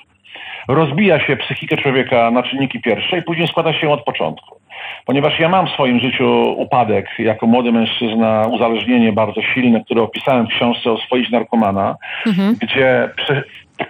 Rozbija 0.67 1.19
się 1.19 1.37
psychikę 1.37 1.77
człowieka 1.77 2.31
na 2.31 2.43
czynniki 2.43 2.81
pierwsze 2.81 3.17
i 3.17 3.21
później 3.21 3.47
składa 3.47 3.73
się 3.73 3.89
od 3.89 4.03
początku. 4.03 4.62
Ponieważ 5.05 5.39
ja 5.39 5.49
mam 5.49 5.67
w 5.67 5.71
swoim 5.71 5.99
życiu 5.99 6.55
upadek 6.57 7.07
jako 7.19 7.47
młody 7.47 7.71
mężczyzna, 7.71 8.47
uzależnienie 8.51 9.13
bardzo 9.13 9.41
silne, 9.41 9.83
które 9.83 10.01
opisałem 10.01 10.45
w 10.45 10.49
książce 10.49 10.91
o 10.91 10.97
swoich 10.97 11.31
narkomana, 11.31 11.95
mhm. 12.27 12.55
gdzie 12.61 13.09
prze, 13.15 13.43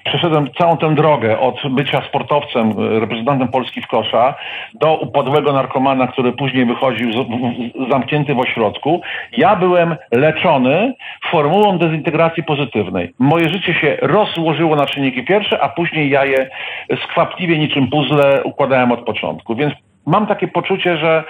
przeszedłem 0.05 0.49
całą 0.57 0.77
tę 0.77 0.95
drogę 0.95 1.39
od 1.39 1.55
bycia 1.69 2.01
sportowcem, 2.01 2.73
reprezentantem 2.99 3.47
Polski 3.47 3.81
w 3.81 3.87
kosza, 3.87 4.35
do 4.73 4.97
upadłego 4.97 5.53
narkomana, 5.53 6.07
który 6.07 6.31
później 6.31 6.65
wychodził 6.65 7.11
z, 7.11 7.15
z, 7.15 7.89
zamknięty 7.89 8.35
w 8.35 8.39
ośrodku. 8.39 9.01
Ja 9.37 9.55
byłem 9.55 9.95
leczony 10.11 10.93
formułą 11.31 11.77
dezintegracji 11.77 12.43
pozytywnej. 12.43 13.13
Moje 13.19 13.49
życie 13.49 13.73
się 13.73 13.97
rozłożyło 14.01 14.75
na 14.75 14.85
czynniki 14.85 15.23
pierwsze, 15.23 15.61
a 15.61 15.69
później 15.69 16.09
ja 16.09 16.25
je 16.25 16.49
skwapliwie 17.03 17.57
niczym 17.57 17.87
puzzle 17.87 18.43
układałem 18.43 18.91
od 18.91 19.05
początku. 19.05 19.55
Więc 19.55 19.73
mam 20.05 20.27
takie 20.27 20.47
poczucie, 20.47 20.97
że 20.97 21.23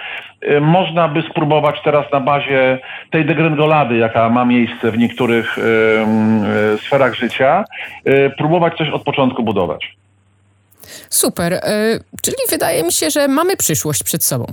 y, 0.44 0.62
można 0.62 1.08
by 1.08 1.22
spróbować 1.32 1.76
teraz 1.84 2.06
na 2.12 2.20
bazie 2.20 2.80
tej 3.12 3.26
degrengolady, 3.26 3.98
jaka 3.98 4.30
ma 4.30 4.46
miejsce 4.46 4.92
w 4.92 4.98
niektórych 4.98 5.58
y, 5.58 5.62
y, 5.62 6.78
sferach 6.78 7.16
życia, 7.16 7.64
próbować 8.38 8.78
coś 8.78 8.90
od 8.90 9.04
początku 9.04 9.44
budować. 9.44 9.96
Super. 11.10 11.60
Czyli 12.24 12.38
wydaje 12.50 12.84
mi 12.84 12.92
się, 12.92 13.10
że 13.10 13.28
mamy 13.28 13.58
przyszłość 13.58 14.04
przed 14.04 14.24
sobą 14.24 14.46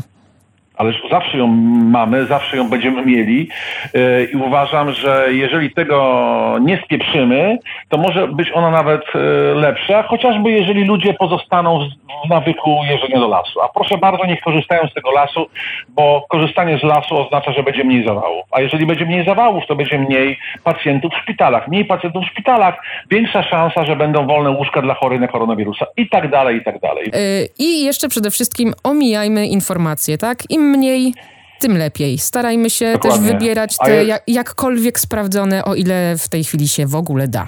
ależ 0.81 1.03
zawsze 1.11 1.39
ją 1.39 1.47
mamy, 1.91 2.27
zawsze 2.27 2.57
ją 2.57 2.69
będziemy 2.69 3.07
mieli 3.07 3.49
e, 3.95 4.25
i 4.25 4.37
uważam, 4.37 4.93
że 4.93 5.27
jeżeli 5.31 5.71
tego 5.71 6.57
nie 6.61 6.83
spieprzymy, 6.85 7.59
to 7.89 7.99
może 7.99 8.29
być 8.29 8.53
ona 8.55 8.71
nawet 8.71 9.03
e, 9.15 9.19
lepsza, 9.55 10.03
chociażby 10.03 10.51
jeżeli 10.51 10.85
ludzie 10.85 11.15
pozostaną 11.15 11.89
w 12.27 12.29
nawyku 12.29 12.81
jeżdżenia 12.91 13.21
do 13.21 13.29
lasu. 13.29 13.61
A 13.61 13.69
proszę 13.69 13.99
bardzo, 13.99 14.27
niech 14.27 14.41
korzystają 14.41 14.89
z 14.89 14.95
tego 14.95 15.11
lasu, 15.11 15.47
bo 15.89 16.27
korzystanie 16.29 16.79
z 16.79 16.83
lasu 16.83 17.19
oznacza, 17.19 17.53
że 17.53 17.63
będzie 17.63 17.85
mniej 17.85 18.05
zawałów. 18.07 18.45
A 18.51 18.61
jeżeli 18.61 18.87
będzie 18.87 19.07
mniej 19.07 19.25
zawałów, 19.25 19.65
to 19.69 19.77
będzie 19.77 19.99
mniej 19.99 20.39
pacjentów 20.65 21.13
w 21.13 21.23
szpitalach. 21.23 21.69
Mniej 21.69 21.85
pacjentów 21.85 22.25
w 22.25 22.31
szpitalach, 22.31 22.75
większa 23.11 23.43
szansa, 23.43 23.85
że 23.85 23.97
będą 23.97 24.27
wolne 24.27 24.51
łóżka 24.51 24.83
dla 24.83 24.95
chorych 24.95 25.21
na 25.21 25.29
koronawirusa 25.29 25.87
i 25.97 26.09
tak 26.09 26.31
dalej, 26.31 26.57
i 26.57 26.65
tak 26.65 26.81
dalej. 26.81 27.11
E, 27.13 27.19
I 27.59 27.85
jeszcze 27.85 28.09
przede 28.09 28.31
wszystkim 28.31 28.73
omijajmy 28.85 29.47
informacje, 29.47 30.19
tak? 30.19 30.39
Im 30.51 30.70
mniej 30.71 31.15
tym 31.61 31.77
lepiej. 31.79 32.19
Starajmy 32.19 32.71
się 32.71 32.93
Dokładnie. 32.93 33.19
też 33.19 33.33
wybierać 33.33 33.77
te 33.79 33.91
ja- 33.97 34.03
jak, 34.03 34.23
jakkolwiek 34.27 34.99
sprawdzone, 35.01 35.65
o 35.65 35.75
ile 35.75 36.15
w 36.19 36.29
tej 36.29 36.45
chwili 36.45 36.69
się 36.69 36.87
w 36.87 36.95
ogóle 36.95 37.29
da. 37.29 37.47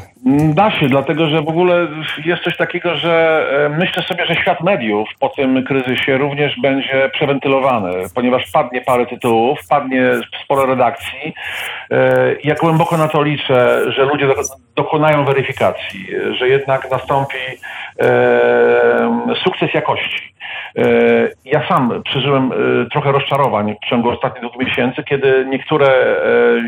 Da 0.54 0.70
się, 0.70 0.88
dlatego 0.88 1.26
że 1.26 1.42
w 1.42 1.48
ogóle 1.48 1.88
jest 2.24 2.42
coś 2.42 2.56
takiego, 2.56 2.96
że 2.96 3.46
e, 3.66 3.68
myślę 3.78 4.02
sobie, 4.02 4.26
że 4.26 4.34
świat 4.34 4.60
mediów 4.60 5.08
po 5.20 5.28
tym 5.28 5.64
kryzysie 5.64 6.18
również 6.18 6.52
będzie 6.62 7.10
przewentylowany, 7.14 7.92
ponieważ 8.14 8.50
padnie 8.52 8.80
parę 8.80 9.06
tytułów, 9.06 9.58
padnie 9.68 10.02
sporo 10.44 10.66
redakcji. 10.66 11.34
E, 11.90 12.36
Ja 12.44 12.54
głęboko 12.54 12.96
na 12.96 13.08
to 13.08 13.22
liczę, 13.22 13.82
że 13.92 14.04
ludzie 14.04 14.26
do- 14.26 14.34
dokonają 14.76 15.24
weryfikacji, 15.24 16.06
że 16.38 16.48
jednak 16.48 16.90
nastąpi 16.90 17.38
e, 18.00 19.34
sukces 19.44 19.74
jakości. 19.74 20.32
E, 20.76 21.28
Ja 21.44 21.68
sam 21.68 22.02
przeżyłem 22.02 22.52
e, 22.52 22.56
trochę 22.90 23.12
rozczarowań 23.12 23.74
w 23.86 23.88
ciągu 23.90 24.10
ostatnich 24.10 24.50
dwóch 24.50 24.62
miesięcy, 24.66 25.02
kiedy 25.02 25.46
niektóre 25.48 25.88
e, 25.88 26.16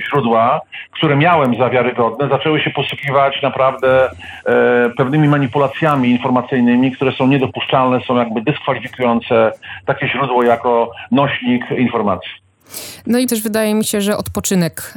źródła, 0.09 0.61
które 0.91 1.17
miałem 1.17 1.57
za 1.59 1.71
wiarygodne, 1.71 2.29
zaczęły 2.29 2.61
się 2.61 2.71
posługiwać 2.71 3.43
naprawdę 3.43 4.11
pewnymi 4.97 5.29
manipulacjami 5.29 6.11
informacyjnymi, 6.11 6.93
które 6.93 7.13
są 7.13 7.27
niedopuszczalne, 7.27 8.01
są 8.01 8.17
jakby 8.17 8.43
dyskwalifikujące 8.43 9.53
takie 9.87 10.09
źródło 10.09 10.43
jako 10.43 10.91
nośnik 11.11 11.71
informacji. 11.71 12.31
No 13.07 13.19
i 13.19 13.27
też 13.27 13.43
wydaje 13.43 13.75
mi 13.75 13.85
się, 13.85 14.01
że 14.01 14.17
odpoczynek 14.17 14.95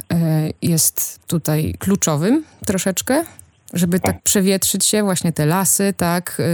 jest 0.62 1.28
tutaj 1.28 1.74
kluczowym 1.78 2.44
troszeczkę, 2.66 3.24
żeby 3.74 4.00
tak 4.00 4.22
przewietrzyć 4.22 4.84
się, 4.84 5.02
właśnie 5.02 5.32
te 5.32 5.46
lasy, 5.46 5.94
tak, 5.96 6.36
e, 6.40 6.44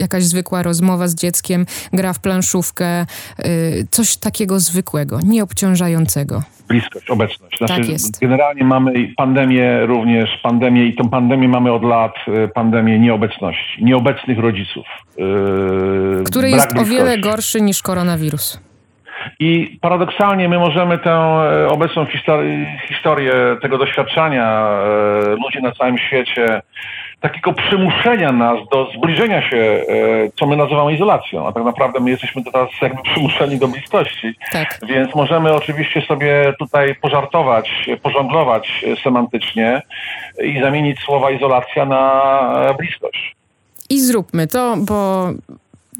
jakaś 0.00 0.24
zwykła 0.24 0.62
rozmowa 0.62 1.08
z 1.08 1.14
dzieckiem, 1.14 1.66
gra 1.92 2.12
w 2.12 2.18
planszówkę, 2.20 2.86
e, 2.86 3.06
coś 3.90 4.16
takiego 4.16 4.60
zwykłego, 4.60 5.20
nieobciążającego. 5.24 6.42
bliskość, 6.68 7.10
obecność. 7.10 7.58
Znaczy, 7.58 7.76
Tak 7.76 7.88
jest. 7.88 8.20
Generalnie 8.20 8.64
mamy 8.64 8.92
pandemię 9.16 9.86
również, 9.86 10.30
pandemię 10.42 10.86
i 10.86 10.94
tą 10.96 11.08
pandemię 11.08 11.48
mamy 11.48 11.72
od 11.72 11.82
lat, 11.82 12.14
y, 12.28 12.48
pandemię 12.48 12.98
nieobecności, 12.98 13.84
nieobecnych 13.84 14.38
rodziców. 14.38 14.86
yy, 15.18 16.24
Który 16.24 16.50
jest 16.50 16.72
o 16.72 16.84
wiele 16.84 17.04
bliskości. 17.04 17.20
gorszy 17.20 17.60
niż 17.60 17.82
koronawirus. 17.82 18.60
I 19.38 19.78
paradoksalnie 19.80 20.48
my 20.48 20.58
możemy 20.58 20.98
tę 20.98 21.10
e, 21.10 21.68
obecną 21.68 22.04
histori- 22.04 22.66
historię 22.88 23.32
tego 23.62 23.78
doświadczenia 23.78 24.68
e, 24.68 25.30
ludzi 25.30 25.62
na 25.62 25.72
całym 25.72 25.98
świecie, 25.98 26.62
takiego 27.20 27.52
przymuszenia 27.52 28.32
nas 28.32 28.58
do 28.72 28.88
zbliżenia 28.96 29.50
się, 29.50 29.56
e, 29.56 29.84
co 30.38 30.46
my 30.46 30.56
nazywamy 30.56 30.94
izolacją, 30.94 31.48
a 31.48 31.52
tak 31.52 31.64
naprawdę 31.64 32.00
my 32.00 32.10
jesteśmy 32.10 32.44
teraz 32.44 32.68
jakby 32.82 33.02
przymuszeni 33.02 33.58
do 33.58 33.68
bliskości. 33.68 34.34
Tak. 34.52 34.80
Więc 34.88 35.14
możemy 35.14 35.54
oczywiście 35.54 36.02
sobie 36.02 36.54
tutaj 36.58 36.94
pożartować, 36.94 37.90
pożonglować 38.02 38.84
e, 38.86 38.96
semantycznie 38.96 39.82
i 40.44 40.60
zamienić 40.60 41.00
słowa 41.00 41.30
izolacja 41.30 41.84
na 41.84 42.74
bliskość. 42.78 43.36
I 43.90 44.00
zróbmy 44.00 44.46
to, 44.46 44.76
bo 44.76 45.28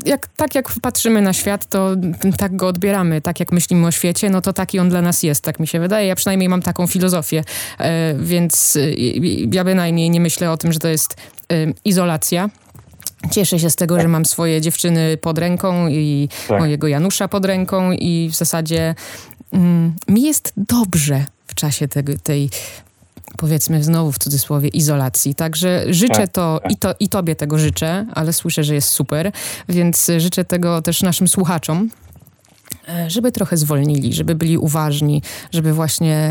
jak, 0.05 0.27
tak 0.27 0.55
jak 0.55 0.73
patrzymy 0.83 1.23
na 1.23 1.33
świat, 1.33 1.67
to 1.67 1.91
tak 2.39 2.57
go 2.57 2.67
odbieramy, 2.67 3.21
tak 3.21 3.41
jak 3.41 3.53
myślimy 3.53 3.87
o 3.87 3.91
świecie, 3.91 4.31
no 4.31 4.41
to 4.41 4.53
taki 4.53 4.79
on 4.79 4.89
dla 4.89 5.03
nas 5.03 5.23
jest, 5.23 5.45
tak 5.45 5.61
mi 5.61 5.67
się 5.67 5.81
wydaje. 5.81 6.07
Ja 6.07 6.15
przynajmniej 6.15 6.49
mam 6.49 6.63
taką 6.63 6.87
filozofię, 6.87 7.45
e, 7.79 8.15
więc 8.15 8.77
e, 8.77 8.91
ja 9.53 9.65
bynajmniej 9.65 10.11
nie 10.11 10.21
myślę 10.21 10.51
o 10.51 10.57
tym, 10.57 10.73
że 10.73 10.79
to 10.79 10.89
jest 10.89 11.17
e, 11.53 11.57
izolacja. 11.85 12.51
Cieszę 13.31 13.59
się 13.59 13.71
z 13.71 13.77
tego, 13.77 14.01
że 14.01 14.09
mam 14.09 14.25
swoje 14.25 14.61
dziewczyny 14.61 15.17
pod 15.17 15.39
ręką 15.39 15.89
i 15.89 16.29
Tak. 16.49 16.61
mojego 16.61 16.89
Janusza 16.89 17.29
pod 17.29 17.45
ręką 17.45 17.93
i 17.93 18.29
w 18.33 18.37
zasadzie 18.37 18.95
mm, 19.53 19.95
mi 20.09 20.23
jest 20.23 20.53
dobrze 20.57 21.25
w 21.47 21.55
czasie 21.55 21.89
tego, 21.89 22.13
tej 22.23 22.51
powiedzmy 23.37 23.85
znowu 23.85 24.13
w 24.13 24.19
cudzysłowie 24.19 24.69
izolacji. 24.69 25.35
Także 25.35 25.85
życzę 25.91 26.15
Tak, 26.15 26.29
to, 26.33 26.61
tak. 26.63 26.73
i 26.73 26.77
to 26.77 26.95
i 27.01 27.09
tobie 27.09 27.35
tego 27.37 27.59
życzę, 27.59 28.07
ale 28.15 28.33
słyszę, 28.33 28.65
że 28.65 28.75
jest 28.75 28.89
super, 28.89 29.33
więc 29.69 30.11
życzę 30.19 30.45
tego 30.45 30.83
też 30.83 31.03
naszym 31.03 31.29
słuchaczom. 31.29 31.89
e, 32.89 33.11
Żeby 33.11 33.33
trochę 33.33 33.57
zwolnili, 33.57 34.13
żeby 34.15 34.35
byli 34.35 34.59
uważni, 34.59 35.23
żeby 35.53 35.73
właśnie 35.73 36.31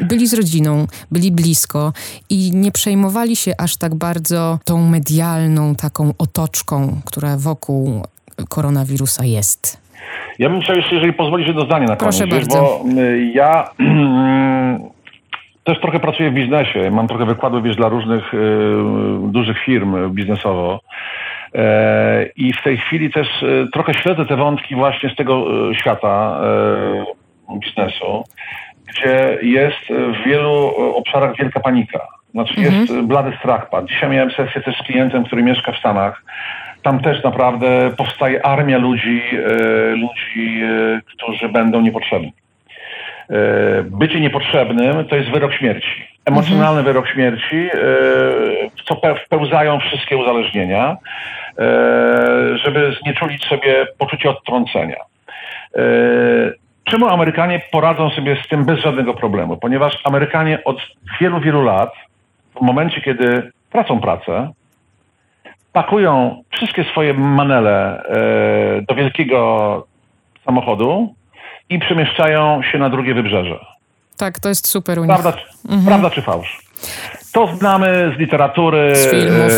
byli 0.00 0.26
z 0.28 0.34
rodziną, 0.34 0.86
byli 1.10 1.32
blisko 1.32 1.92
i 2.30 2.50
nie 2.54 2.72
przejmowali 2.72 3.36
się 3.36 3.52
aż 3.58 3.76
tak 3.76 3.94
bardzo 3.94 4.58
tą 4.64 4.88
medialną 4.88 5.74
taką 5.74 6.12
otoczką, 6.18 7.00
która 7.04 7.36
wokół 7.36 8.02
koronawirusa 8.48 9.24
jest. 9.24 9.78
Ja 10.38 10.50
bym 10.50 10.60
chciał 10.60 10.76
jeszcze, 10.76 10.94
jeżeli 10.94 11.12
pozwolisz, 11.12 11.46
jedno 11.46 11.64
zdanie 11.64 11.86
na 11.86 11.96
Proszę 11.96 12.28
koniec, 12.28 12.34
bardzo. 12.48 12.54
bo 12.84 13.00
y, 13.02 13.30
ja 13.34 13.70
też 15.68 15.80
trochę 15.80 16.00
pracuję 16.00 16.30
w 16.30 16.34
biznesie, 16.34 16.90
mam 16.90 17.08
trochę 17.08 17.26
wykładów, 17.26 17.62
wiesz, 17.62 17.76
dla 17.76 17.88
różnych 17.88 18.34
y, 18.34 18.38
dużych 19.22 19.58
firm 19.58 20.10
biznesowo. 20.10 20.80
E, 21.54 22.26
I 22.36 22.52
w 22.52 22.62
tej 22.62 22.76
chwili 22.76 23.10
też 23.10 23.42
y, 23.42 23.68
trochę 23.72 23.94
śledzę 23.94 24.26
te 24.26 24.36
wątki 24.36 24.74
właśnie 24.74 25.10
z 25.10 25.16
tego 25.16 25.68
y, 25.70 25.74
świata 25.74 26.40
biznesu, 27.60 28.24
gdzie 28.86 29.38
jest 29.42 29.88
w 29.88 30.26
wielu 30.26 30.52
obszarach 30.94 31.36
wielka 31.36 31.60
panika. 31.60 32.00
Znaczy 32.30 32.60
jest 32.60 32.90
y, 32.90 33.02
blady 33.02 33.36
strach 33.38 33.70
padł. 33.70 33.88
Dzisiaj 33.88 34.10
miałem 34.10 34.30
sesję 34.30 34.60
też 34.60 34.78
z 34.78 34.82
klientem, 34.82 35.24
który 35.24 35.42
mieszka 35.42 35.72
w 35.72 35.76
Stanach. 35.76 36.22
Tam 36.82 37.00
też 37.00 37.24
naprawdę 37.24 37.90
powstaje 37.96 38.46
armia 38.46 38.78
ludzi, 38.78 39.22
e, 39.32 39.96
ludzi, 39.96 40.60
e, 40.62 41.00
którzy 41.06 41.48
będą 41.48 41.80
niepotrzebni. 41.80 42.32
E, 43.30 43.82
bycie 43.82 44.20
niepotrzebnym 44.20 45.04
to 45.04 45.16
jest 45.16 45.30
wyrok 45.30 45.52
śmierci. 45.52 46.08
Emocjonalny 46.24 46.82
wyrok 46.82 47.08
śmierci, 47.08 47.56
e, 47.56 47.70
w 48.76 48.82
co 48.84 48.94
pe- 48.94 49.14
wpełzają 49.26 49.80
wszystkie 49.80 50.16
uzależnienia, 50.16 50.96
e, 51.58 52.58
żeby 52.58 52.96
znieczulić 53.02 53.44
sobie 53.44 53.86
poczucie 53.98 54.30
odtrącenia. 54.30 54.96
Czemu 56.84 57.08
Amerykanie 57.08 57.60
poradzą 57.72 58.10
sobie 58.10 58.36
z 58.44 58.48
tym 58.48 58.64
bez 58.64 58.80
żadnego 58.80 59.14
problemu? 59.14 59.56
Ponieważ 59.56 59.98
Amerykanie 60.04 60.64
od 60.64 60.76
wielu, 61.20 61.40
wielu 61.40 61.62
lat, 61.62 61.92
w 62.56 62.60
momencie, 62.60 63.00
kiedy 63.00 63.50
tracą 63.70 64.00
pracę, 64.00 64.50
pakują 65.72 66.42
wszystkie 66.50 66.84
swoje 66.84 67.14
manele 67.14 68.02
do 68.88 68.94
wielkiego 68.94 69.86
samochodu 70.44 71.14
i 71.70 71.78
przemieszczają 71.78 72.62
się 72.62 72.78
na 72.78 72.90
drugie 72.90 73.14
wybrzeże. 73.14 73.58
Tak, 74.16 74.38
to 74.40 74.48
jest 74.48 74.68
super 74.68 74.98
u 74.98 75.04
nich. 75.04 75.10
Prawda, 75.16 75.32
czy- 75.32 75.86
prawda 75.86 76.10
czy 76.10 76.22
fałsz? 76.22 76.58
To 77.32 77.46
znamy 77.46 78.12
z 78.16 78.18
literatury, 78.18 78.96
Z 78.96 79.10
filmów. 79.10 79.46
e, 79.46 79.50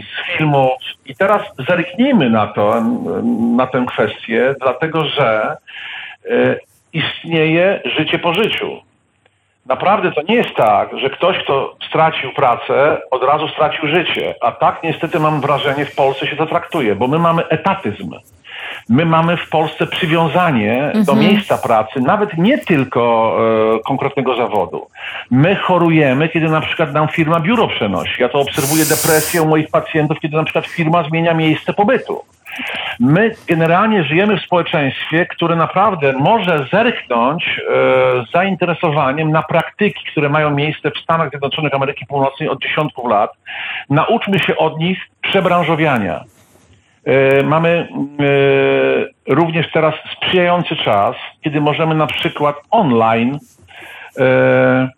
z 0.00 0.36
filmów. 0.38 0.70
I 1.06 1.16
teraz 1.16 1.42
zerknijmy 1.68 2.30
na 2.30 2.46
to, 2.46 2.82
na 3.56 3.66
tę 3.66 3.84
kwestię, 3.88 4.54
dlatego 4.60 5.04
że 5.04 5.56
e, 6.30 6.56
istnieje 6.92 7.80
życie 7.96 8.18
po 8.18 8.34
życiu. 8.34 8.70
Naprawdę 9.66 10.12
to 10.12 10.22
nie 10.22 10.34
jest 10.34 10.54
tak, 10.56 10.98
że 10.98 11.10
ktoś, 11.10 11.38
kto 11.44 11.76
stracił 11.88 12.32
pracę, 12.32 13.00
od 13.10 13.22
razu 13.24 13.48
stracił 13.48 13.88
życie. 13.88 14.34
A 14.40 14.52
tak 14.52 14.82
niestety 14.82 15.20
mam 15.20 15.40
wrażenie, 15.40 15.84
w 15.86 15.94
Polsce 15.94 16.26
się 16.26 16.36
to 16.36 16.46
traktuje, 16.46 16.94
bo 16.94 17.06
my 17.08 17.18
mamy 17.18 17.48
etatyzm. 17.48 18.14
My 18.88 19.04
mamy 19.04 19.36
w 19.36 19.48
Polsce 19.48 19.86
przywiązanie 19.86 20.92
do 21.06 21.14
miejsca 21.14 21.58
pracy, 21.58 22.00
nawet 22.00 22.38
nie 22.38 22.58
tylko 22.58 23.36
e, 23.76 23.78
konkretnego 23.86 24.36
zawodu. 24.36 24.86
My 25.30 25.56
chorujemy, 25.56 26.28
kiedy 26.28 26.48
na 26.48 26.60
przykład 26.60 26.92
nam 26.92 27.08
firma 27.08 27.40
biuro 27.40 27.68
przenosi. 27.68 28.22
Ja 28.22 28.28
to 28.28 28.38
obserwuję 28.38 28.84
depresję 28.84 29.42
u 29.42 29.48
moich 29.48 29.70
pacjentów, 29.70 30.20
kiedy 30.20 30.36
na 30.36 30.44
przykład 30.44 30.66
firma 30.66 31.08
zmienia 31.08 31.34
miejsce 31.34 31.72
pobytu. 31.72 32.24
My 33.00 33.34
generalnie 33.46 34.04
żyjemy 34.04 34.38
w 34.38 34.42
społeczeństwie, 34.42 35.26
które 35.26 35.56
naprawdę 35.56 36.12
może 36.12 36.66
zerknąć 36.72 37.44
e, 37.44 37.72
z 38.26 38.30
zainteresowaniem 38.32 39.32
na 39.32 39.42
praktyki, 39.42 40.04
które 40.12 40.28
mają 40.28 40.50
miejsce 40.50 40.90
w 40.90 40.98
Stanach 40.98 41.30
Zjednoczonych 41.30 41.74
Ameryki 41.74 42.06
Północnej 42.06 42.48
od 42.48 42.62
dziesiątków 42.62 43.10
lat. 43.10 43.30
Nauczmy 43.90 44.38
się 44.38 44.56
od 44.56 44.78
nich 44.78 44.98
przebranżowiania. 45.22 46.24
E, 47.04 47.42
Mamy 47.42 47.88
e, 49.28 49.34
również 49.34 49.72
teraz 49.72 49.94
sprzyjający 50.16 50.76
czas, 50.76 51.16
kiedy 51.40 51.60
możemy 51.60 51.94
na 51.94 52.06
przykład 52.06 52.56
online 52.70 53.38
e, 54.18 54.88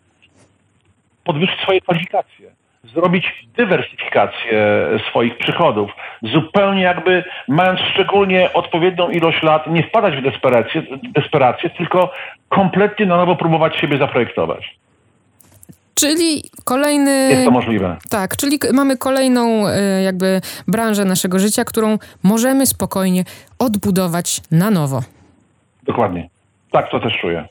podwyższyć 1.25 1.61
swoje 1.61 1.81
kwalifikacje, 1.81 2.51
zrobić 2.85 3.47
dywersyfikację 3.57 4.89
swoich 5.09 5.39
przychodów, 5.39 5.91
zupełnie 6.23 6.83
jakby 6.83 7.25
mając 7.49 7.81
szczególnie 7.81 8.53
odpowiednią 8.53 9.11
ilość 9.11 9.43
lat, 9.43 9.67
nie 9.67 9.83
wpadać 9.83 10.17
w 10.17 10.23
desperację, 10.23 10.83
desperację 11.03 11.71
tylko 11.71 12.13
kompletnie 12.49 13.07
na 13.07 13.17
nowo 13.17 13.37
próbować 13.37 13.77
siebie 13.77 13.99
zaprojektować. 13.99 14.79
Czyli 15.95 16.43
kolejny... 16.65 17.29
Jest 17.31 17.45
to 17.45 17.51
możliwe. 17.51 17.97
Tak, 18.09 18.37
czyli 18.37 18.59
mamy 18.73 18.97
kolejną 18.97 19.69
e, 19.69 20.03
jakby 20.03 20.41
branżę 20.69 21.05
naszego 21.05 21.39
życia, 21.39 21.65
którą 21.65 21.99
możemy 22.23 22.67
spokojnie 22.67 23.25
odbudować 23.59 24.41
na 24.51 24.71
nowo. 24.71 25.03
Dokładnie. 25.83 26.29
Tak, 26.73 26.91
to 26.91 27.01
też 27.01 27.13
czuję. 27.21 27.49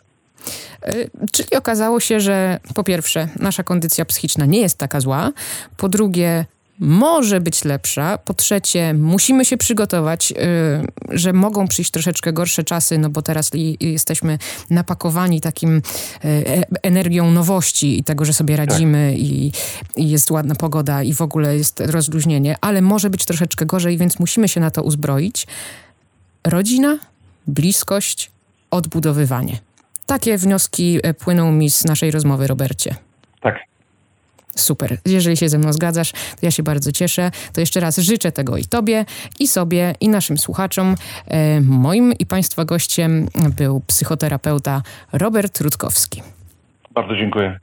Y, 0.95 1.09
czyli 1.31 1.49
okazało 1.57 1.99
się, 1.99 2.19
że 2.19 2.59
po 2.75 2.83
pierwsze, 2.83 3.27
nasza 3.39 3.63
kondycja 3.63 4.05
psychiczna 4.05 4.45
nie 4.45 4.59
jest 4.59 4.77
taka 4.77 4.99
zła. 4.99 5.31
Po 5.77 5.89
drugie, 5.89 6.45
może 6.81 7.41
być 7.41 7.65
lepsza. 7.65 8.17
Po 8.17 8.33
trzecie, 8.33 8.93
musimy 8.93 9.45
się 9.45 9.57
przygotować, 9.57 10.31
y, 10.31 10.35
że 11.17 11.33
mogą 11.33 11.67
przyjść 11.67 11.91
troszeczkę 11.91 12.33
gorsze 12.33 12.63
czasy, 12.63 12.97
no 12.97 13.09
bo 13.09 13.21
teraz 13.21 13.51
jesteśmy 13.79 14.37
napakowani 14.69 15.41
takim 15.41 15.77
y, 15.77 15.81
e, 16.23 16.63
energią 16.83 17.31
nowości 17.31 17.99
i 17.99 18.03
tego, 18.03 18.25
że 18.25 18.33
sobie 18.33 18.55
radzimy 18.55 19.11
tak. 19.11 19.21
i, 19.21 19.51
i, 19.97 20.09
jest 20.09 20.31
ładna 20.31 20.55
pogoda 20.55 21.03
i 21.03 21.13
w 21.13 21.21
ogóle 21.21 21.57
jest 21.57 21.79
rozluźnienie, 21.79 22.55
ale 22.61 22.81
może 22.81 23.09
być 23.09 23.25
troszeczkę 23.25 23.65
gorzej, 23.65 23.97
więc 23.97 24.19
musimy 24.19 24.47
się 24.47 24.59
na 24.59 24.71
to 24.71 24.83
uzbroić. 24.83 25.47
Rodzina, 26.43 26.99
bliskość, 27.47 28.31
odbudowywanie. 28.71 29.59
Takie 30.05 30.37
wnioski 30.37 30.99
e, 31.03 31.13
płyną 31.13 31.51
mi 31.51 31.69
z 31.69 31.85
naszej 31.85 32.11
rozmowy, 32.11 32.47
Robercie. 32.47 32.95
Tak. 33.41 33.70
Super. 34.55 34.97
Jeżeli 35.05 35.37
się 35.37 35.49
ze 35.49 35.57
mną 35.57 35.73
zgadzasz, 35.73 36.11
to 36.11 36.37
ja 36.41 36.51
się 36.51 36.63
bardzo 36.63 36.91
cieszę. 36.91 37.31
To 37.53 37.61
jeszcze 37.61 37.79
raz 37.79 37.97
życzę 37.97 38.31
tego 38.31 38.57
i 38.57 38.65
Tobie, 38.65 39.05
i 39.39 39.47
sobie, 39.47 39.95
i 39.99 40.09
naszym 40.09 40.37
słuchaczom. 40.37 40.95
E, 41.27 41.61
moim 41.61 42.13
i 42.19 42.25
Państwa 42.25 42.65
gościem 42.65 43.27
był 43.57 43.81
psychoterapeuta 43.87 44.81
Robert 45.13 45.61
Rutkowski. 45.61 46.21
Bardzo 46.93 47.15
dziękuję. 47.15 47.59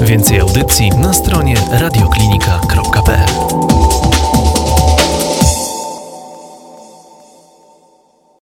Więcej 0.00 0.40
audycji 0.40 0.90
na 0.90 1.12
stronie 1.12 1.54
radioklinika.pl 1.72 3.28